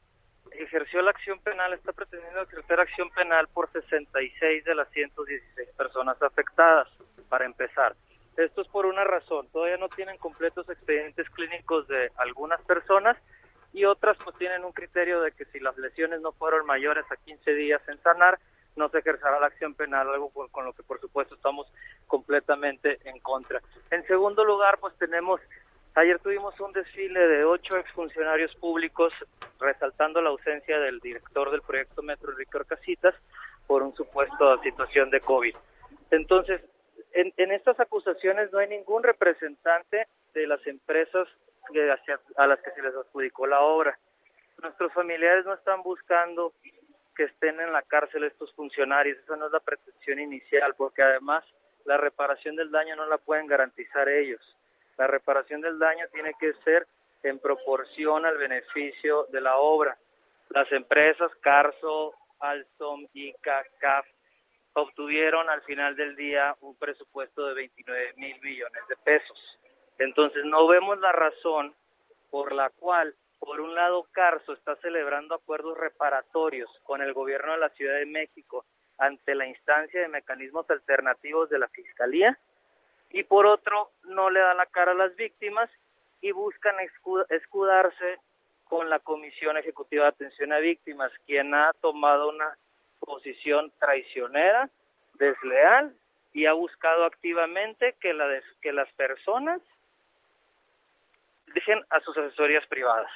[0.51, 6.21] ejerció la acción penal, está pretendiendo ejercer acción penal por 66 de las 116 personas
[6.21, 6.87] afectadas,
[7.29, 7.95] para empezar.
[8.35, 13.15] Esto es por una razón, todavía no tienen completos expedientes clínicos de algunas personas
[13.73, 17.15] y otras pues tienen un criterio de que si las lesiones no fueron mayores a
[17.15, 18.39] 15 días en sanar,
[18.75, 21.67] no se ejercerá la acción penal, algo con, con lo que por supuesto estamos
[22.07, 23.61] completamente en contra.
[23.89, 25.41] En segundo lugar, pues tenemos,
[25.95, 29.13] ayer tuvimos un desfile de ocho exfuncionarios públicos
[29.59, 33.15] resaltando la ausencia del director del proyecto Metro, Enrique Orcasitas,
[33.67, 35.55] por un supuesto situación de COVID.
[36.11, 36.61] Entonces,
[37.13, 41.27] en, en estas acusaciones no hay ningún representante de las empresas
[41.71, 43.97] que hacia- a las que se les adjudicó la obra.
[44.61, 46.53] Nuestros familiares no están buscando
[47.15, 51.43] que estén en la cárcel estos funcionarios, esa no es la pretensión inicial, porque además
[51.85, 54.41] la reparación del daño no la pueden garantizar ellos.
[54.97, 56.87] La reparación del daño tiene que ser
[57.23, 59.97] en proporción al beneficio de la obra.
[60.49, 64.05] Las empresas Carso, Alstom, ICA, CAF
[64.73, 69.59] obtuvieron al final del día un presupuesto de 29 mil millones de pesos.
[70.01, 71.75] Entonces no vemos la razón
[72.31, 77.59] por la cual, por un lado, Carso está celebrando acuerdos reparatorios con el gobierno de
[77.59, 78.65] la Ciudad de México
[78.97, 82.35] ante la instancia de mecanismos alternativos de la Fiscalía
[83.11, 85.69] y por otro no le da la cara a las víctimas
[86.21, 86.75] y buscan
[87.29, 88.17] escudarse
[88.63, 92.57] con la Comisión Ejecutiva de Atención a Víctimas, quien ha tomado una
[92.99, 94.67] posición traicionera,
[95.13, 95.95] desleal
[96.33, 99.61] y ha buscado activamente que, la que las personas
[101.53, 103.09] dejen a sus asesorías privadas.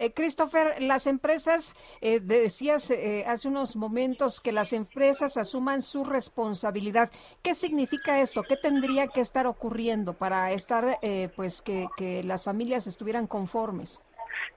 [0.00, 6.04] Eh, Christopher, las empresas, eh, decías eh, hace unos momentos que las empresas asuman su
[6.04, 7.10] responsabilidad.
[7.42, 8.42] ¿Qué significa esto?
[8.42, 10.96] ¿Qué tendría que estar ocurriendo para estar,
[11.36, 14.02] pues, que, que, las familias estuvieran conformes?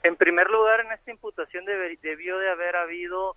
[0.04, 3.36] En primer lugar, en esta imputación debió de haber habido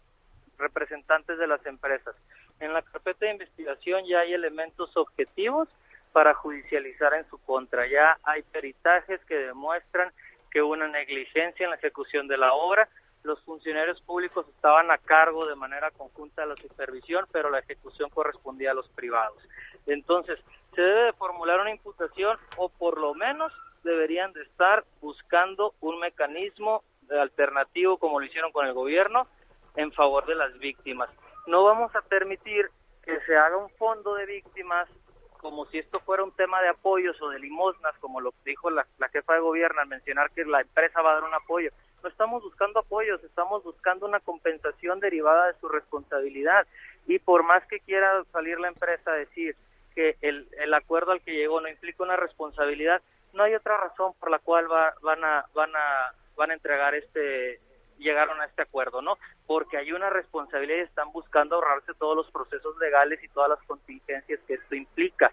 [0.58, 2.14] representantes de las empresas.
[2.60, 5.68] En la carpeta de investigación ya hay elementos objetivos
[6.16, 7.86] para judicializar en su contra.
[7.86, 10.10] Ya hay peritajes que demuestran
[10.50, 12.88] que hubo una negligencia en la ejecución de la obra.
[13.22, 18.08] Los funcionarios públicos estaban a cargo de manera conjunta de la supervisión, pero la ejecución
[18.08, 19.36] correspondía a los privados.
[19.84, 20.40] Entonces,
[20.74, 23.52] se debe de formular una imputación o por lo menos
[23.84, 29.28] deberían de estar buscando un mecanismo alternativo como lo hicieron con el gobierno
[29.74, 31.10] en favor de las víctimas.
[31.46, 32.70] No vamos a permitir
[33.02, 34.88] que se haga un fondo de víctimas
[35.38, 38.86] como si esto fuera un tema de apoyos o de limosnas, como lo dijo la,
[39.12, 41.70] jefa de gobierno al mencionar que la empresa va a dar un apoyo.
[42.02, 46.66] No estamos buscando apoyos, estamos buscando una compensación derivada de su responsabilidad.
[47.06, 49.56] Y por más que quiera salir la empresa a decir
[49.94, 53.00] que el, el acuerdo al que llegó no implica una responsabilidad,
[53.32, 57.60] no hay otra razón por la cual van a van a van a entregar este
[57.98, 59.18] llegaron a este acuerdo, ¿no?
[59.46, 63.62] Porque hay una responsabilidad y están buscando ahorrarse todos los procesos legales y todas las
[63.64, 65.32] contingencias que esto implica.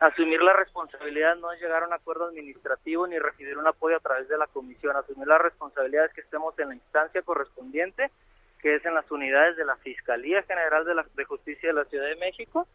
[0.00, 4.00] Asumir la responsabilidad no es llegar a un acuerdo administrativo ni recibir un apoyo a
[4.00, 4.96] través de la comisión.
[4.96, 8.10] Asumir la responsabilidad es que estemos en la instancia correspondiente,
[8.60, 11.84] que es en las unidades de la Fiscalía General de, la, de Justicia de la
[11.84, 12.66] Ciudad de México,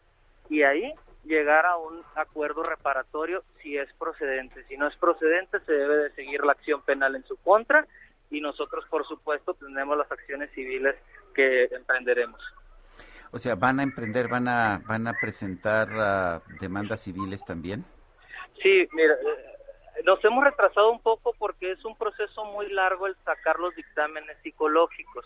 [0.50, 0.94] y ahí
[1.26, 4.64] llegar a un acuerdo reparatorio si es procedente.
[4.66, 7.86] Si no es procedente, se debe de seguir la acción penal en su contra
[8.30, 10.96] y nosotros, por supuesto, tendremos las acciones civiles
[11.34, 12.42] que emprenderemos.
[13.32, 17.86] O sea, ¿van a emprender, van a, van a presentar ah, demandas civiles también?
[18.62, 23.16] Sí, mira, eh, nos hemos retrasado un poco porque es un proceso muy largo el
[23.24, 25.26] sacar los dictámenes psicológicos.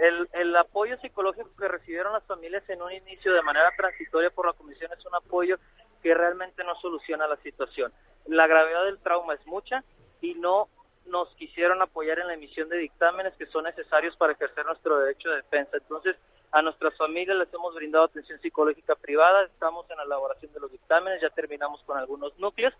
[0.00, 4.46] El, el, apoyo psicológico que recibieron las familias en un inicio de manera transitoria por
[4.46, 5.58] la comisión es un apoyo
[6.02, 7.90] que realmente no soluciona la situación.
[8.26, 9.82] La gravedad del trauma es mucha
[10.20, 10.68] y no
[11.06, 15.30] nos quisieron apoyar en la emisión de dictámenes que son necesarios para ejercer nuestro derecho
[15.30, 15.76] de defensa.
[15.76, 16.16] Entonces,
[16.52, 20.70] a nuestras familias les hemos brindado atención psicológica privada, estamos en la elaboración de los
[20.70, 22.72] dictámenes, ya terminamos con algunos núcleos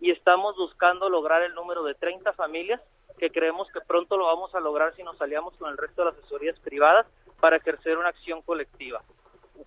[0.00, 2.80] y estamos buscando lograr el número de 30 familias
[3.18, 6.10] que creemos que pronto lo vamos a lograr si nos aliamos con el resto de
[6.12, 7.06] las asesorías privadas
[7.40, 9.02] para ejercer una acción colectiva.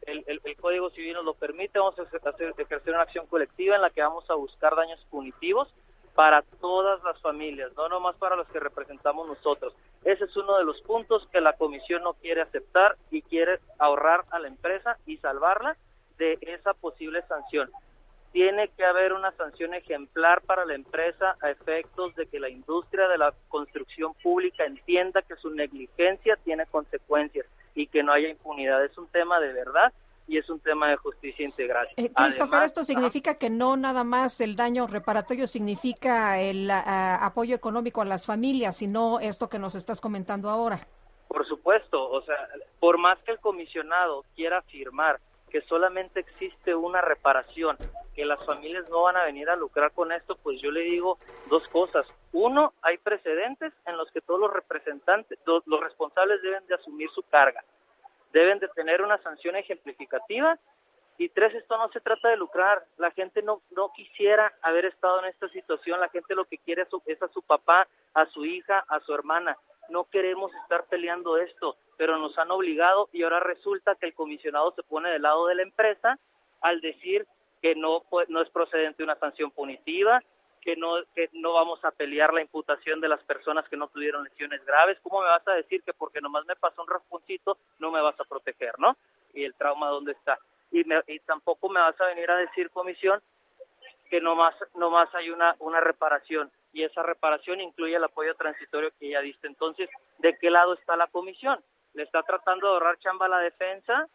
[0.06, 4.02] El, Código Civil nos lo permite, vamos a ejercer una acción colectiva en la que
[4.02, 5.68] vamos a buscar daños punitivos
[6.16, 9.74] para todas las familias, no nomás para los que representamos nosotros.
[10.04, 14.22] Ese es uno de los puntos que la comisión no quiere aceptar y quiere ahorrar
[14.32, 15.78] a la empresa y salvarla
[16.18, 17.70] de esa posible sanción.
[18.32, 23.08] Tiene que haber una sanción ejemplar para la empresa a efectos de que la industria
[23.08, 28.84] de la construcción pública entienda que su negligencia tiene consecuencias y que no haya impunidad.
[28.86, 29.92] Es un tema de verdad
[30.32, 31.90] y es un tema de justicia integral.
[31.98, 38.02] Eh, Christopher, esto significa que no nada más el daño reparatorio significa el apoyo económico
[38.02, 40.88] a las familias, sino esto que nos estás comentando ahora.
[41.28, 42.48] Por supuesto, o sea,
[42.80, 47.76] por más que el comisionado quiera afirmar que solamente existe una reparación,
[48.16, 51.18] que las familias no van a venir a lucrar con esto, pues yo le digo
[51.50, 52.08] dos cosas.
[52.32, 57.22] Uno, hay precedentes en los que todos los representantes, los responsables deben de asumir su
[57.24, 57.66] carga
[58.32, 60.58] deben de tener una sanción ejemplificativa.
[61.18, 62.84] Y tres, esto no se trata de lucrar.
[62.98, 66.00] La gente no, no quisiera haber estado en esta situación.
[66.00, 69.58] La gente lo que quiere es, a su papá, a su hija, a su hermana.
[69.90, 74.72] No queremos estar peleando esto, pero nos han obligado y ahora resulta que el comisionado
[74.72, 76.18] se pone del lado de la empresa
[76.62, 77.28] al decir
[77.62, 80.22] que no, no es procedente una sanción punitiva,
[80.62, 84.24] que no, que no vamos a pelear la imputación de las personas que no tuvieron
[84.24, 85.00] lesiones graves.
[85.02, 88.20] ¿Cómo me vas a decir que porque nomás me pasó un rasponcito no me vas
[88.20, 88.96] a proteger, no?
[89.34, 90.38] Y el trauma, ¿dónde está?
[90.72, 93.22] Y, me, y tampoco me vas a venir a decir, comisión,
[94.10, 99.10] que nomás, nomás hay una, una reparación y esa reparación incluye el apoyo transitorio que
[99.10, 99.48] ya diste.
[99.48, 99.90] Entonces,
[100.20, 101.60] ¿de qué lado está la comisión?
[101.94, 104.08] ¿Le está tratando de ahorrar chamba a la defensa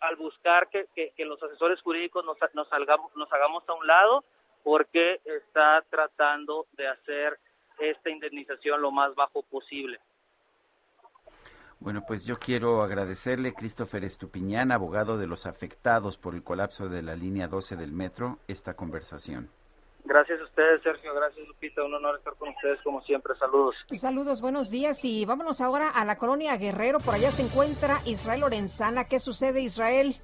[0.00, 3.86] al buscar que, que, que los asesores jurídicos nos, nos, salgamos, nos hagamos a un
[3.86, 4.24] lado?
[4.68, 7.38] Porque está tratando de hacer
[7.78, 9.98] esta indemnización lo más bajo posible.
[11.80, 17.00] Bueno, pues yo quiero agradecerle, Christopher Estupiñán, abogado de los afectados por el colapso de
[17.00, 19.48] la línea 12 del metro, esta conversación.
[20.04, 21.14] Gracias a ustedes, Sergio.
[21.14, 21.82] Gracias, Lupita.
[21.82, 23.34] Un honor estar con ustedes, como siempre.
[23.36, 23.74] Saludos.
[23.94, 25.02] Saludos, buenos días.
[25.02, 26.98] Y vámonos ahora a la colonia Guerrero.
[26.98, 29.04] Por allá se encuentra Israel Lorenzana.
[29.04, 30.16] ¿Qué sucede, Israel?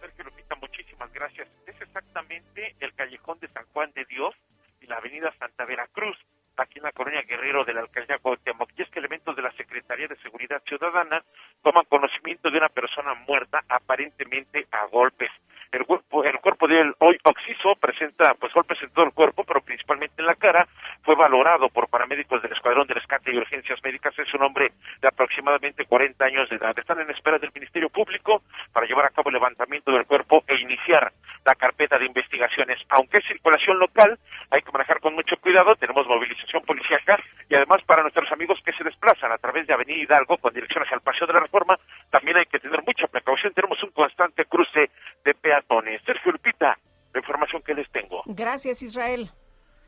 [0.00, 1.59] Sergio Lupita, muchísimas gracias.
[1.80, 4.34] Exactamente el callejón de San Juan de Dios
[4.80, 6.16] y la avenida Santa Veracruz,
[6.56, 8.70] aquí en la colonia Guerrero de la alcaldía Cuauhtémoc.
[8.76, 11.22] Y es que elementos de la Secretaría de Seguridad Ciudadana
[11.62, 15.30] toman conocimiento de una persona muerta aparentemente a golpes.
[15.72, 19.60] El cuerpo, el cuerpo del hoy Oxiso presenta pues golpes en todo el cuerpo, pero
[19.60, 20.66] principalmente en la cara.
[21.02, 24.18] Fue valorado por paramédicos del Escuadrón de Rescate y Urgencias Médicas.
[24.18, 26.76] Es un hombre de aproximadamente 40 años de edad.
[26.76, 28.42] Están en espera del Ministerio Público
[28.72, 31.12] para llevar a cabo el levantamiento del cuerpo e iniciar
[31.46, 32.80] la carpeta de investigaciones.
[32.88, 34.18] Aunque es circulación local,
[34.50, 35.76] hay que manejar con mucho cuidado.
[35.76, 37.16] Tenemos movilización policíaca
[37.48, 40.82] y además para nuestros amigos que se desplazan a través de Avenida Hidalgo con dirección
[40.82, 41.78] hacia el Paseo de la Reforma,
[42.10, 43.52] también hay que tener mucha precaución.
[43.54, 44.90] Tenemos un constante cruce
[45.24, 45.59] de peatones.
[46.04, 46.78] Sergio Lupita,
[47.12, 48.22] la información que les tengo.
[48.26, 49.30] Gracias, Israel.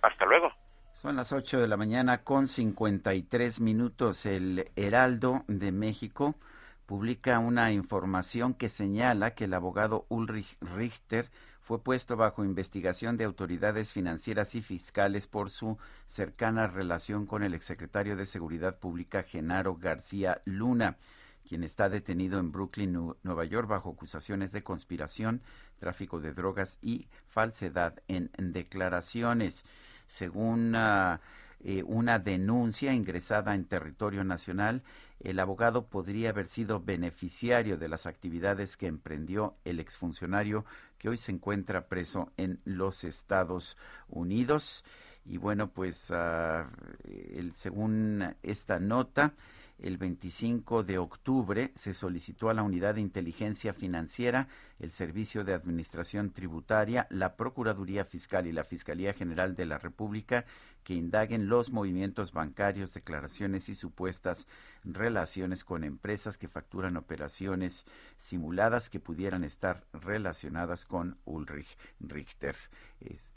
[0.02, 0.52] Hasta luego.
[0.94, 4.26] Son las 8 de la mañana con 53 minutos.
[4.26, 6.34] El Heraldo de México
[6.86, 11.30] publica una información que señala que el abogado Ulrich Richter
[11.60, 17.54] fue puesto bajo investigación de autoridades financieras y fiscales por su cercana relación con el
[17.54, 20.96] exsecretario de Seguridad Pública Genaro García Luna
[21.48, 25.42] quien está detenido en Brooklyn, Nueva York, bajo acusaciones de conspiración,
[25.78, 29.64] tráfico de drogas y falsedad en, declaraciones.
[30.06, 34.82] Según eh, una denuncia ingresada en territorio nacional,
[35.20, 40.64] el abogado podría haber sido beneficiario de las actividades que emprendió el exfuncionario
[40.98, 43.76] que hoy se encuentra preso en los Estados
[44.08, 44.84] Unidos.
[45.24, 46.68] Y bueno, pues ah,
[47.04, 49.34] el, según esta nota,
[49.82, 54.46] el 25 de octubre se solicitó a la Unidad de Inteligencia Financiera,
[54.78, 60.44] el Servicio de Administración Tributaria, la Procuraduría Fiscal y la Fiscalía General de la República
[60.84, 64.46] que indaguen los movimientos bancarios, declaraciones y supuestas
[64.84, 67.84] relaciones con empresas que facturan operaciones
[68.18, 72.56] simuladas que pudieran estar relacionadas con Ulrich Richter,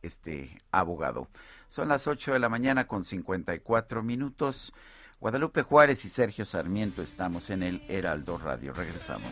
[0.01, 1.27] este abogado.
[1.67, 4.73] Son las 8 de la mañana con 54 minutos.
[5.19, 8.73] Guadalupe Juárez y Sergio Sarmiento estamos en el Heraldo Radio.
[8.73, 9.31] Regresamos.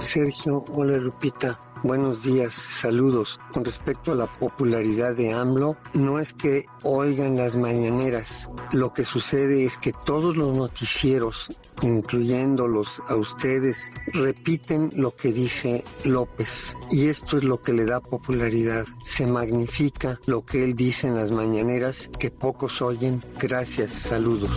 [0.00, 1.58] Sergio, hola Lupita.
[1.82, 3.40] Buenos días, saludos.
[3.52, 8.50] Con respecto a la popularidad de AMLO, no es que oigan las mañaneras.
[8.72, 11.50] Lo que sucede es que todos los noticieros,
[11.80, 16.76] incluyéndolos a ustedes, repiten lo que dice López.
[16.90, 18.84] Y esto es lo que le da popularidad.
[19.04, 23.20] Se magnifica lo que él dice en las mañaneras que pocos oyen.
[23.38, 24.50] Gracias, saludos.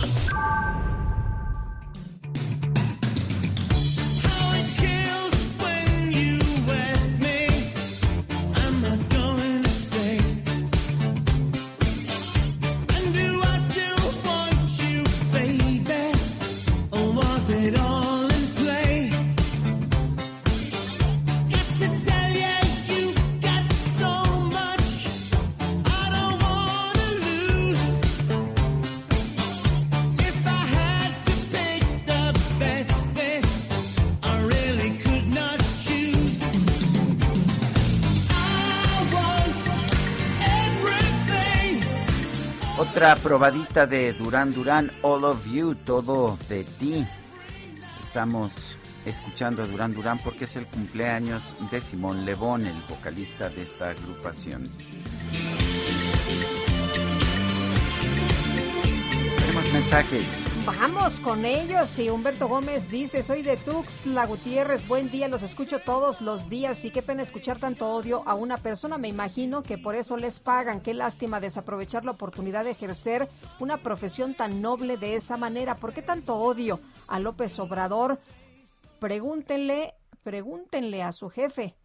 [42.96, 47.06] Otra probadita de Duran Duran, All of You, todo de ti.
[48.00, 48.74] Estamos
[49.04, 53.90] escuchando a Duran Duran porque es el cumpleaños de Simón Lebón, el vocalista de esta
[53.90, 54.66] agrupación.
[59.40, 60.55] Tenemos mensajes.
[60.66, 61.96] Vamos con ellos.
[62.00, 66.84] Y Humberto Gómez dice, soy de Tuxtla Gutiérrez, buen día, los escucho todos los días
[66.84, 68.98] y qué pena escuchar tanto odio a una persona.
[68.98, 70.80] Me imagino que por eso les pagan.
[70.80, 73.28] Qué lástima desaprovechar la oportunidad de ejercer
[73.60, 75.76] una profesión tan noble de esa manera.
[75.76, 78.18] ¿Por qué tanto odio a López Obrador?
[78.98, 79.94] Pregúntenle,
[80.24, 81.76] pregúntenle a su jefe.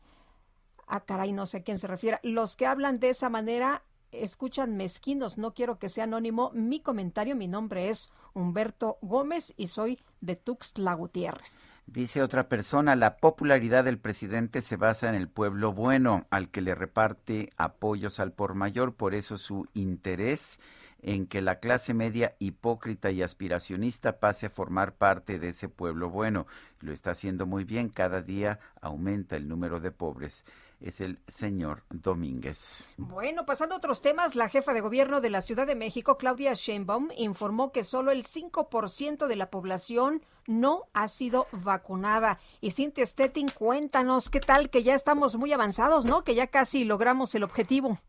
[0.88, 2.20] Ah, caray, no sé a quién se refiere.
[2.24, 5.38] Los que hablan de esa manera escuchan mezquinos.
[5.38, 6.50] No quiero que sea anónimo.
[6.56, 11.68] Mi comentario, mi nombre es Humberto Gómez y soy de Tuxtla Gutiérrez.
[11.88, 16.62] Dice otra persona, la popularidad del presidente se basa en el pueblo bueno, al que
[16.62, 20.60] le reparte apoyos al por mayor, por eso su interés
[21.02, 26.10] en que la clase media hipócrita y aspiracionista pase a formar parte de ese pueblo
[26.10, 26.46] bueno.
[26.80, 30.46] Lo está haciendo muy bien, cada día aumenta el número de pobres
[30.82, 32.88] es el señor Domínguez.
[32.98, 36.54] Bueno, pasando a otros temas, la jefa de gobierno de la Ciudad de México, Claudia
[36.54, 42.40] Sheinbaum, informó que solo el 5% de la población no ha sido vacunada.
[42.60, 46.24] Y Cintia Stettin, cuéntanos qué tal, que ya estamos muy avanzados, ¿no?
[46.24, 48.00] Que ya casi logramos el objetivo.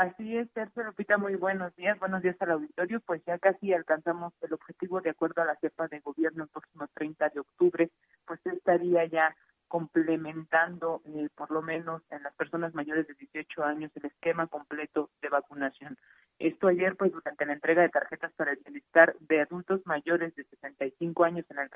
[0.00, 4.32] Así es, Sergio Lupita, muy buenos días, buenos días al auditorio, pues ya casi alcanzamos
[4.40, 7.90] el objetivo de acuerdo a la jefa de gobierno el próximo 30 de octubre,
[8.26, 9.36] pues estaría ya
[9.70, 15.10] complementando eh, por lo menos en las personas mayores de 18 años el esquema completo
[15.22, 15.96] de vacunación.
[16.40, 20.42] Esto ayer, pues, durante la entrega de tarjetas para el bienestar de adultos mayores de
[20.42, 21.68] 65 años en la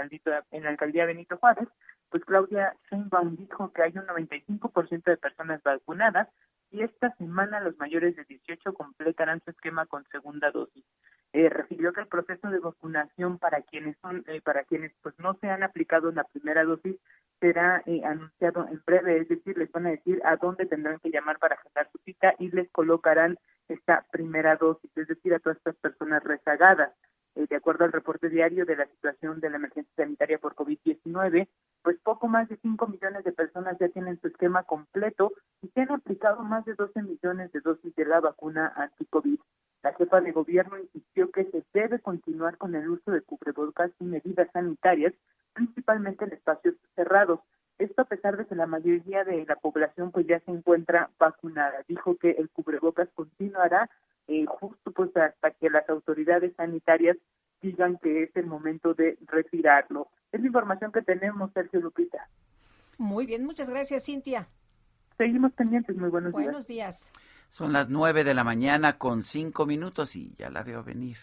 [0.50, 1.68] en alcaldía Benito Juárez,
[2.10, 6.28] pues Claudia Sheinbaum dijo que hay un 95% de personas vacunadas
[6.72, 10.84] y esta semana los mayores de 18 completarán su esquema con segunda dosis.
[11.34, 15.34] Eh, refirió que el proceso de vacunación para quienes son, eh, para quienes pues no
[15.40, 16.96] se han aplicado la primera dosis
[17.40, 21.10] será eh, anunciado en breve, es decir, les van a decir a dónde tendrán que
[21.10, 23.36] llamar para agendar su cita y les colocarán
[23.66, 26.92] esta primera dosis, es decir, a todas estas personas rezagadas.
[27.34, 31.48] Eh, de acuerdo al reporte diario de la situación de la emergencia sanitaria por COVID-19,
[31.82, 35.32] pues poco más de 5 millones de personas ya tienen su esquema completo
[35.62, 39.40] y se han aplicado más de 12 millones de dosis de la vacuna anti-COVID.
[39.84, 44.04] La jefa de gobierno insistió que se debe continuar con el uso de cubrebocas y
[44.04, 45.12] medidas sanitarias
[45.52, 47.40] principalmente en espacios cerrados.
[47.78, 51.84] Esto a pesar de que la mayoría de la población pues ya se encuentra vacunada.
[51.86, 53.90] Dijo que el cubrebocas continuará
[54.26, 57.18] eh, justo pues hasta que las autoridades sanitarias
[57.60, 60.08] digan que es el momento de retirarlo.
[60.32, 62.26] Es la información que tenemos, Sergio Lupita.
[62.96, 64.48] Muy bien, muchas gracias, Cintia.
[65.18, 66.44] Seguimos pendientes, muy buenos, días.
[66.44, 67.10] Buenos días.
[67.54, 71.18] Son las nueve de la mañana con cinco minutos y ya la veo venir.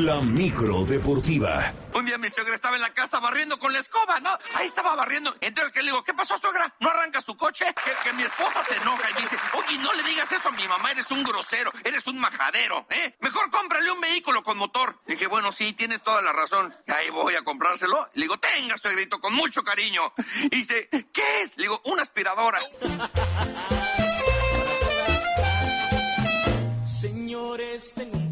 [0.00, 1.74] La micro deportiva.
[1.92, 4.30] Un día mi suegra estaba en la casa barriendo con la escoba, ¿no?
[4.54, 5.34] Ahí estaba barriendo.
[5.42, 6.74] Entonces que le digo, ¿qué pasó, suegra?
[6.80, 7.66] ¿No arranca su coche?
[8.02, 10.92] Que, mi esposa se enoja y dice, oye, no le digas eso a mi mamá,
[10.92, 13.14] eres un grosero, eres un majadero, ¿eh?
[13.20, 14.98] Mejor cómprale un vehículo con motor.
[15.06, 16.74] dije, bueno, sí, tienes toda la razón.
[16.88, 18.08] Ahí voy a comprárselo.
[18.14, 20.14] Le digo, tenga, suegrito, con mucho cariño.
[20.44, 21.58] Y dice, ¿qué es?
[21.58, 22.58] Le digo, una aspiradora.
[26.86, 28.29] Señores, tengo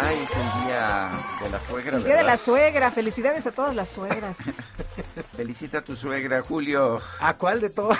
[0.00, 1.10] Ay, es el día
[1.42, 1.96] de la suegra.
[1.96, 2.90] El día de la suegra.
[2.90, 4.38] Felicidades a todas las suegras.
[5.36, 7.00] Felicita a tu suegra, Julio.
[7.20, 7.96] ¿A cuál de todos?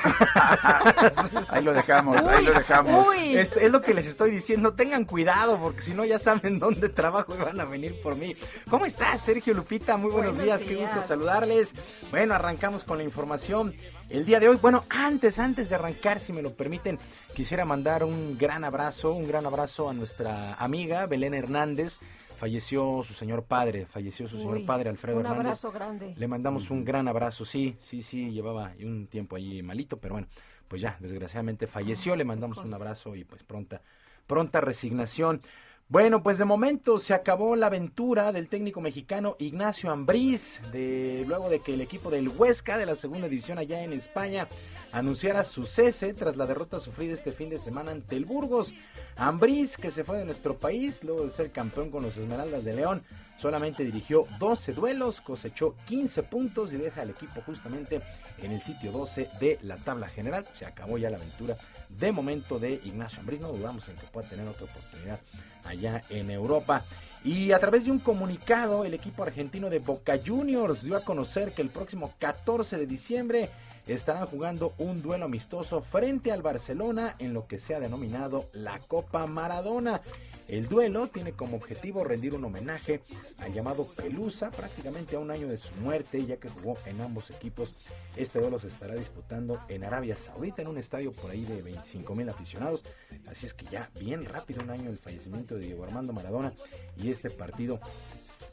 [1.48, 3.16] ahí lo dejamos, ahí lo dejamos.
[3.16, 6.88] Es, es, lo que les estoy diciendo, tengan cuidado porque si no ya saben dónde
[6.88, 8.36] trabajo y van a venir por mí.
[8.68, 9.96] ¿Cómo estás, Sergio Lupita?
[9.96, 10.68] Muy buenos, buenos días.
[10.68, 11.72] días, qué gusto saludarles.
[12.10, 13.74] Bueno, arrancamos con la información.
[14.08, 16.98] El día de hoy, bueno, antes, antes de arrancar, si me lo permiten,
[17.34, 21.98] quisiera mandar un gran abrazo, un gran abrazo a nuestra amiga Belén Hernández,
[22.38, 25.38] falleció su señor padre, falleció su señor padre Alfredo Hernández.
[25.38, 26.14] Un abrazo grande.
[26.16, 30.28] Le mandamos un gran abrazo, sí, sí, sí, llevaba un tiempo allí malito, pero bueno,
[30.68, 33.82] pues ya, desgraciadamente falleció, le mandamos un abrazo y pues pronta,
[34.26, 35.42] pronta resignación.
[35.90, 41.48] Bueno, pues de momento se acabó la aventura del técnico mexicano Ignacio Ambriz, de, luego
[41.48, 44.48] de que el equipo del Huesca de la segunda división allá en España
[44.92, 48.74] anunciara su cese tras la derrota sufrida este fin de semana ante el Burgos.
[49.16, 52.74] Ambriz, que se fue de nuestro país luego de ser campeón con los Esmeraldas de
[52.74, 53.02] León,
[53.38, 58.02] solamente dirigió 12 duelos, cosechó 15 puntos y deja al equipo justamente
[58.42, 60.44] en el sitio 12 de la tabla general.
[60.52, 61.56] Se acabó ya la aventura
[61.88, 65.20] de momento de Ignacio Ambriz, no dudamos en que pueda tener otra oportunidad
[65.64, 66.84] allá en Europa.
[67.24, 71.52] Y a través de un comunicado, el equipo argentino de Boca Juniors dio a conocer
[71.52, 73.50] que el próximo 14 de diciembre
[73.86, 78.78] estarán jugando un duelo amistoso frente al Barcelona en lo que se ha denominado la
[78.80, 80.00] Copa Maradona.
[80.48, 83.02] El duelo tiene como objetivo rendir un homenaje
[83.36, 87.30] al llamado Pelusa, prácticamente a un año de su muerte, ya que jugó en ambos
[87.30, 87.74] equipos.
[88.16, 92.14] Este duelo se estará disputando en Arabia Saudita, en un estadio por ahí de 25
[92.14, 92.82] mil aficionados.
[93.30, 96.54] Así es que ya bien rápido un año del fallecimiento de Diego Armando Maradona
[96.96, 97.78] y este partido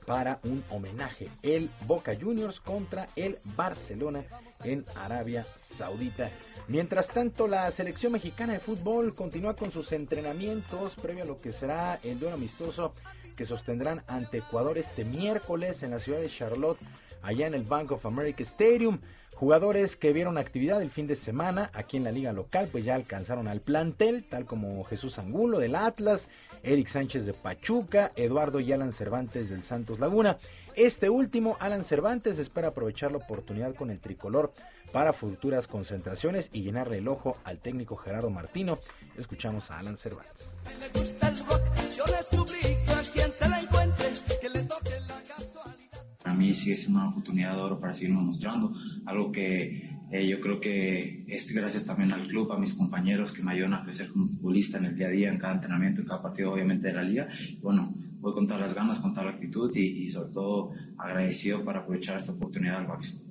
[0.05, 1.29] para un homenaje.
[1.41, 4.23] El Boca Juniors contra el Barcelona
[4.63, 6.29] en Arabia Saudita.
[6.67, 11.51] Mientras tanto, la selección mexicana de fútbol continúa con sus entrenamientos previo a lo que
[11.51, 12.93] será el duelo amistoso
[13.35, 16.79] que sostendrán ante Ecuador este miércoles en la ciudad de Charlotte,
[17.21, 18.99] allá en el Bank of America Stadium.
[19.35, 22.95] Jugadores que vieron actividad el fin de semana aquí en la liga local, pues ya
[22.95, 26.29] alcanzaron al plantel, tal como Jesús Angulo del Atlas,
[26.63, 30.37] Eric Sánchez de Pachuca, Eduardo y Alan Cervantes del Santos Laguna.
[30.75, 34.53] Este último, Alan Cervantes, espera aprovechar la oportunidad con el tricolor
[34.93, 38.79] para futuras concentraciones y llenarle el ojo al técnico Gerardo Martino.
[39.17, 40.53] Escuchamos a Alan Cervantes.
[42.87, 43.74] Para
[46.35, 48.73] mí sigue siendo una oportunidad de oro para seguirnos mostrando,
[49.05, 53.41] algo que eh, yo creo que es gracias también al club, a mis compañeros que
[53.41, 56.07] me ayudan a crecer como futbolista en el día a día, en cada entrenamiento, en
[56.07, 57.27] cada partido obviamente de la liga.
[57.61, 61.63] bueno, voy con todas las ganas, con toda la actitud y, y sobre todo agradecido
[61.63, 63.21] para aprovechar esta oportunidad al máximo.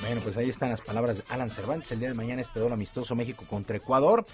[0.00, 1.90] Bueno, pues ahí están las palabras de Alan Cervantes.
[1.92, 4.26] El día de mañana este duelo amistoso México contra Ecuador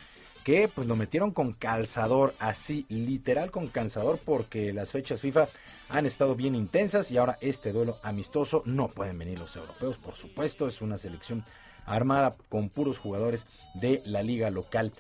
[0.44, 5.48] que pues lo metieron con calzador, así literal con calzador porque las fechas FIFA
[5.88, 10.14] han estado bien intensas y ahora este duelo amistoso no pueden venir los europeos, por
[10.16, 11.44] supuesto, es una selección
[11.86, 14.92] armada con puros jugadores de la liga local.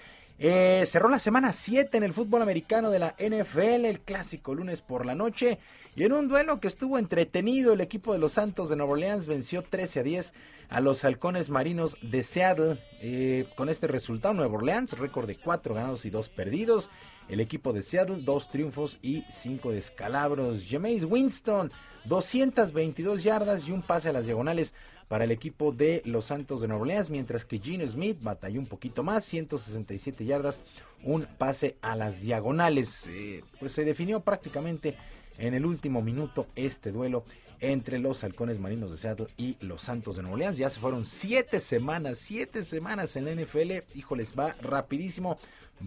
[0.42, 4.80] Eh, cerró la semana 7 en el fútbol americano de la NFL, el clásico lunes
[4.80, 5.58] por la noche.
[5.94, 9.26] Y en un duelo que estuvo entretenido, el equipo de los Santos de Nueva Orleans
[9.26, 10.32] venció 13 a 10
[10.70, 12.78] a los halcones marinos de Seattle.
[13.02, 16.88] Eh, con este resultado, Nueva Orleans, récord de 4 ganados y 2 perdidos.
[17.28, 20.64] El equipo de Seattle, 2 triunfos y 5 descalabros.
[20.66, 21.70] Jameis Winston,
[22.06, 24.72] 222 yardas y un pase a las diagonales
[25.10, 28.68] para el equipo de los Santos de Nueva Orleans, mientras que Gene Smith batalló un
[28.68, 30.60] poquito más, 167 yardas,
[31.02, 33.08] un pase a las diagonales.
[33.08, 34.94] Eh, pues se definió prácticamente
[35.38, 37.24] en el último minuto este duelo
[37.58, 40.58] entre los halcones marinos de Seattle y los Santos de Nueva Orleans.
[40.58, 43.96] Ya se fueron siete semanas, siete semanas en la NFL.
[43.96, 45.40] Híjoles, va rapidísimo,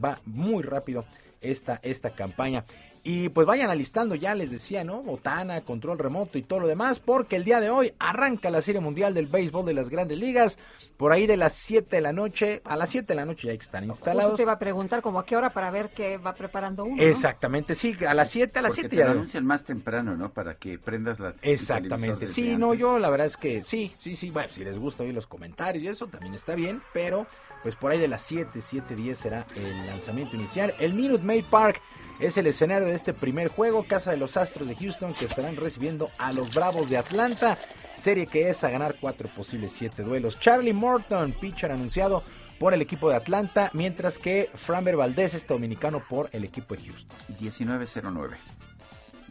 [0.03, 1.05] va muy rápido
[1.39, 2.65] esta, esta campaña.
[3.05, 5.03] Y pues vayan alistando, ya les decía, ¿no?
[5.03, 8.79] Botana, control remoto y todo lo demás, porque el día de hoy arranca la Serie
[8.79, 10.57] Mundial del Béisbol de las Grandes Ligas.
[10.95, 13.53] Por ahí de las 7 de la noche, a las 7 de la noche ya
[13.53, 14.23] están instalados.
[14.23, 17.01] Justo te iba a preguntar como a qué hora para ver qué va preparando uno.
[17.01, 19.05] Exactamente, sí, a las 7, a las 7 ya.
[19.05, 20.31] Lo anuncian más temprano, ¿no?
[20.31, 21.35] Para que prendas la.
[21.41, 25.03] Exactamente, sí, no, yo la verdad es que sí, sí, sí, bueno, si les gusta
[25.03, 27.27] oír los comentarios y eso también está bien, pero
[27.63, 30.73] pues por ahí de las 7, 7, 10 será el lanzamiento inicial.
[30.79, 31.81] El Minute Maid Park
[32.19, 35.55] es el escenario de este primer juego, casa de los Astros de Houston que estarán
[35.55, 37.57] recibiendo a los Bravos de Atlanta,
[37.95, 40.39] serie que es a ganar cuatro posibles siete duelos.
[40.39, 42.21] Charlie Morton, pitcher anunciado
[42.59, 46.83] por el equipo de Atlanta, mientras que Framber Valdez es dominicano por el equipo de
[46.83, 47.17] Houston.
[47.39, 48.37] 1909.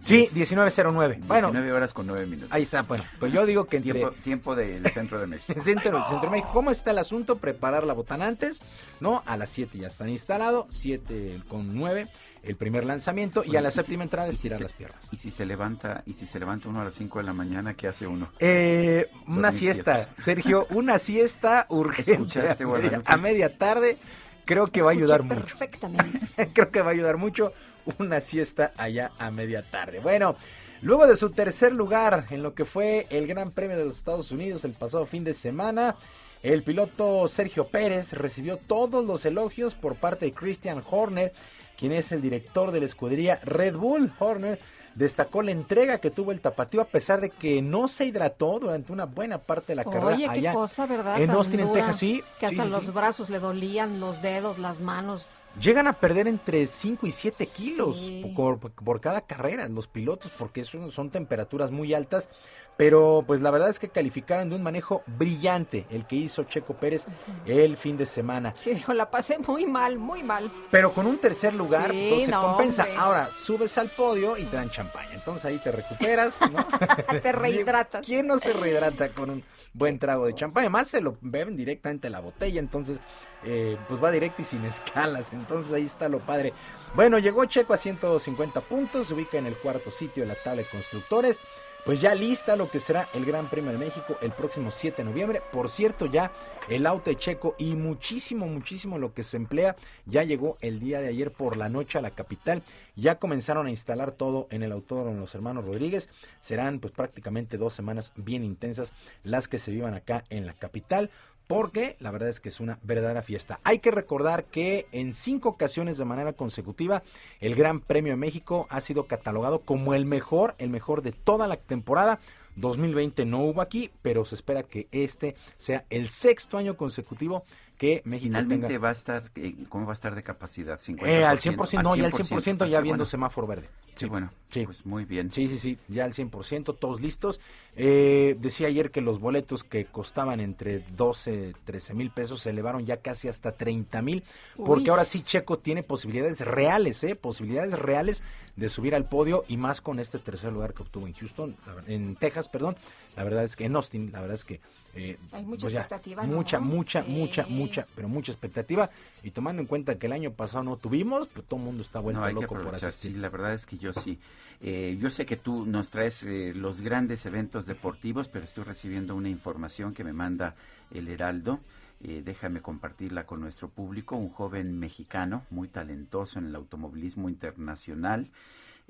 [0.05, 1.21] Sí, 1909.
[1.27, 2.49] Bueno, 19 horas con 9 minutos.
[2.53, 3.93] Ahí está, bueno, pues yo digo que entre...
[3.93, 5.61] tiempo, tiempo del centro de México.
[5.65, 6.51] centro, del centro de México.
[6.53, 7.39] ¿Cómo está el asunto?
[7.39, 8.61] Preparar la botana antes,
[9.01, 9.23] ¿no?
[9.27, 12.07] A las 7 ya están instalados, 7 con 9
[12.43, 14.63] el primer lanzamiento y Bueno, a la y si- séptima entrada y si estirar se-
[14.65, 15.09] las piernas.
[15.13, 17.75] Y si se levanta, y si se levanta uno a las 5 de la mañana,
[17.75, 18.33] ¿qué hace uno?
[18.41, 23.97] Eh, una Dormir siesta, Sergio, una siesta urgente ¿Escuchaste, a media, a media tarde.
[24.45, 25.57] Creo que va a ayudar Escuché mucho.
[25.57, 26.49] Perfectamente.
[26.53, 27.53] Creo que va a ayudar mucho
[27.99, 30.01] una siesta allá a media tarde.
[30.01, 30.37] Bueno,
[30.83, 34.31] luego de su tercer lugar en lo que fue el Gran Premio de los Estados
[34.31, 35.97] Unidos el pasado fin de semana,
[36.43, 41.33] el piloto Sergio Pérez recibió todos los elogios por parte de Christian Horner,
[41.79, 44.13] quien es el director de la escudería Red Bull.
[44.19, 44.59] Horner
[44.95, 48.93] destacó la entrega que tuvo el tapatío a pesar de que no se hidrató durante
[48.93, 51.21] una buena parte de la carrera Oye, qué allá cosa, ¿verdad?
[51.21, 51.97] en Tan Austin, en Texas.
[51.99, 52.91] Sí, Que hasta sí, los sí.
[52.91, 55.27] brazos le dolían, los dedos, las manos.
[55.61, 58.33] Llegan a perder entre 5 y 7 kilos Sí.
[58.35, 62.31] por, por cada carrera los pilotos porque son, son temperaturas muy altas.
[62.77, 66.75] Pero pues la verdad es que calificaron de un manejo brillante el que hizo Checo
[66.75, 67.07] Pérez
[67.47, 68.55] el fin de semana.
[68.57, 70.51] Sí, dijo, la pasé muy mal, muy mal.
[70.71, 72.83] Pero con un tercer lugar, Sí, entonces no, compensa.
[72.85, 72.99] hombre.
[72.99, 75.13] Ahora subes al podio y te dan champaña.
[75.13, 76.67] Entonces ahí te recuperas, ¿no?
[77.23, 78.05] Te rehidratas.
[78.05, 79.45] ¿Quién no se rehidrata con un
[79.75, 80.65] buen trago de champaña?
[80.65, 82.99] Además se lo beben directamente a la botella, entonces
[83.45, 85.33] eh, pues va directo y sin escalas.
[85.33, 86.53] Entonces ahí está lo padre.
[86.95, 90.63] Bueno, llegó Checo a 150 puntos, se ubica en el cuarto sitio de la tabla
[90.63, 91.39] de constructores.
[91.85, 95.11] Pues ya lista lo que será el Gran Premio de México el próximo 7 de
[95.11, 95.43] noviembre.
[95.51, 96.31] Por cierto, ya
[96.69, 99.75] el auto Checo y muchísimo, muchísimo lo que se emplea
[100.07, 102.63] ya llegó el día de ayer por la noche a la capital.
[102.95, 106.09] Ya comenzaron a instalar todo en el autódromo Los Hermanos Rodríguez.
[106.41, 108.93] Serán pues prácticamente dos semanas bien intensas
[109.25, 111.11] las que se vivan acá en la capital
[111.53, 113.61] porque la verdad es que es una verdadera fiesta.
[113.63, 117.03] Hay que recordar que en cinco ocasiones de manera consecutiva
[117.41, 121.47] el Gran Premio de México ha sido catalogado como el mejor, el mejor de toda
[121.47, 122.21] la temporada.
[122.57, 127.45] 2020 no hubo aquí, pero se espera que este sea el sexto año consecutivo
[127.83, 128.79] que México Finalmente tenga.
[128.79, 130.79] va a estar, eh, ¿cómo va a estar de capacidad?
[130.79, 133.05] 50%, Eh, al 100%, no, ya al 100% ya Ah, viendo bueno.
[133.05, 133.67] semáforo verde.
[133.97, 134.65] Sí, bueno, sí.
[134.65, 135.31] pues muy bien.
[135.33, 137.41] Sí, sí, sí, ya al 100%, todos listos.
[137.77, 142.87] Eh, decía ayer que los boletos que costaban entre 12, 13 mil pesos se elevaron
[142.87, 144.23] ya casi hasta 30 mil,
[144.57, 147.17] porque ahora sí Checo tiene posibilidades reales, ¿eh?
[147.17, 148.23] Posibilidades reales
[148.57, 151.57] de subir al podio y más con este tercer lugar que obtuvo en Houston,
[151.89, 152.77] en Texas, perdón.
[153.17, 154.61] La verdad es que en Austin, la verdad es que...
[154.95, 156.37] eh, Hay mucha pues ya, expectativa, ¿no?
[156.37, 157.11] Mucha, mucha, Sí.
[157.11, 158.91] mucha, mucha, pero mucha expectativa.
[159.23, 162.01] Y tomando en cuenta que el año pasado no tuvimos, pues todo el mundo está
[162.01, 163.13] vuelto No, hay que loco por asistir.
[163.13, 164.19] sí, la verdad es que yo sí.
[164.61, 169.17] Eh, yo sé que tú nos traes eh, los grandes eventos deportivos, pero estoy recibiendo
[169.17, 170.55] una información que me manda
[170.93, 171.59] el Heraldo.
[172.05, 174.17] Eh, déjame compartirla con nuestro público.
[174.17, 178.29] Un joven mexicano muy talentoso en el automovilismo internacional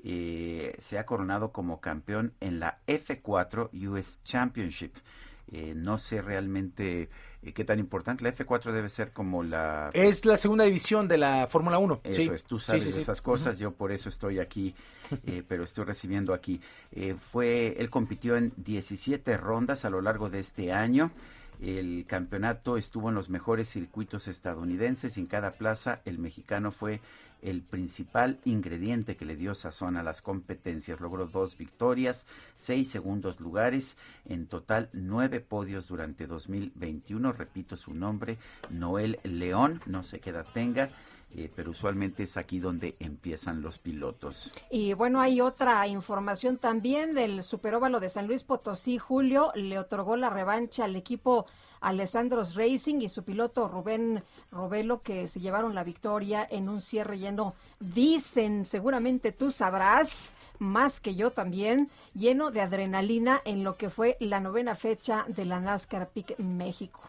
[0.03, 4.93] eh, se ha coronado como campeón en la F4 US Championship.
[5.53, 7.09] Eh, no sé realmente
[7.43, 8.23] eh, qué tan importante.
[8.23, 12.01] La F4 debe ser como la Es la segunda división de la Fórmula 1.
[12.03, 12.29] eso sí.
[12.33, 13.01] es, tú sabes sí, de sí.
[13.01, 14.73] esas cosas, yo por eso estoy aquí,
[15.27, 16.59] eh, pero estoy recibiendo aquí.
[16.91, 21.11] Eh, fue, él compitió en 17 rondas a lo largo de este año.
[21.61, 26.99] El campeonato estuvo en los mejores circuitos estadounidenses y en cada plaza el mexicano fue
[27.43, 30.99] el principal ingrediente que le dio sazón a las competencias.
[30.99, 32.25] Logró dos victorias,
[32.55, 37.31] seis segundos lugares, en total nueve podios durante 2021.
[37.31, 38.37] Repito su nombre,
[38.69, 40.89] Noel León, no sé qué tenga,
[41.35, 44.53] eh, pero usualmente es aquí donde empiezan los pilotos.
[44.69, 48.97] Y bueno, hay otra información también del Superóvalo de San Luis Potosí.
[48.97, 51.45] Julio le otorgó la revancha al equipo
[51.83, 57.19] Alessandros Racing y su piloto Rubén Robelo que se llevaron la victoria en un cierre
[57.19, 63.89] lleno, dicen, seguramente tú sabrás, más que yo también, lleno de adrenalina en lo que
[63.89, 67.01] fue la novena fecha de la NASCAR Peak México.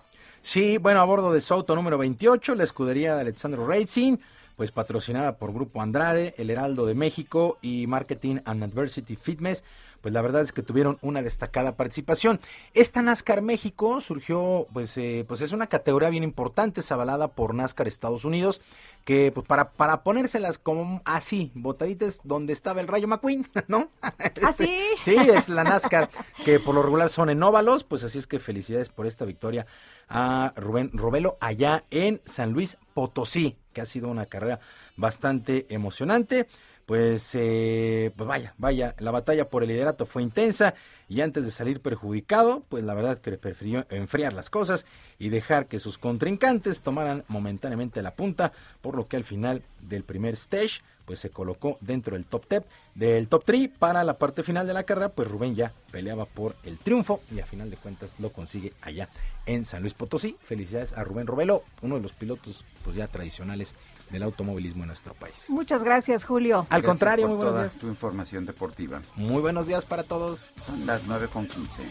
[0.43, 4.19] Sí, bueno, a bordo de su auto número 28, la escudería de Alexandro Racing,
[4.57, 9.65] pues patrocinada por Grupo Andrade, El Heraldo de México y Marketing and Adversity Fitness,
[10.05, 12.39] pues la verdad es que tuvieron una destacada participación.
[12.75, 17.55] Esta NASCAR México surgió, pues, eh, pues es una categoría bien importante, es avalada por
[17.55, 18.61] NASCAR Estados Unidos,
[19.07, 23.89] que pues para, para ponérselas como así, botaditas donde estaba el Rayo McQueen, ¿no?
[24.03, 24.69] ¿Ah, sí?
[25.07, 26.11] Sí, es la NASCAR,
[26.45, 29.67] que por lo regular son en óvalos, pues así es que felicidades por esta victoria
[30.11, 34.61] a Rubén Robelo allá en San Luis Potosí, que ha sido una carrera
[34.99, 36.47] bastante emocionante.
[36.87, 40.75] Pues, eh, pues vaya, vaya, la batalla por el liderato fue intensa
[41.09, 44.85] y antes de salir perjudicado, pues la verdad que prefirió enfriar las cosas
[45.19, 48.53] y dejar que sus contrincantes tomaran momentáneamente la punta,
[48.83, 52.63] por lo que al final del primer stage, pues se colocó dentro del top 10,
[52.95, 56.57] del top 3 para la parte final de la carrera, pues Rubén ya peleaba por
[56.65, 59.09] el triunfo y a final de cuentas lo consigue allá
[59.47, 60.37] en San Luis Potosí.
[60.43, 63.75] Felicidades a Rubén Robelo, uno de los pilotos pues ya tradicionales
[64.11, 65.35] del automovilismo en nuestro país.
[65.49, 66.59] Muchas gracias, Julio.
[66.71, 67.79] Al Gracias contrario, por muy buenos toda días.
[67.81, 69.03] tu información deportiva.
[69.17, 70.51] Muy buenos días para todos.
[70.65, 71.83] Son las 9 con 15.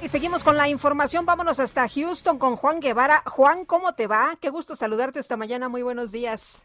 [0.00, 1.26] Y seguimos con la información.
[1.26, 3.22] Vámonos hasta Houston con Juan Guevara.
[3.26, 4.36] Juan, ¿cómo te va?
[4.40, 5.68] Qué gusto saludarte esta mañana.
[5.68, 6.62] Muy buenos días.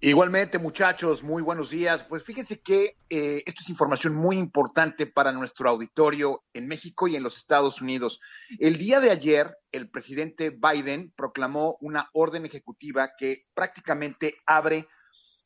[0.00, 2.04] Igualmente, muchachos, muy buenos días.
[2.04, 7.16] Pues fíjense que eh, esto es información muy importante para nuestro auditorio en México y
[7.16, 8.20] en los Estados Unidos.
[8.60, 14.86] El día de ayer, el presidente Biden proclamó una orden ejecutiva que prácticamente abre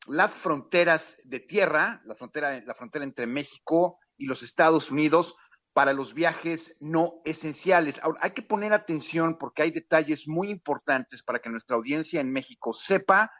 [0.07, 5.35] las fronteras de tierra, la frontera, la frontera entre México y los Estados Unidos
[5.73, 7.99] para los viajes no esenciales.
[8.03, 12.31] Ahora, hay que poner atención porque hay detalles muy importantes para que nuestra audiencia en
[12.31, 13.31] México sepa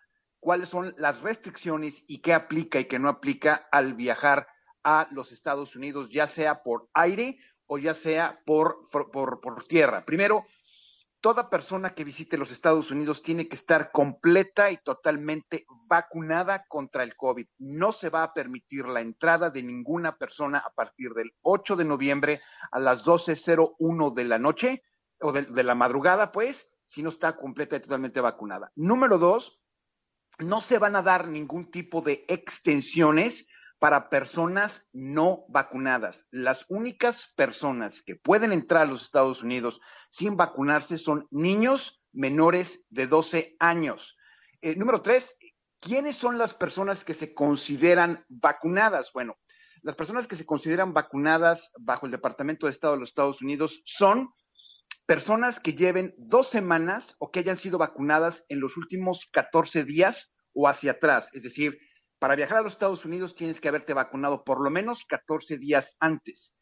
[0.43, 4.47] cuáles son las restricciones y qué aplica y qué no aplica al viajar
[4.83, 10.03] a los Estados Unidos, ya sea por aire o ya sea por, por, por, tierra.
[10.05, 10.45] Primero,
[11.21, 17.03] toda persona que visite los Estados Unidos tiene que estar completa y totalmente vacunada contra
[17.03, 17.47] el COVID.
[17.59, 21.85] No se va a permitir la entrada de ninguna persona a partir del 8 de
[21.85, 22.41] noviembre
[22.71, 24.83] a las 12.01 de la noche
[25.21, 28.73] o de, de la madrugada, pues, si no está completa y totalmente vacunada.
[28.75, 29.62] Número dos,
[30.39, 33.47] no se van a dar ningún tipo de extensiones
[33.79, 36.25] para personas no vacunadas.
[36.31, 42.85] Las únicas personas que pueden entrar a los Estados Unidos sin vacunarse son niños menores
[42.89, 44.17] de 12 años.
[44.61, 45.35] Eh, número tres,
[45.81, 49.11] ¿quiénes son las personas que se consideran vacunadas?
[49.11, 49.37] Bueno,
[49.81, 53.81] las personas que se consideran vacunadas bajo el Departamento de Estado de los Estados Unidos
[53.83, 54.33] son
[55.05, 60.33] personas que lleven dos semanas o que hayan sido vacunadas en los últimos 14 días
[60.53, 61.29] o hacia atrás.
[61.33, 61.79] Es decir,
[62.19, 65.97] para viajar a los Estados Unidos tienes que haberte vacunado por lo menos 14 días
[65.99, 66.55] antes.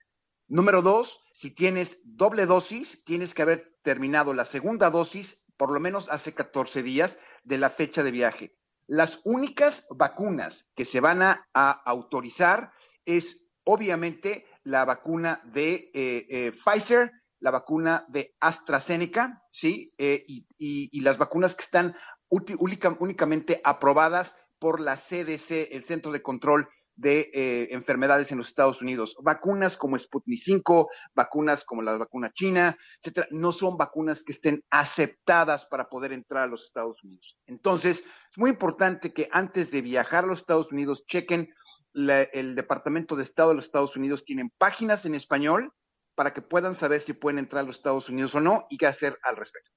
[0.47, 5.79] Número dos, si tienes doble dosis, tienes que haber terminado la segunda dosis por lo
[5.79, 8.55] menos hace 14 días de la fecha de viaje.
[8.87, 12.71] Las únicas vacunas que se van a, autorizar
[13.05, 17.11] es obviamente la vacuna de eh, eh, Pfizer,
[17.41, 19.93] la vacuna de AstraZeneca, ¿sí?
[19.97, 21.95] Eh, y, y, y, las vacunas que están
[22.29, 28.47] única, únicamente aprobadas por la CDC, el Centro de Control de eh, Enfermedades en los
[28.47, 29.15] Estados Unidos.
[29.23, 34.63] Vacunas como Sputnik 5, vacunas como la vacuna china, etcétera, no son vacunas que estén
[34.69, 37.39] aceptadas para poder entrar a los Estados Unidos.
[37.47, 41.51] Entonces, es muy importante que antes de viajar a los Estados Unidos chequen
[41.93, 45.73] la, el Departamento de Estado de los Estados Unidos, tienen páginas en español
[46.15, 48.87] para que puedan saber si pueden entrar a los Estados Unidos o no y qué
[48.87, 49.71] hacer al respecto.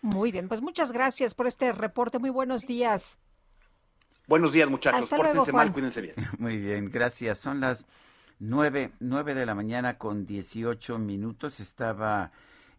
[0.00, 2.18] Muy bien, pues muchas gracias por este reporte.
[2.18, 3.18] Muy buenos días.
[4.28, 5.02] Buenos días, muchachos.
[5.02, 6.14] Hasta Pórtense luego, mal, cuídense bien.
[6.38, 7.38] Muy bien, gracias.
[7.38, 7.86] Son las
[8.38, 11.60] nueve, nueve de la mañana con 18 minutos.
[11.60, 12.30] Estaba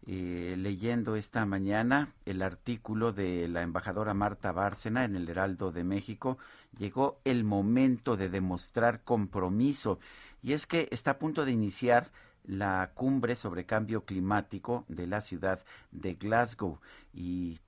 [0.06, 5.82] eh, leyendo esta mañana el artículo de la embajadora Marta Bárcena en el Heraldo de
[5.82, 6.38] México.
[6.78, 9.98] Llegó el momento de demostrar compromiso.
[10.42, 12.12] Y es que está a punto de iniciar
[12.50, 15.60] la cumbre sobre cambio climático de la ciudad
[15.92, 16.80] de Glasgow
[17.14, 17.60] y,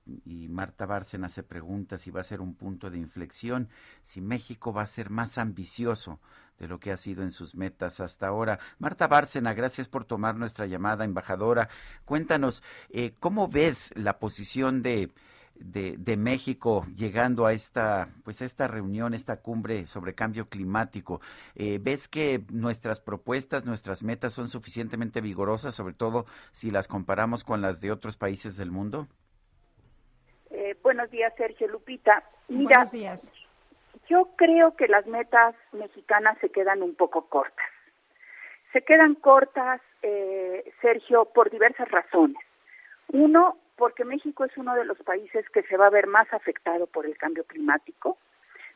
[0.49, 3.69] Marta Bárcena se pregunta si va a ser un punto de inflexión,
[4.01, 6.19] si México va a ser más ambicioso
[6.59, 8.59] de lo que ha sido en sus metas hasta ahora.
[8.77, 11.69] Marta Bárcena, gracias por tomar nuestra llamada, embajadora.
[12.03, 15.11] Cuéntanos, eh, ¿cómo ves la posición de,
[15.63, 21.21] de, de, México llegando a esta, pues a esta reunión, esta cumbre sobre cambio climático.
[21.55, 27.43] Eh, ¿Ves que nuestras propuestas, nuestras metas son suficientemente vigorosas, sobre todo si las comparamos
[27.43, 29.07] con las de otros países del mundo?
[30.49, 32.23] Eh, buenos días, Sergio Lupita.
[32.49, 33.31] Mira, buenos días.
[34.09, 37.65] Yo creo que las metas mexicanas se quedan un poco cortas.
[38.73, 42.43] Se quedan cortas, eh, Sergio, por diversas razones.
[43.07, 46.87] Uno, porque México es uno de los países que se va a ver más afectado
[46.87, 48.17] por el cambio climático,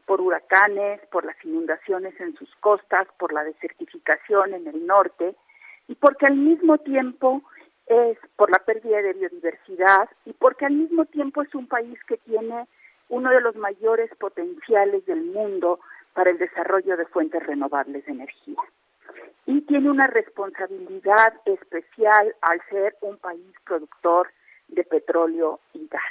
[0.05, 5.35] por huracanes, por las inundaciones en sus costas, por la desertificación en el norte
[5.87, 7.43] y porque al mismo tiempo
[7.87, 12.17] es por la pérdida de biodiversidad y porque al mismo tiempo es un país que
[12.17, 12.67] tiene
[13.09, 15.79] uno de los mayores potenciales del mundo
[16.13, 18.61] para el desarrollo de fuentes renovables de energía.
[19.45, 24.29] Y tiene una responsabilidad especial al ser un país productor
[24.67, 26.01] de petróleo y gas.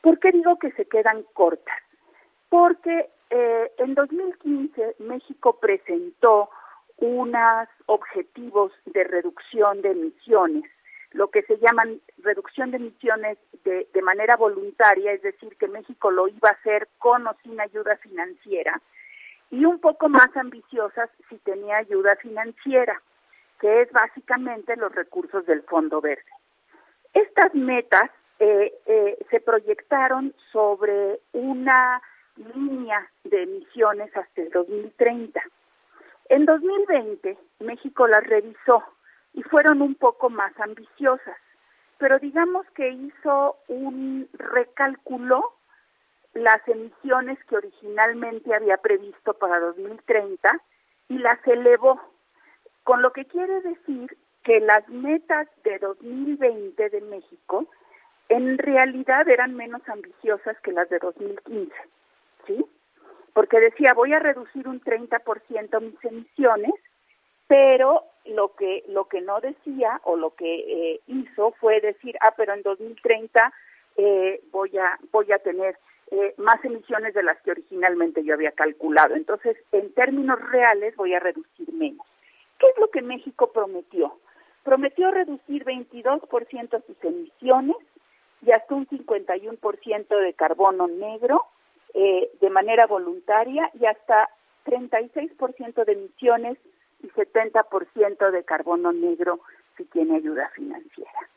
[0.00, 1.78] ¿Por qué digo que se quedan cortas?
[2.48, 6.50] Porque eh, en 2015 México presentó
[6.98, 10.64] unos objetivos de reducción de emisiones,
[11.12, 16.10] lo que se llaman reducción de emisiones de, de manera voluntaria, es decir, que México
[16.10, 18.80] lo iba a hacer con o sin ayuda financiera,
[19.50, 23.00] y un poco más ambiciosas si tenía ayuda financiera,
[23.60, 26.24] que es básicamente los recursos del Fondo Verde.
[27.12, 32.02] Estas metas eh, eh, se proyectaron sobre una
[32.36, 35.40] línea de emisiones hasta el 2030.
[36.28, 38.82] En 2020, México las revisó
[39.34, 41.36] y fueron un poco más ambiciosas,
[41.98, 45.52] pero digamos que hizo un recálculo
[46.34, 50.48] las emisiones que originalmente había previsto para 2030
[51.08, 52.00] y las elevó,
[52.84, 57.66] con lo que quiere decir que las metas de 2020 de México
[58.28, 61.72] en realidad eran menos ambiciosas que las de 2015,
[62.46, 62.64] ¿sí?
[63.34, 66.72] Porque decía, voy a reducir un 30% mis emisiones,
[67.46, 72.32] pero lo que lo que no decía o lo que eh, hizo fue decir, ah,
[72.36, 73.52] pero en 2030
[73.96, 75.76] eh, voy a voy a tener
[76.10, 79.14] eh, más emisiones de las que originalmente yo había calculado.
[79.14, 82.06] Entonces, en términos reales, voy a reducir menos.
[82.58, 84.18] ¿Qué es lo que México prometió?
[84.62, 87.76] Prometió reducir 22% sus emisiones
[88.42, 91.44] y hasta un 51% de carbono negro
[91.94, 94.28] eh, de manera voluntaria y hasta
[94.64, 96.58] 36% de emisiones
[97.02, 99.40] y 70% de carbono negro
[99.76, 101.28] si tiene ayuda financiera.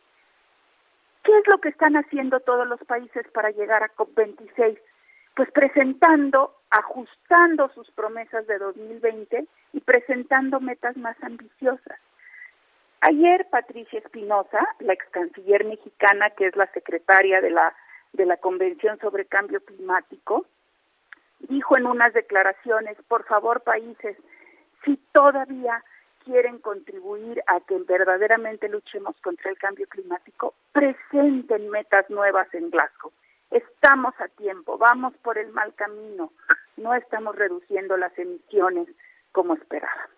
[1.24, 4.80] ¿Qué es lo que están haciendo todos los países para llegar a COP26?
[5.36, 12.00] Pues presentando, ajustando sus promesas de 2020 y presentando metas más ambiciosas.
[13.02, 17.76] Ayer Patricia Espinosa, la ex canciller mexicana, que es la secretaria de la,
[18.14, 20.46] de la Convención sobre Cambio Climático,
[21.40, 24.18] dijo en unas declaraciones, por favor países,
[24.84, 25.84] si todavía
[26.24, 33.12] quieren contribuir a que verdaderamente luchemos contra el cambio climático, presenten metas nuevas en Glasgow.
[33.52, 36.32] Estamos a tiempo, vamos por el mal camino,
[36.78, 38.88] no estamos reduciendo las emisiones
[39.32, 40.15] como esperábamos.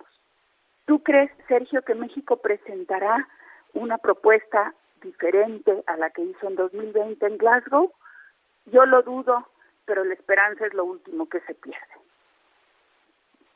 [0.87, 3.27] ¿Tú crees, Sergio, que México presentará
[3.73, 4.73] una propuesta
[5.03, 7.93] diferente a la que hizo en 2020 en Glasgow?
[8.65, 9.47] Yo lo dudo,
[9.85, 11.79] pero la esperanza es lo último que se pierde.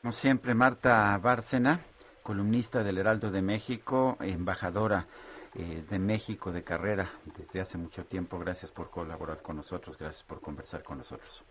[0.00, 1.80] Como siempre, Marta Bárcena
[2.22, 5.06] columnista del Heraldo de México, embajadora
[5.54, 8.38] eh, de México de carrera desde hace mucho tiempo.
[8.38, 11.44] Gracias por colaborar con nosotros, gracias por conversar con nosotros.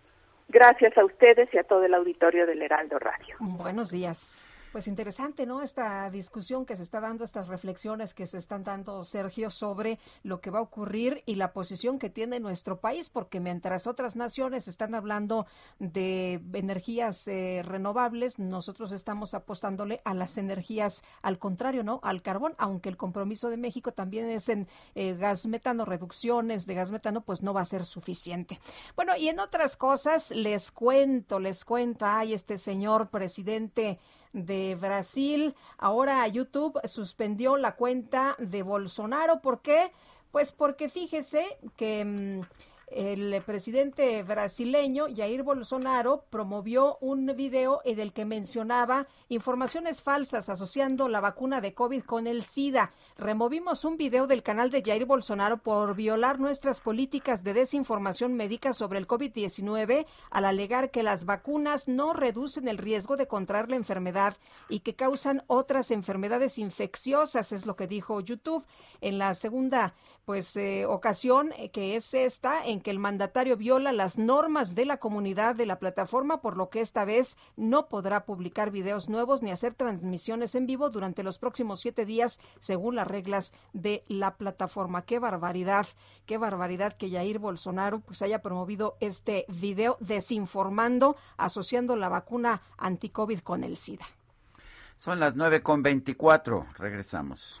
[0.48, 3.36] Gracias a ustedes y a todo el auditorio del Heraldo Radio.
[3.38, 4.46] Buenos días.
[4.72, 5.60] Pues interesante, ¿no?
[5.60, 10.40] Esta discusión que se está dando, estas reflexiones que se están dando, Sergio, sobre lo
[10.40, 14.68] que va a ocurrir y la posición que tiene nuestro país, porque mientras otras naciones
[14.68, 15.44] están hablando
[15.78, 22.00] de energías eh, renovables, nosotros estamos apostándole a las energías, al contrario, ¿no?
[22.02, 26.72] Al carbón, aunque el compromiso de México también es en eh, gas metano, reducciones de
[26.72, 28.58] gas metano, pues no va a ser suficiente.
[28.96, 33.98] Bueno, y en otras cosas, les cuento, les cuento, ay, este señor presidente
[34.32, 35.54] de Brasil.
[35.78, 39.40] Ahora YouTube suspendió la cuenta de Bolsonaro.
[39.40, 39.92] ¿Por qué?
[40.30, 42.04] Pues porque fíjese que...
[42.04, 42.40] Mm,
[42.94, 51.08] el presidente brasileño Jair Bolsonaro promovió un video en el que mencionaba informaciones falsas asociando
[51.08, 52.92] la vacuna de COVID con el SIDA.
[53.16, 58.72] Removimos un video del canal de Jair Bolsonaro por violar nuestras políticas de desinformación médica
[58.72, 63.76] sobre el COVID-19 al alegar que las vacunas no reducen el riesgo de contraer la
[63.76, 64.36] enfermedad
[64.68, 68.66] y que causan otras enfermedades infecciosas, es lo que dijo YouTube.
[69.00, 69.94] En la segunda
[70.24, 74.84] pues eh, ocasión eh, que es esta en que el mandatario viola las normas de
[74.84, 79.42] la comunidad de la plataforma, por lo que esta vez no podrá publicar videos nuevos
[79.42, 84.36] ni hacer transmisiones en vivo durante los próximos siete días, según las reglas de la
[84.36, 85.02] plataforma.
[85.02, 85.86] Qué barbaridad,
[86.26, 93.40] qué barbaridad que Jair Bolsonaro pues haya promovido este video desinformando, asociando la vacuna anti-COVID
[93.40, 94.06] con el SIDA.
[94.96, 96.66] Son las nueve con veinticuatro.
[96.78, 97.60] Regresamos.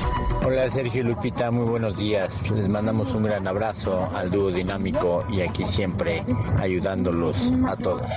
[0.43, 2.49] Hola Sergio Lupita, muy buenos días.
[2.51, 6.23] Les mandamos un gran abrazo al dúo dinámico y aquí siempre
[6.57, 8.07] ayudándolos a todos.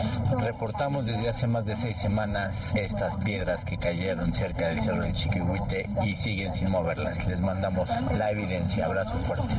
[0.40, 5.12] Reportamos desde hace más de seis semanas estas piedras que cayeron cerca del Cerro del
[5.12, 7.26] Chiquihuite y siguen sin moverlas.
[7.26, 8.86] Les mandamos la evidencia.
[8.86, 9.54] Abrazo fuerte.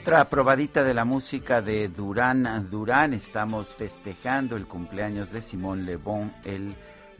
[0.00, 3.12] Otra probadita de la música de Durán Durán.
[3.12, 6.74] Estamos festejando el cumpleaños de Simón Le Bon, el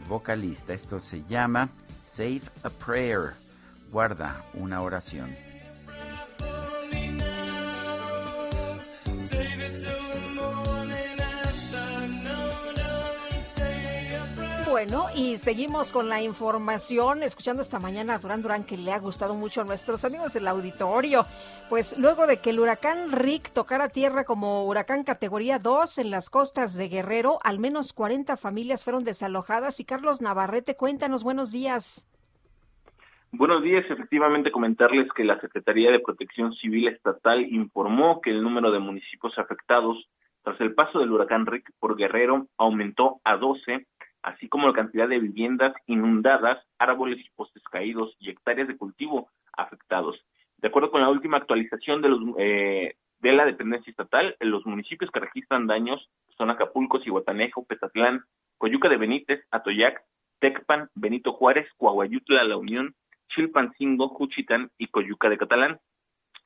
[0.09, 0.73] vocalista.
[0.73, 1.69] Esto se llama
[2.05, 3.35] Save a Prayer.
[3.93, 5.50] Guarda una oración.
[14.83, 18.99] Bueno, y seguimos con la información, escuchando esta mañana a Durán Durán, que le ha
[18.99, 21.27] gustado mucho a nuestros amigos del auditorio.
[21.69, 26.31] Pues luego de que el huracán Rick tocara tierra como huracán categoría 2 en las
[26.31, 29.81] costas de Guerrero, al menos 40 familias fueron desalojadas.
[29.81, 32.07] Y Carlos Navarrete, cuéntanos, buenos días.
[33.33, 38.73] Buenos días, efectivamente comentarles que la Secretaría de Protección Civil Estatal informó que el número
[38.73, 40.09] de municipios afectados
[40.43, 43.87] tras el paso del huracán Rick por Guerrero aumentó a 12
[44.23, 49.31] así como la cantidad de viviendas inundadas, árboles y postes caídos y hectáreas de cultivo
[49.53, 50.17] afectados.
[50.59, 55.11] De acuerdo con la última actualización de, los, eh, de la dependencia estatal, los municipios
[55.11, 58.23] que registran daños son Acapulco, Cihuatanejo, Petatlán,
[58.59, 60.03] Coyuca de Benítez, Atoyac,
[60.39, 62.95] Tecpan, Benito Juárez, Coahuayutla, La Unión,
[63.29, 65.79] Chilpancingo, Juchitán y Coyuca de Catalán.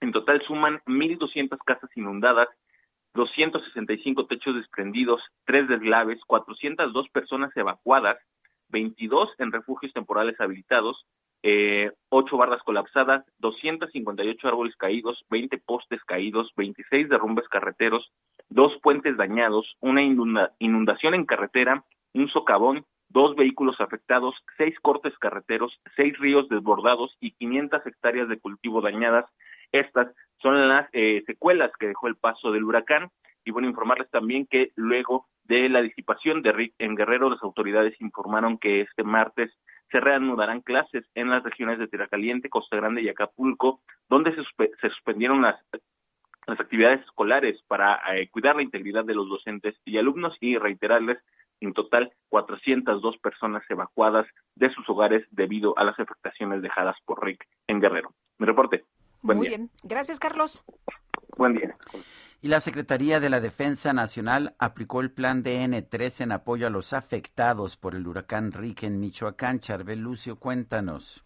[0.01, 2.48] En total suman 1.200 casas inundadas
[3.14, 8.18] 265 techos desprendidos, tres deslaves, 402 personas evacuadas,
[8.68, 11.06] 22 en refugios temporales habilitados,
[11.42, 18.10] eh, 8 barras colapsadas, 258 árboles caídos, 20 postes caídos, 26 derrumbes carreteros,
[18.48, 21.84] dos puentes dañados, una inundación en carretera,
[22.14, 28.38] un socavón, dos vehículos afectados, seis cortes carreteros, seis ríos desbordados y 500 hectáreas de
[28.38, 29.26] cultivo dañadas.
[29.74, 30.06] Estas
[30.40, 33.10] son las eh, secuelas que dejó el paso del huracán.
[33.44, 38.01] Y bueno, informarles también que luego de la disipación de Rick en Guerrero, las autoridades
[38.01, 39.51] informaron que este martes
[39.90, 44.42] se reanudarán clases en las regiones de Tierra Caliente, Costa Grande y Acapulco, donde se,
[44.80, 45.56] se suspendieron las,
[46.46, 51.18] las actividades escolares para eh, cuidar la integridad de los docentes y alumnos y reiterarles
[51.60, 57.44] en total 402 personas evacuadas de sus hogares debido a las afectaciones dejadas por Rick
[57.66, 58.14] en Guerrero.
[58.38, 58.84] Mi reporte.
[59.24, 59.70] Muy bien.
[59.82, 60.62] Gracias, Carlos.
[61.38, 61.74] Buen día.
[62.42, 66.92] Y la Secretaría de la Defensa Nacional aplicó el plan DN3 en apoyo a los
[66.92, 69.60] afectados por el huracán Rick en Michoacán.
[69.60, 71.24] Charbel Lucio, cuéntanos.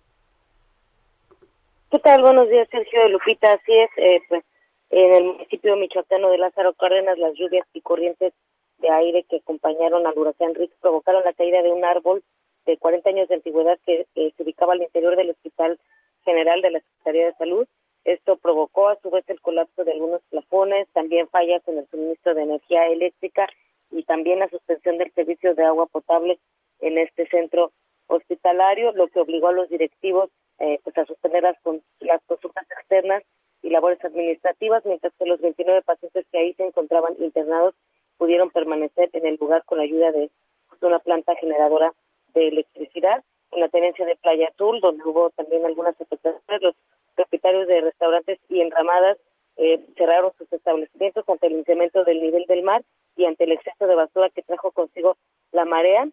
[1.91, 2.23] ¿Qué tal?
[2.23, 3.53] Buenos días, Sergio Lupita.
[3.53, 4.45] Así es, eh, pues
[4.91, 8.33] en el municipio michoacano de Lázaro Cárdenas, las lluvias y corrientes
[8.79, 12.23] de aire que acompañaron al huracán Rick provocaron la caída de un árbol
[12.65, 15.81] de 40 años de antigüedad que se ubicaba al interior del Hospital
[16.25, 17.67] General de la Secretaría de Salud
[18.05, 22.35] esto provocó a su vez el colapso de algunos plafones, también fallas en el suministro
[22.35, 23.49] de energía eléctrica
[23.91, 26.39] y también la suspensión del servicio de agua potable
[26.81, 27.73] en este centro
[28.07, 31.57] hospitalario, lo que obligó a los directivos eh, pues a suspender las,
[32.01, 33.23] las consultas externas
[33.63, 37.75] y labores administrativas, mientras que los 29 pacientes que ahí se encontraban internados
[38.17, 40.31] pudieron permanecer en el lugar con la ayuda de
[40.69, 41.93] pues, una planta generadora
[42.35, 43.23] de electricidad.
[43.51, 46.75] En la tenencia de Playa Azul, donde hubo también algunas afectaciones,
[47.19, 49.19] propietarios de restaurantes y enramadas
[49.57, 52.85] eh, cerraron sus establecimientos ante el incremento del nivel del mar
[53.17, 55.17] y ante el exceso de basura que trajo consigo
[55.51, 56.09] la marea,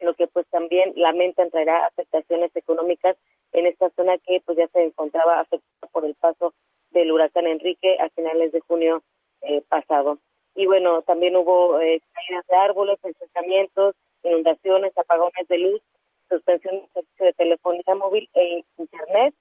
[0.00, 3.16] lo que pues también lamentan traerá afectaciones económicas
[3.52, 6.52] en esta zona que pues ya se encontraba afectada por el paso
[6.90, 9.04] del huracán Enrique a finales de junio
[9.42, 10.18] eh, pasado.
[10.56, 13.94] y bueno, también hubo eh, caídas de árboles, encestamientos,
[14.24, 15.80] inundaciones, apagones de luz,
[16.28, 19.32] suspensión del servicio de telefonía móvil e internet.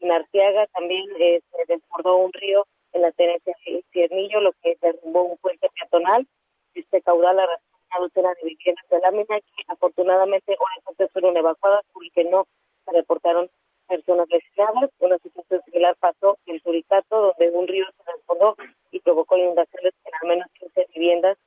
[0.00, 4.76] En Arteaga también eh, se desbordó un río en la tenencia de Ciernillo, lo que
[4.80, 6.26] derrumbó un puente peatonal.
[6.74, 12.24] Este caudal arrastró una docena de viviendas de lámina que afortunadamente hoy fueron evacuadas porque
[12.24, 12.46] no
[12.84, 13.50] se reportaron
[13.88, 14.90] personas lesionadas.
[15.00, 18.56] Una situación similar pasó en Suricato, donde un río se desbordó
[18.90, 21.38] y provocó inundaciones en al menos 15 viviendas.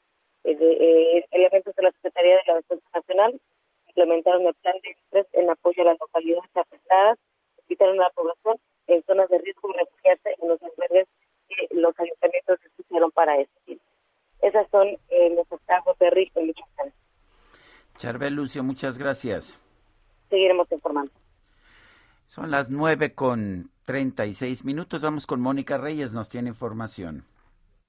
[0.44, 3.40] Eh, eh, elementos de la Secretaría de la Defensa Nacional
[3.88, 7.20] implementaron el plan de estrés en apoyo a las localidades afectadas,
[7.72, 8.58] invitaron a la población
[8.88, 11.08] en zonas de riesgo refugiarse en los albergues
[11.48, 13.52] que los ayuntamientos escogieron para eso.
[14.42, 16.94] Esas son eh, los estados de riesgo en Michoacán.
[17.98, 19.58] Charbel Lucio, muchas gracias.
[20.30, 21.12] Seguiremos informando.
[22.26, 25.02] Son las nueve con treinta y seis minutos.
[25.04, 27.26] Vamos con Mónica Reyes, nos tiene información.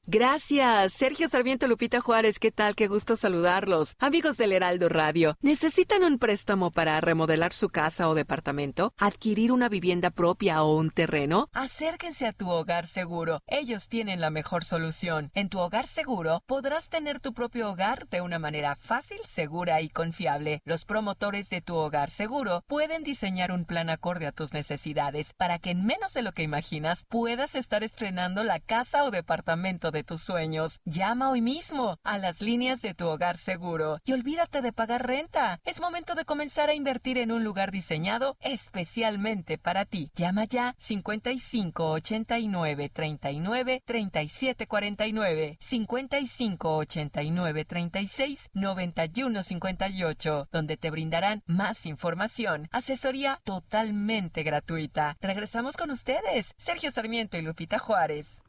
[0.07, 0.95] Gracias.
[0.95, 2.75] Sergio Sarmiento Lupita Juárez, ¿qué tal?
[2.75, 3.95] Qué gusto saludarlos.
[4.01, 8.93] Amigos del Heraldo Radio, ¿necesitan un préstamo para remodelar su casa o departamento?
[8.99, 11.49] ¿Adquirir una vivienda propia o un terreno?
[11.53, 13.43] Acérquense a tu hogar seguro.
[13.47, 15.31] Ellos tienen la mejor solución.
[15.35, 19.89] En tu hogar seguro podrás tener tu propio hogar de una manera fácil, segura y
[19.89, 20.63] confiable.
[20.65, 25.61] Los promotores de tu hogar seguro pueden diseñar un plan acorde a tus necesidades para
[25.61, 30.05] que en menos de lo que imaginas puedas estar estrenando la casa o departamento de
[30.05, 30.81] tus sueños.
[30.85, 35.61] Llama hoy mismo a las líneas de tu hogar seguro y olvídate de pagar renta.
[35.65, 40.11] Es momento de comenzar a invertir en un lugar diseñado especialmente para ti.
[40.15, 51.43] Llama ya 55 89 39 37 49 55 89 36 91 58 donde te brindarán
[51.47, 55.17] más información, asesoría totalmente gratuita.
[55.21, 58.43] Regresamos con ustedes, Sergio Sarmiento y Lupita Juárez.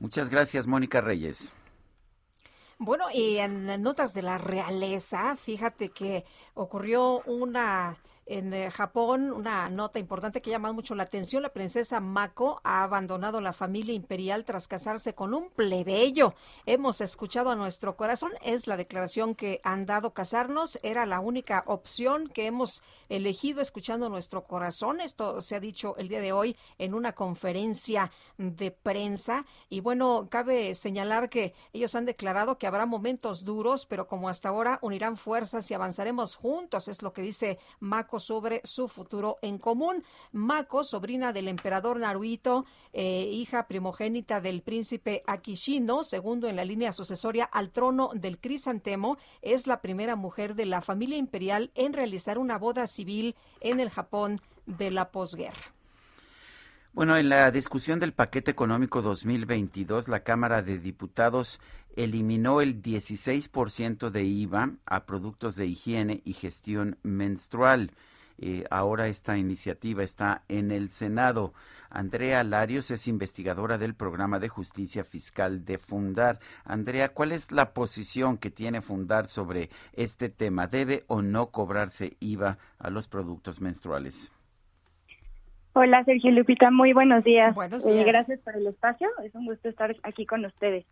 [0.00, 1.52] Muchas gracias, Mónica Reyes.
[2.78, 6.24] Bueno, y en notas de la realeza, fíjate que
[6.54, 7.98] ocurrió una
[8.30, 12.84] en eh, Japón, una nota importante que llama mucho la atención, la princesa Mako ha
[12.84, 16.34] abandonado la familia imperial tras casarse con un plebeyo.
[16.64, 21.64] Hemos escuchado a nuestro corazón, es la declaración que han dado casarnos, era la única
[21.66, 25.00] opción que hemos elegido escuchando nuestro corazón.
[25.00, 30.28] Esto se ha dicho el día de hoy en una conferencia de prensa y bueno,
[30.30, 35.16] cabe señalar que ellos han declarado que habrá momentos duros, pero como hasta ahora unirán
[35.16, 40.04] fuerzas y avanzaremos juntos, es lo que dice Mako sobre su futuro en común.
[40.32, 46.92] Mako, sobrina del emperador Naruhito, eh, hija primogénita del príncipe Akishino, segundo en la línea
[46.92, 52.38] sucesoria al trono del crisantemo, es la primera mujer de la familia imperial en realizar
[52.38, 55.74] una boda civil en el Japón de la posguerra.
[56.92, 61.60] Bueno, en la discusión del paquete económico 2022, la Cámara de Diputados
[61.94, 67.92] eliminó el 16% de IVA a productos de higiene y gestión menstrual.
[68.42, 71.52] Eh, ahora esta iniciativa está en el Senado.
[71.90, 76.38] Andrea Larios es investigadora del programa de justicia fiscal de Fundar.
[76.64, 80.68] Andrea, ¿cuál es la posición que tiene Fundar sobre este tema?
[80.68, 84.32] ¿Debe o no cobrarse IVA a los productos menstruales?
[85.74, 87.54] Hola Sergio Lupita, muy buenos días.
[87.54, 88.06] Buenos eh, días.
[88.06, 90.86] gracias por el espacio, es un gusto estar aquí con ustedes.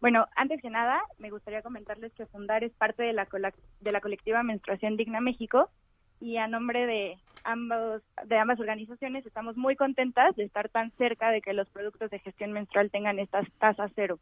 [0.00, 3.28] Bueno, antes que nada, me gustaría comentarles que Fundar es parte de la,
[3.80, 5.70] de la colectiva Menstruación Digna México
[6.20, 11.30] y a nombre de ambos de ambas organizaciones estamos muy contentas de estar tan cerca
[11.30, 14.18] de que los productos de gestión menstrual tengan estas tasas cero.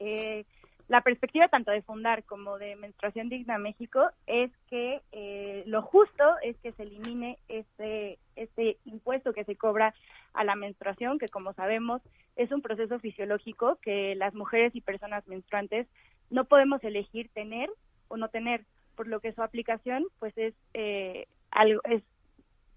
[0.00, 0.44] Eh,
[0.88, 6.24] la perspectiva tanto de Fundar como de Menstruación Digna México es que eh, lo justo
[6.42, 9.94] es que se elimine este, este impuesto que se cobra
[10.34, 12.02] a la menstruación, que como sabemos
[12.36, 15.86] es un proceso fisiológico que las mujeres y personas menstruantes
[16.28, 17.70] no podemos elegir tener
[18.08, 18.64] o no tener,
[18.94, 22.02] por lo que su aplicación pues es eh, algo es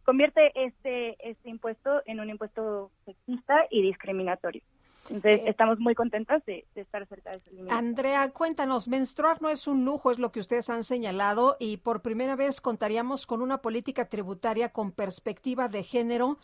[0.04, 4.62] convierte este este impuesto en un impuesto sexista y discriminatorio.
[5.10, 7.74] Entonces, estamos muy contentas de, de estar cerca de ese límite.
[7.74, 12.02] Andrea, cuéntanos, menstruar no es un lujo, es lo que ustedes han señalado, y por
[12.02, 16.38] primera vez contaríamos con una política tributaria con perspectiva de género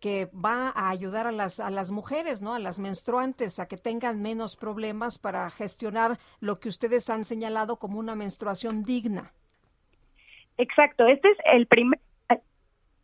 [0.00, 2.54] que va a ayudar a las, a las mujeres, ¿no?
[2.54, 7.76] A las menstruantes a que tengan menos problemas para gestionar lo que ustedes han señalado
[7.76, 9.32] como una menstruación digna.
[10.56, 12.00] Exacto, este es el primer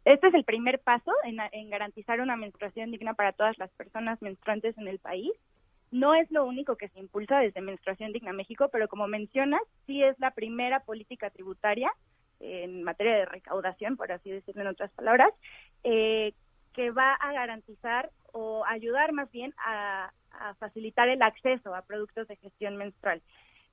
[0.05, 4.23] este es el primer paso en, en garantizar una menstruación digna para todas las personas
[4.23, 5.33] menstruantes en el país.
[5.91, 10.05] No es lo único que se impulsa desde Menstruación Digna México, pero como mencionas, sí
[10.05, 11.91] es la primera política tributaria
[12.39, 15.33] en materia de recaudación, por así decirlo en otras palabras,
[15.85, 16.35] eh,
[16.77, 20.13] que va a garantizar o ayudar más bien a,
[20.59, 23.23] facilitar el acceso a productos de gestión menstrual.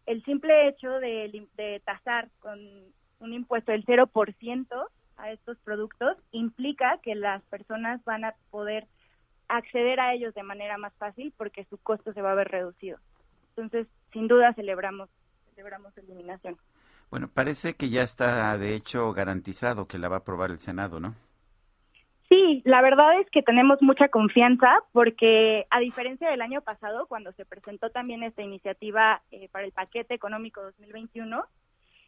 [0.06, 2.58] El simple hecho de, de tasar con
[3.20, 8.88] un impuesto del 0% a estos productos implica que las personas van a poder
[9.50, 12.98] acceder a ellos de manera más fácil porque su costo se va a ver reducido.
[13.50, 15.10] Entonces, sin duda celebramos
[15.50, 16.58] celebramos eliminación.
[17.12, 21.02] Bueno, parece que ya está de hecho garantizado que la va a aprobar el Senado,
[21.02, 21.14] ¿no?
[22.34, 27.32] Sí, la verdad es que tenemos mucha confianza porque a diferencia del año pasado, cuando
[27.34, 31.45] se presentó también esta iniciativa eh, para el paquete económico 2021,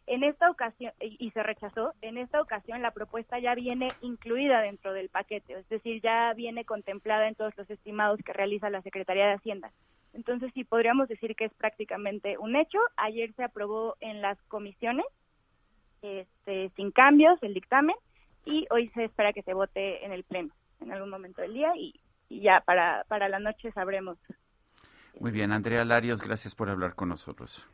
[0.08, 4.92] en esta ocasión, y se rechazó, en esta ocasión la propuesta ya viene incluida dentro
[4.92, 9.28] del paquete, es decir, ya viene contemplada en todos los estimados que realiza la Secretaría
[9.28, 9.70] de Hacienda.
[10.12, 12.80] Entonces, sí, podríamos decir que es prácticamente un hecho.
[12.96, 15.06] Ayer se aprobó en las comisiones,
[16.02, 17.94] este, sin cambios, el dictamen,
[18.46, 21.72] y hoy se espera que se vote en el Pleno en algún momento del día
[21.76, 24.16] y, y ya para, para la noche sabremos.
[25.20, 27.66] Muy bien, Andrea Larios, gracias por hablar con nosotros.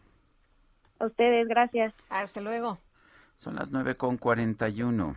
[0.99, 1.93] A ustedes, gracias.
[2.09, 2.79] Hasta luego.
[3.37, 5.17] Son las 9 con 41.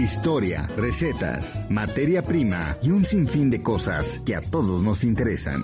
[0.00, 5.62] Historia, recetas, materia prima y un sinfín de cosas que a todos nos interesan.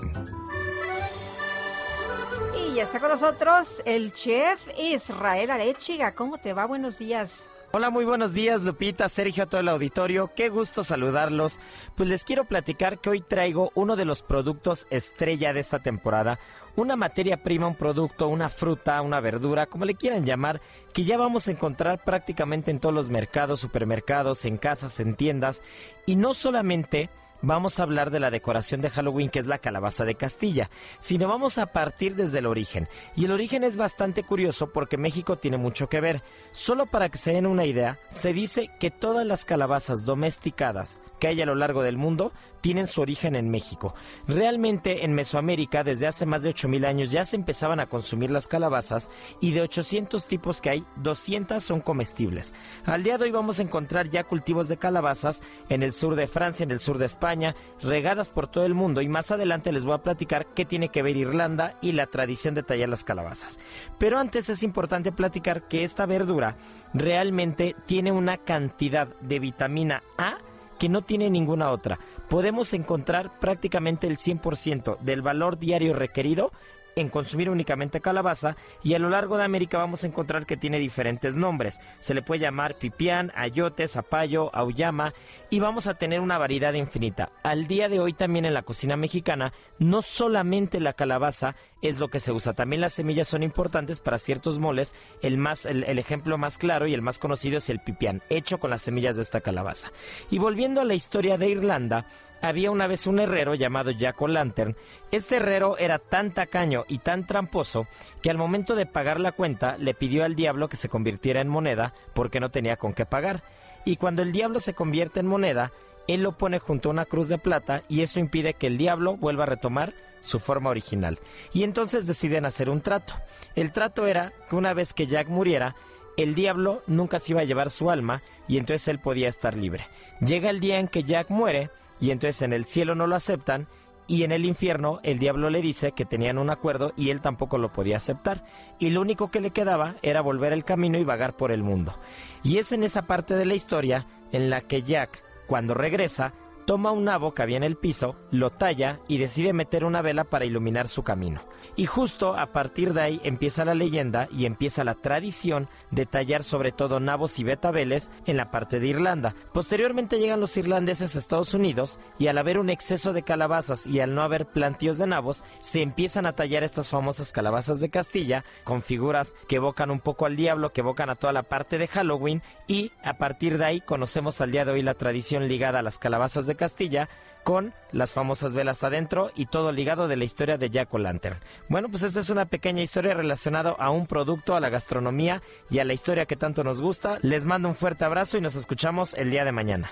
[2.55, 6.13] Y ya está con nosotros el chef Israel Arechiga.
[6.13, 6.67] ¿Cómo te va?
[6.67, 7.47] Buenos días.
[7.73, 10.31] Hola, muy buenos días, Lupita, Sergio, a todo el auditorio.
[10.35, 11.61] Qué gusto saludarlos.
[11.95, 16.39] Pues les quiero platicar que hoy traigo uno de los productos estrella de esta temporada,
[16.77, 20.61] una materia prima, un producto, una fruta, una verdura, como le quieran llamar,
[20.93, 25.63] que ya vamos a encontrar prácticamente en todos los mercados, supermercados, en casas, en tiendas,
[26.07, 27.11] y no solamente
[27.43, 31.29] vamos a hablar de la decoración de Halloween que es la calabaza de Castilla, sino
[31.29, 32.89] vamos a partir desde el origen.
[33.15, 36.23] Y el origen es bastante curioso porque México tiene mucho que ver.
[36.51, 41.29] Solo para que se den una idea, se dice que todas las calabazas domesticadas que
[41.29, 43.95] hay a lo largo del mundo tienen su origen en México.
[44.27, 48.49] Realmente en Mesoamérica desde hace más de 8000 años ya se empezaban a consumir las
[48.49, 49.11] calabazas
[49.41, 52.55] y de 800 tipos que hay, 200 son comestibles.
[52.85, 56.29] Al día de hoy vamos a encontrar ya cultivos de calabazas en el sur de
[56.29, 59.85] Francia, en el sur de España, regadas por todo el mundo y más adelante les
[59.85, 63.59] voy a platicar qué tiene que ver Irlanda y la tradición de tallar las calabazas.
[63.99, 66.57] Pero antes es importante platicar que esta verdura
[66.95, 70.39] realmente tiene una cantidad de vitamina A
[70.79, 71.99] que no tiene ninguna otra.
[72.29, 76.53] Podemos encontrar prácticamente el 100% del valor diario requerido
[76.97, 80.79] en consumir únicamente calabaza y a lo largo de América vamos a encontrar que tiene
[80.79, 81.79] diferentes nombres.
[82.01, 85.13] Se le puede llamar pipián, ayote, zapallo, auyama
[85.51, 87.31] y vamos a tener una variedad infinita.
[87.43, 92.09] Al día de hoy también en la cocina mexicana no solamente la calabaza es lo
[92.09, 94.95] que se usa, también las semillas son importantes para ciertos moles.
[95.21, 98.59] El, más, el, el ejemplo más claro y el más conocido es el pipián, hecho
[98.59, 99.93] con las semillas de esta calabaza.
[100.31, 102.07] Y volviendo a la historia de Irlanda,
[102.49, 104.77] había una vez un herrero llamado Jack O'Lantern.
[105.11, 107.87] Este herrero era tan tacaño y tan tramposo
[108.23, 111.49] que al momento de pagar la cuenta le pidió al diablo que se convirtiera en
[111.49, 113.43] moneda porque no tenía con qué pagar.
[113.85, 115.73] Y cuando el diablo se convierte en moneda,
[116.09, 119.17] él lo pone junto a una cruz de plata y eso impide que el diablo
[119.17, 121.19] vuelva a retomar su forma original.
[121.53, 123.15] Y entonces deciden hacer un trato.
[123.55, 125.77] El trato era que una vez que Jack muriera,
[126.17, 129.87] el diablo nunca se iba a llevar su alma y entonces él podía estar libre.
[130.21, 133.69] Llega el día en que Jack muere y entonces en el cielo no lo aceptan
[134.09, 137.59] y en el infierno el diablo le dice que tenían un acuerdo y él tampoco
[137.59, 138.45] lo podía aceptar
[138.79, 141.95] y lo único que le quedaba era volver el camino y vagar por el mundo.
[142.43, 146.33] Y es en esa parte de la historia en la que Jack, cuando regresa,
[146.67, 150.25] toma un nabo que había en el piso, lo talla y decide meter una vela
[150.25, 151.43] para iluminar su camino.
[151.77, 156.43] Y justo a partir de ahí empieza la leyenda y empieza la tradición de tallar
[156.43, 159.35] sobre todo nabos y betabeles en la parte de Irlanda.
[159.53, 164.01] Posteriormente llegan los irlandeses a Estados Unidos y al haber un exceso de calabazas y
[164.01, 168.45] al no haber plantíos de nabos, se empiezan a tallar estas famosas calabazas de Castilla
[168.65, 171.87] con figuras que evocan un poco al diablo, que evocan a toda la parte de
[171.87, 175.83] Halloween y a partir de ahí conocemos al día de hoy la tradición ligada a
[175.83, 177.09] las calabazas de Castilla
[177.45, 181.39] con las famosas velas adentro y todo ligado de la historia de Jack O'Lantern.
[181.69, 185.79] Bueno, pues esta es una pequeña historia relacionada a un producto, a la gastronomía y
[185.79, 187.19] a la historia que tanto nos gusta.
[187.23, 189.89] Les mando un fuerte abrazo y nos escuchamos el día de mañana.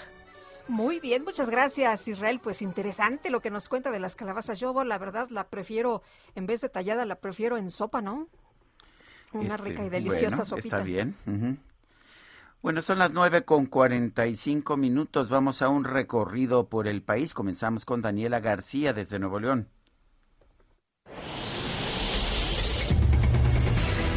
[0.66, 2.40] Muy bien, muchas gracias Israel.
[2.42, 4.58] Pues interesante lo que nos cuenta de las calabazas.
[4.58, 6.02] Yo la verdad la prefiero,
[6.34, 8.26] en vez de tallada, la prefiero en sopa, ¿no?
[9.32, 10.66] Una Este, rica y deliciosa bueno, sopita.
[10.68, 11.14] Está bien.
[12.64, 15.28] Bueno, son las nueve con cuarenta y cinco minutos.
[15.28, 17.34] Vamos a un recorrido por el país.
[17.34, 19.68] Comenzamos con Daniela García desde Nuevo León.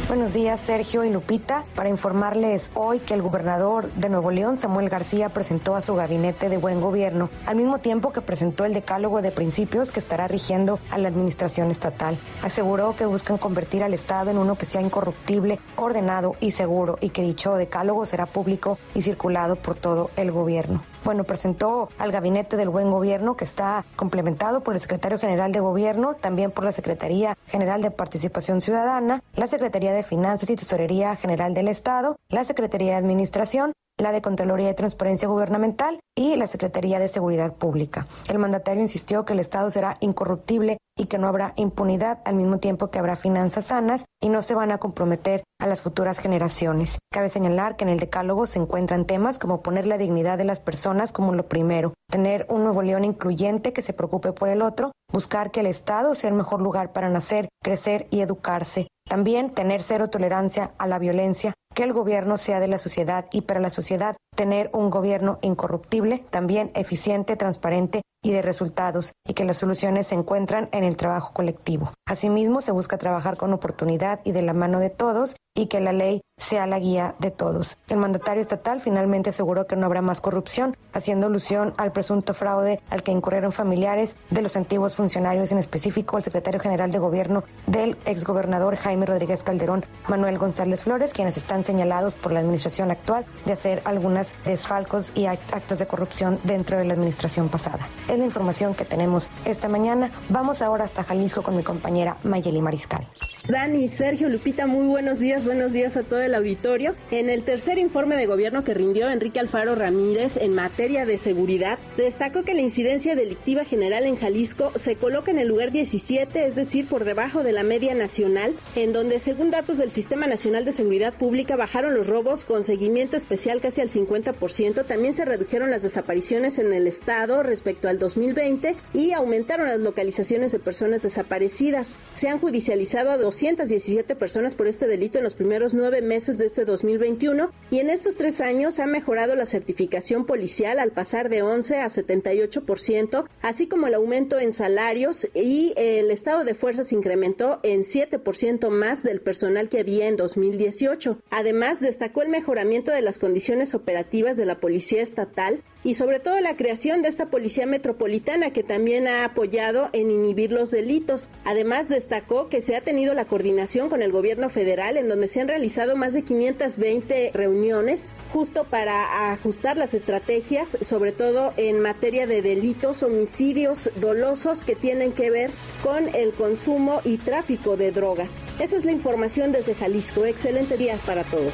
[0.08, 1.66] Buenos días, Sergio y Lupita.
[1.74, 6.48] Para informarles hoy que el gobernador de Nuevo León, Samuel García, presentó a su gabinete
[6.48, 10.78] de buen gobierno, al mismo tiempo que presentó el decálogo de principios que estará rigiendo
[10.90, 12.16] a la administración estatal.
[12.42, 17.10] Aseguró que buscan convertir al Estado en uno que sea incorruptible, ordenado y seguro, y
[17.10, 20.84] que dicho decálogo será público y circulado por todo el gobierno.
[21.04, 25.60] Bueno, presentó al Gabinete del Buen Gobierno, que está complementado por el Secretario General de
[25.60, 31.16] Gobierno, también por la Secretaría General de Participación Ciudadana, la Secretaría de Finanzas y Tesorería
[31.16, 36.46] General del Estado, la Secretaría de Administración, la de Contraloría y Transparencia Gubernamental y la
[36.46, 38.06] Secretaría de Seguridad Pública.
[38.28, 42.58] El mandatario insistió que el Estado será incorruptible y que no habrá impunidad al mismo
[42.58, 46.98] tiempo que habrá finanzas sanas y no se van a comprometer a las futuras generaciones.
[47.10, 50.60] Cabe señalar que en el decálogo se encuentran temas como poner la dignidad de las
[50.60, 54.90] personas como lo primero, tener un Nuevo León incluyente que se preocupe por el otro,
[55.12, 59.82] buscar que el Estado sea el mejor lugar para nacer, crecer y educarse, también tener
[59.82, 63.70] cero tolerancia a la violencia, que el gobierno sea de la sociedad y para la
[63.70, 70.08] sociedad tener un gobierno incorruptible, también eficiente, transparente y de resultados, y que las soluciones
[70.08, 71.92] se encuentran en el trabajo colectivo.
[72.06, 75.92] Asimismo, se busca trabajar con oportunidad y de la mano de todos y que la
[75.92, 77.76] ley sea la guía de todos.
[77.88, 82.80] El mandatario estatal finalmente aseguró que no habrá más corrupción, haciendo alusión al presunto fraude
[82.90, 87.42] al que incurrieron familiares de los antiguos funcionarios, en específico el secretario general de gobierno
[87.66, 93.24] del exgobernador Jaime Rodríguez Calderón, Manuel González Flores, quienes están señalados por la administración actual
[93.44, 97.88] de hacer algunos desfalcos y act- actos de corrupción dentro de la administración pasada.
[98.08, 100.12] Es la información que tenemos esta mañana.
[100.28, 103.08] Vamos ahora hasta Jalisco con mi compañera Mayeli Mariscal.
[103.48, 106.94] Dani, Sergio, Lupita, muy buenos días, buenos días a todo el auditorio.
[107.10, 111.78] En el tercer informe de gobierno que rindió Enrique Alfaro Ramírez en materia de seguridad,
[111.96, 116.54] destacó que la incidencia delictiva general en Jalisco se coloca en el lugar 17, es
[116.54, 120.72] decir, por debajo de la media nacional, en donde según datos del Sistema Nacional de
[120.72, 125.82] Seguridad Pública bajaron los robos con seguimiento especial casi al 50%, también se redujeron las
[125.82, 131.96] desapariciones en el estado respecto al 2020 y aumentaron las localizaciones de personas desaparecidas.
[132.12, 136.46] Se han judicializado a 217 personas por este delito en los primeros nueve meses de
[136.46, 141.42] este 2021 y en estos tres años ha mejorado la certificación policial al pasar de
[141.42, 147.60] 11 a 78%, así como el aumento en salarios y el estado de fuerzas incrementó
[147.62, 151.18] en 7% más del personal que había en 2018.
[151.28, 156.40] Además, destacó el mejoramiento de las condiciones operativas de la Policía Estatal y sobre todo
[156.40, 161.30] la creación de esta Policía Metropolitana que también ha apoyado en inhibir los delitos.
[161.44, 165.40] Además, destacó que se ha tenido la coordinación con el gobierno federal en donde se
[165.40, 172.26] han realizado más de 520 reuniones justo para ajustar las estrategias, sobre todo en materia
[172.26, 175.50] de delitos, homicidios dolosos que tienen que ver
[175.82, 178.44] con el consumo y tráfico de drogas.
[178.58, 180.24] Esa es la información desde Jalisco.
[180.24, 181.52] Excelente día para todos.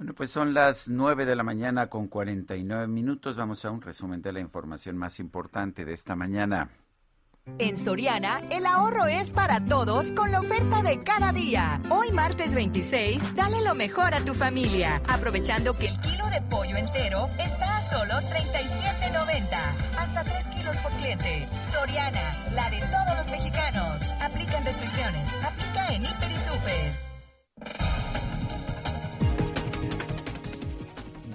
[0.00, 3.36] Bueno, pues son las nueve de la mañana con 49 minutos.
[3.36, 6.70] Vamos a un resumen de la información más importante de esta mañana.
[7.58, 11.82] En Soriana, el ahorro es para todos con la oferta de cada día.
[11.90, 16.78] Hoy martes 26, dale lo mejor a tu familia, aprovechando que el kilo de pollo
[16.78, 19.98] entero está a solo 37.90.
[19.98, 21.46] Hasta 3 kilos por cliente.
[21.74, 24.02] Soriana, la de todos los mexicanos.
[24.22, 25.30] Aplican restricciones.
[25.44, 27.10] Aplica en Hiper y Super.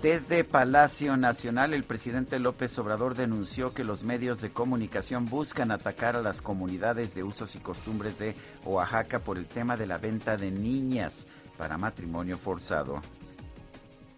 [0.05, 6.15] Desde Palacio Nacional, el presidente López Obrador denunció que los medios de comunicación buscan atacar
[6.15, 8.35] a las comunidades de usos y costumbres de
[8.65, 11.25] Oaxaca por el tema de la venta de niñas
[11.57, 13.01] para matrimonio forzado.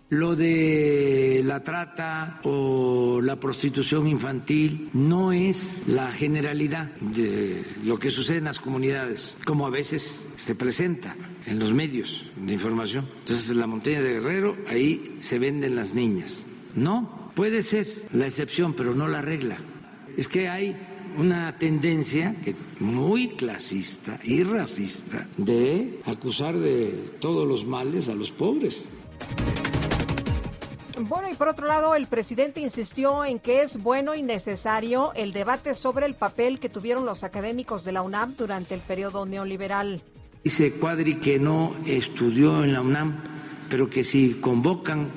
[0.09, 8.09] Lo de la trata o la prostitución infantil no es la generalidad de lo que
[8.09, 11.13] sucede en las comunidades, como a veces se presenta
[11.45, 13.05] en los medios de información.
[13.19, 16.45] Entonces, en la montaña de Guerrero, ahí se venden las niñas.
[16.73, 19.57] No, puede ser la excepción, pero no la regla.
[20.15, 20.77] Es que hay
[21.17, 28.15] una tendencia que es muy clasista y racista de acusar de todos los males a
[28.15, 28.83] los pobres.
[30.99, 35.31] Bueno, y por otro lado, el presidente insistió en que es bueno y necesario el
[35.31, 40.01] debate sobre el papel que tuvieron los académicos de la UNAM durante el periodo neoliberal.
[40.43, 43.21] Dice Cuadri que no estudió en la UNAM
[43.69, 45.09] pero que si convocan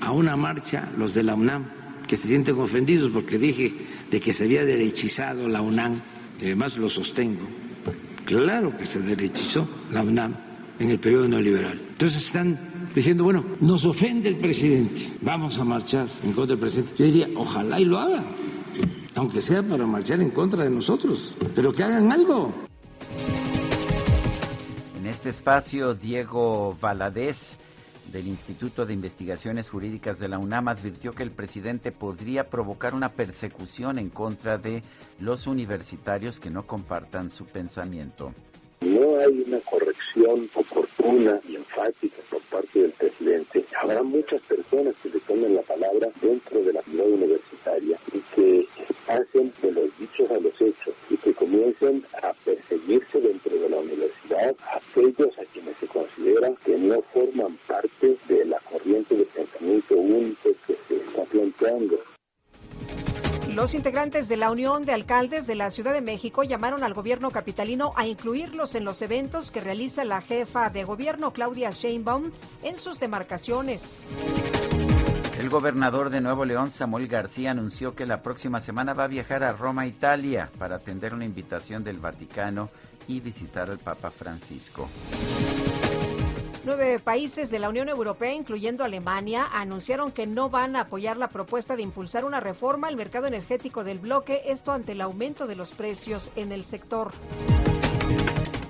[0.00, 1.66] a una marcha los de la UNAM,
[2.06, 3.72] que se sienten ofendidos porque dije
[4.10, 6.00] de que se había derechizado la UNAM,
[6.40, 7.46] y además lo sostengo,
[8.24, 10.36] claro que se derechizó la UNAM
[10.78, 11.80] en el periodo neoliberal.
[11.88, 12.65] Entonces están
[12.96, 16.94] diciendo, bueno, nos ofende el presidente, vamos a marchar en contra del presidente.
[16.96, 18.24] Yo diría, ojalá y lo hagan,
[19.14, 22.54] aunque sea para marchar en contra de nosotros, pero que hagan algo.
[24.96, 27.58] En este espacio, Diego Valadez
[28.10, 33.10] del Instituto de Investigaciones Jurídicas de la UNAM advirtió que el presidente podría provocar una
[33.10, 34.82] persecución en contra de
[35.20, 38.32] los universitarios que no compartan su pensamiento.
[38.80, 43.64] No hay una corrección oportuna y enfática por parte del presidente.
[43.80, 48.68] Habrá muchas personas que le tomen la palabra dentro de la ciudad universitaria y que
[49.08, 53.78] hacen de los dichos a los hechos y que comiencen a perseguirse dentro de la
[53.78, 59.96] universidad aquellos a quienes se considera que no forman parte de la corriente de pensamiento
[59.96, 61.98] único que se está planteando.
[63.56, 67.30] Los integrantes de la Unión de Alcaldes de la Ciudad de México llamaron al gobierno
[67.30, 72.76] capitalino a incluirlos en los eventos que realiza la jefa de gobierno Claudia Sheinbaum en
[72.76, 74.04] sus demarcaciones.
[75.38, 79.42] El gobernador de Nuevo León, Samuel García, anunció que la próxima semana va a viajar
[79.42, 82.68] a Roma, Italia, para atender una invitación del Vaticano
[83.08, 84.86] y visitar al Papa Francisco.
[86.66, 91.28] Nueve países de la Unión Europea, incluyendo Alemania, anunciaron que no van a apoyar la
[91.28, 95.54] propuesta de impulsar una reforma al mercado energético del bloque, esto ante el aumento de
[95.54, 97.12] los precios en el sector.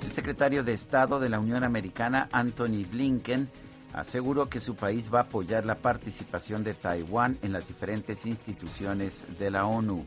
[0.04, 3.48] El secretario de Estado de la Unión Americana, Anthony Blinken,
[3.94, 9.24] aseguró que su país va a apoyar la participación de Taiwán en las diferentes instituciones
[9.38, 10.04] de la ONU.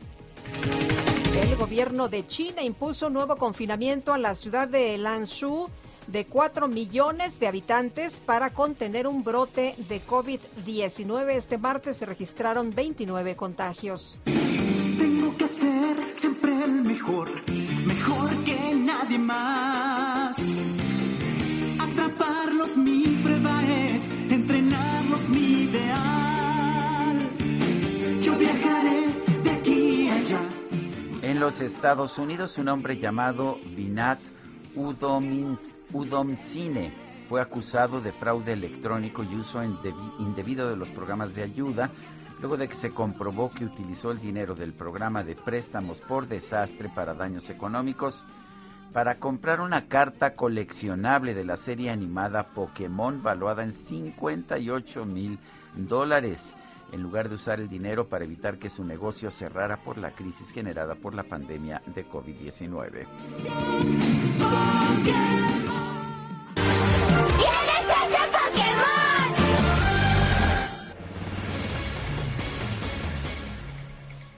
[1.34, 5.68] El gobierno de China impuso nuevo confinamiento a la ciudad de Lanzhou
[6.10, 11.30] de 4 millones de habitantes para contener un brote de COVID-19.
[11.30, 14.18] Este martes se registraron 29 contagios.
[14.24, 17.28] Tengo que ser siempre el mejor,
[17.86, 20.38] mejor que nadie más.
[21.78, 27.18] Atraparlos mi prueba es, entrenarlos mi ideal.
[28.22, 29.06] Yo viajaré
[29.44, 30.40] de aquí a allá.
[31.22, 34.18] En los Estados Unidos, un hombre llamado Vinad
[35.92, 36.92] Udomcine
[37.28, 41.90] fue acusado de fraude electrónico y uso indebido de los programas de ayuda,
[42.40, 46.88] luego de que se comprobó que utilizó el dinero del programa de préstamos por desastre
[46.88, 48.24] para daños económicos
[48.92, 55.38] para comprar una carta coleccionable de la serie animada Pokémon valuada en 58 mil
[55.76, 56.56] dólares,
[56.92, 60.50] en lugar de usar el dinero para evitar que su negocio cerrara por la crisis
[60.50, 63.06] generada por la pandemia de COVID-19.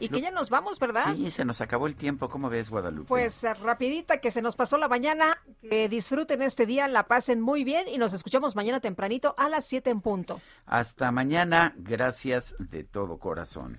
[0.04, 1.14] Y que ya nos vamos, ¿verdad?
[1.14, 2.28] Sí, se nos acabó el tiempo.
[2.28, 3.08] ¿Cómo ves, Guadalupe?
[3.08, 5.38] Pues eh, rapidita, que se nos pasó la mañana.
[5.60, 9.64] Que disfruten este día, la pasen muy bien y nos escuchamos mañana tempranito a las
[9.66, 10.40] 7 en punto.
[10.66, 11.74] Hasta mañana.
[11.76, 13.78] Gracias de todo corazón.